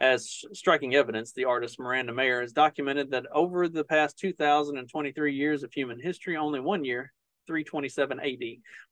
As 0.00 0.44
striking 0.52 0.94
evidence, 0.94 1.32
the 1.32 1.44
artist 1.44 1.78
Miranda 1.78 2.12
Mayer 2.12 2.42
has 2.42 2.52
documented 2.52 3.10
that 3.10 3.26
over 3.32 3.68
the 3.68 3.84
past 3.84 4.18
2,023 4.18 5.34
years 5.34 5.62
of 5.62 5.72
human 5.72 5.98
history, 5.98 6.36
only 6.36 6.60
one 6.60 6.84
year, 6.84 7.12
327 7.46 8.20
AD, 8.20 8.42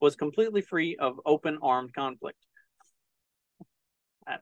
was 0.00 0.16
completely 0.16 0.62
free 0.62 0.96
of 0.96 1.20
open 1.24 1.58
armed 1.62 1.94
conflict. 1.94 2.38
I, 4.26 4.36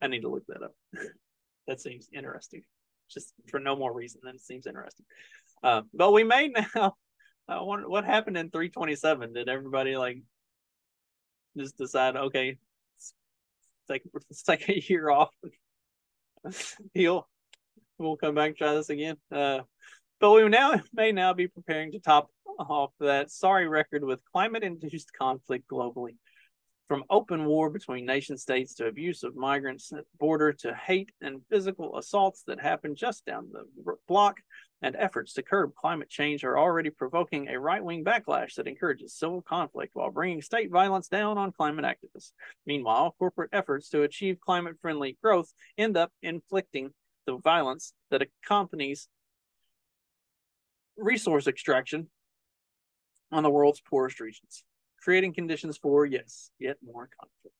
I 0.00 0.06
need 0.08 0.22
to 0.22 0.28
look 0.28 0.46
that 0.48 0.62
up. 0.62 0.74
that 1.66 1.80
seems 1.80 2.08
interesting, 2.12 2.62
just 3.10 3.32
for 3.50 3.60
no 3.60 3.76
more 3.76 3.92
reason 3.92 4.20
than 4.24 4.36
it 4.36 4.40
seems 4.40 4.66
interesting. 4.66 5.06
Uh, 5.62 5.82
but 5.94 6.12
we 6.12 6.24
may 6.24 6.48
now. 6.48 6.94
Uh, 7.50 7.64
what, 7.64 7.88
what 7.88 8.04
happened 8.04 8.36
in 8.36 8.50
327? 8.50 9.32
Did 9.32 9.48
everybody 9.48 9.96
like 9.96 10.18
just 11.56 11.78
decide, 11.78 12.14
okay, 12.14 12.58
take 13.90 14.02
let's 14.12 14.42
take 14.44 14.68
a 14.68 14.80
year 14.88 15.10
off. 15.10 15.30
Heal. 16.94 17.28
We'll 17.98 18.16
come 18.16 18.34
back 18.34 18.48
and 18.48 18.56
try 18.56 18.74
this 18.74 18.90
again. 18.90 19.16
Uh, 19.32 19.60
but 20.20 20.32
we 20.32 20.48
now 20.48 20.80
may 20.92 21.12
now 21.12 21.32
be 21.32 21.48
preparing 21.48 21.92
to 21.92 21.98
top 21.98 22.30
off 22.58 22.92
that 23.00 23.30
sorry 23.30 23.68
record 23.68 24.04
with 24.04 24.24
climate-induced 24.32 25.12
conflict 25.12 25.68
globally. 25.70 26.16
From 26.88 27.04
open 27.10 27.44
war 27.44 27.68
between 27.68 28.06
nation 28.06 28.38
states 28.38 28.74
to 28.74 28.86
abuse 28.86 29.22
of 29.22 29.36
migrants 29.36 29.92
at 29.92 30.04
border 30.18 30.54
to 30.54 30.74
hate 30.74 31.10
and 31.20 31.42
physical 31.50 31.98
assaults 31.98 32.44
that 32.46 32.60
happen 32.60 32.94
just 32.94 33.26
down 33.26 33.50
the 33.52 33.94
block, 34.06 34.36
and 34.80 34.96
efforts 34.96 35.34
to 35.34 35.42
curb 35.42 35.74
climate 35.74 36.08
change 36.08 36.44
are 36.44 36.58
already 36.58 36.88
provoking 36.88 37.48
a 37.48 37.58
right 37.58 37.84
wing 37.84 38.04
backlash 38.04 38.54
that 38.54 38.68
encourages 38.68 39.14
civil 39.14 39.42
conflict 39.42 39.94
while 39.94 40.10
bringing 40.10 40.40
state 40.40 40.70
violence 40.70 41.08
down 41.08 41.36
on 41.36 41.52
climate 41.52 41.84
activists. 41.84 42.32
Meanwhile, 42.64 43.14
corporate 43.18 43.50
efforts 43.52 43.88
to 43.90 44.02
achieve 44.02 44.38
climate 44.40 44.76
friendly 44.80 45.18
growth 45.22 45.52
end 45.76 45.96
up 45.96 46.12
inflicting 46.22 46.90
the 47.26 47.38
violence 47.38 47.92
that 48.10 48.22
accompanies 48.22 49.08
resource 50.96 51.46
extraction 51.46 52.08
on 53.30 53.42
the 53.42 53.50
world's 53.50 53.80
poorest 53.80 54.20
regions 54.20 54.64
creating 55.00 55.32
conditions 55.32 55.78
for, 55.78 56.04
yes, 56.04 56.50
yet 56.58 56.76
more 56.84 57.08
conflict. 57.18 57.54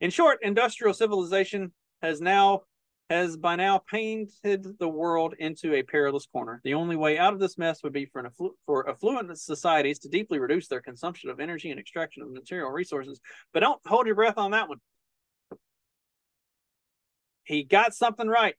In 0.00 0.10
short, 0.10 0.38
industrial 0.42 0.94
civilization 0.94 1.72
has 2.00 2.20
now 2.20 2.62
has 3.10 3.36
by 3.36 3.56
now 3.56 3.78
painted 3.90 4.66
the 4.78 4.88
world 4.88 5.34
into 5.38 5.74
a 5.74 5.82
perilous 5.82 6.24
corner. 6.24 6.62
The 6.64 6.72
only 6.72 6.96
way 6.96 7.18
out 7.18 7.34
of 7.34 7.40
this 7.40 7.58
mess 7.58 7.82
would 7.82 7.92
be 7.92 8.06
for, 8.06 8.22
afflu- 8.22 8.54
for 8.64 8.88
affluent 8.88 9.38
societies 9.38 9.98
to 9.98 10.08
deeply 10.08 10.38
reduce 10.38 10.66
their 10.66 10.80
consumption 10.80 11.28
of 11.28 11.38
energy 11.38 11.70
and 11.70 11.78
extraction 11.78 12.22
of 12.22 12.32
material 12.32 12.70
resources. 12.70 13.20
But 13.52 13.60
don't 13.60 13.80
hold 13.84 14.06
your 14.06 14.14
breath 14.14 14.38
on 14.38 14.52
that 14.52 14.70
one. 14.70 14.78
He 17.44 17.64
got 17.64 17.92
something 17.92 18.28
right. 18.28 18.54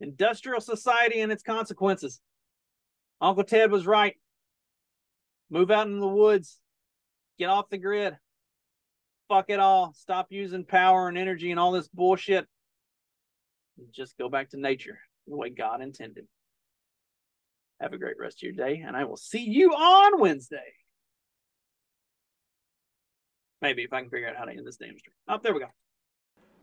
Industrial 0.00 0.60
society 0.60 1.20
and 1.20 1.32
its 1.32 1.42
consequences. 1.42 2.20
Uncle 3.20 3.44
Ted 3.44 3.70
was 3.70 3.86
right. 3.86 4.14
Move 5.50 5.70
out 5.70 5.86
in 5.86 6.00
the 6.00 6.06
woods. 6.06 6.60
Get 7.38 7.50
off 7.50 7.70
the 7.70 7.78
grid. 7.78 8.16
Fuck 9.28 9.46
it 9.48 9.60
all. 9.60 9.92
Stop 9.94 10.28
using 10.30 10.64
power 10.64 11.08
and 11.08 11.18
energy 11.18 11.50
and 11.50 11.60
all 11.60 11.72
this 11.72 11.88
bullshit. 11.88 12.46
Just 13.92 14.16
go 14.18 14.28
back 14.28 14.50
to 14.50 14.60
nature 14.60 14.98
the 15.26 15.36
way 15.36 15.50
God 15.50 15.82
intended. 15.82 16.26
Have 17.80 17.92
a 17.92 17.98
great 17.98 18.16
rest 18.18 18.38
of 18.38 18.42
your 18.42 18.52
day, 18.52 18.82
and 18.86 18.96
I 18.96 19.04
will 19.04 19.18
see 19.18 19.42
you 19.42 19.72
on 19.72 20.20
Wednesday. 20.20 20.72
Maybe 23.60 23.82
if 23.82 23.92
I 23.92 24.00
can 24.00 24.10
figure 24.10 24.28
out 24.28 24.36
how 24.36 24.44
to 24.44 24.52
end 24.52 24.66
this 24.66 24.76
damn 24.76 24.96
stream. 24.98 25.14
Oh, 25.28 25.38
there 25.42 25.52
we 25.52 25.60
go. 25.60 25.66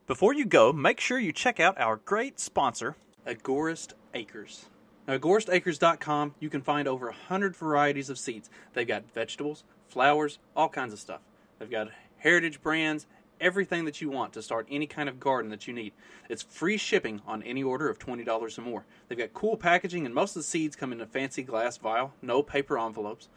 Before 0.08 0.34
you 0.34 0.46
go, 0.46 0.74
make 0.74 1.00
sure 1.00 1.20
you 1.20 1.32
check 1.32 1.60
out 1.60 1.80
our 1.80 1.98
great 1.98 2.40
sponsor, 2.40 2.96
Agorist 3.28 3.94
Acres. 4.14 4.66
Now, 5.08 5.18
agoristacres.com, 5.18 6.36
you 6.40 6.50
can 6.50 6.62
find 6.62 6.88
over 6.88 7.08
100 7.08 7.56
varieties 7.56 8.10
of 8.10 8.18
seeds. 8.18 8.50
They've 8.74 8.88
got 8.88 9.12
vegetables, 9.14 9.64
flowers, 9.88 10.40
all 10.56 10.70
kinds 10.70 10.94
of 10.94 11.00
stuff. 11.00 11.22
They've 11.60 11.70
got 11.70 11.90
heritage 12.18 12.62
brands, 12.62 13.06
everything 13.42 13.84
that 13.86 14.00
you 14.00 14.10
want 14.10 14.32
to 14.34 14.42
start 14.42 14.68
any 14.72 14.88
kind 14.88 15.10
of 15.10 15.20
garden 15.20 15.52
that 15.52 15.68
you 15.68 15.74
need. 15.74 15.92
It's 16.30 16.42
free 16.42 16.78
shipping 16.78 17.22
on 17.28 17.44
any 17.44 17.62
order 17.62 17.90
of 17.90 18.00
$20 18.00 18.58
or 18.58 18.62
more. 18.62 18.86
They've 19.08 19.18
got 19.18 19.34
cool 19.34 19.58
packaging, 19.58 20.06
and 20.06 20.16
most 20.16 20.36
of 20.36 20.42
the 20.42 20.48
seeds 20.48 20.78
come 20.78 20.94
in 20.94 21.02
a 21.02 21.06
fancy 21.06 21.44
glass 21.44 21.78
vial, 21.78 22.14
no 22.22 22.42
paper 22.42 22.80
envelopes. 22.80 23.28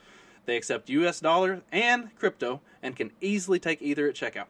They 0.44 0.56
accept 0.56 0.88
US 0.88 1.18
dollars 1.18 1.62
and 1.72 2.14
crypto 2.16 2.60
and 2.80 2.94
can 2.94 3.10
easily 3.20 3.58
take 3.58 3.82
either 3.82 4.08
at 4.08 4.14
checkout. 4.14 4.46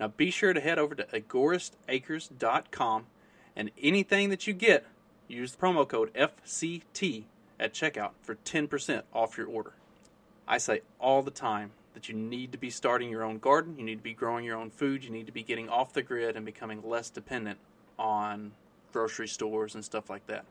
Now 0.00 0.08
be 0.08 0.30
sure 0.30 0.54
to 0.54 0.60
head 0.60 0.78
over 0.78 0.94
to 0.94 1.04
agoristacres.com 1.04 3.06
and 3.54 3.70
anything 3.80 4.30
that 4.30 4.46
you 4.46 4.54
get 4.54 4.86
Use 5.28 5.52
the 5.52 5.58
promo 5.58 5.86
code 5.86 6.12
FCT 6.14 7.24
at 7.58 7.72
checkout 7.72 8.10
for 8.22 8.36
10% 8.36 9.02
off 9.12 9.36
your 9.36 9.46
order. 9.46 9.72
I 10.46 10.58
say 10.58 10.82
all 11.00 11.22
the 11.22 11.30
time 11.30 11.72
that 11.94 12.08
you 12.08 12.14
need 12.14 12.52
to 12.52 12.58
be 12.58 12.70
starting 12.70 13.10
your 13.10 13.24
own 13.24 13.38
garden, 13.38 13.76
you 13.78 13.84
need 13.84 13.96
to 13.96 14.02
be 14.02 14.12
growing 14.12 14.44
your 14.44 14.56
own 14.56 14.70
food, 14.70 15.02
you 15.02 15.10
need 15.10 15.26
to 15.26 15.32
be 15.32 15.42
getting 15.42 15.68
off 15.68 15.92
the 15.92 16.02
grid 16.02 16.36
and 16.36 16.44
becoming 16.44 16.82
less 16.88 17.10
dependent 17.10 17.58
on 17.98 18.52
grocery 18.92 19.26
stores 19.26 19.74
and 19.74 19.84
stuff 19.84 20.08
like 20.08 20.26
that. 20.26 20.44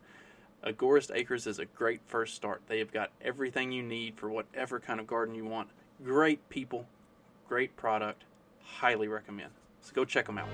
Agorist 0.65 1.11
Acres 1.13 1.45
is 1.45 1.59
a 1.59 1.65
great 1.65 2.01
first 2.07 2.36
start. 2.36 2.61
They 2.67 2.80
have 2.80 2.91
got 2.91 3.11
everything 3.21 3.71
you 3.71 3.84
need 3.84 4.15
for 4.15 4.30
whatever 4.30 4.80
kind 4.80 4.99
of 4.99 5.05
garden 5.05 5.36
you 5.36 5.45
want. 5.45 5.69
Great 6.03 6.49
people, 6.49 6.88
great 7.47 7.76
product. 7.78 8.23
Highly 8.63 9.07
recommend. 9.07 9.51
So 9.82 9.93
go 9.93 10.03
check 10.03 10.26
them 10.26 10.39
out. 10.39 10.49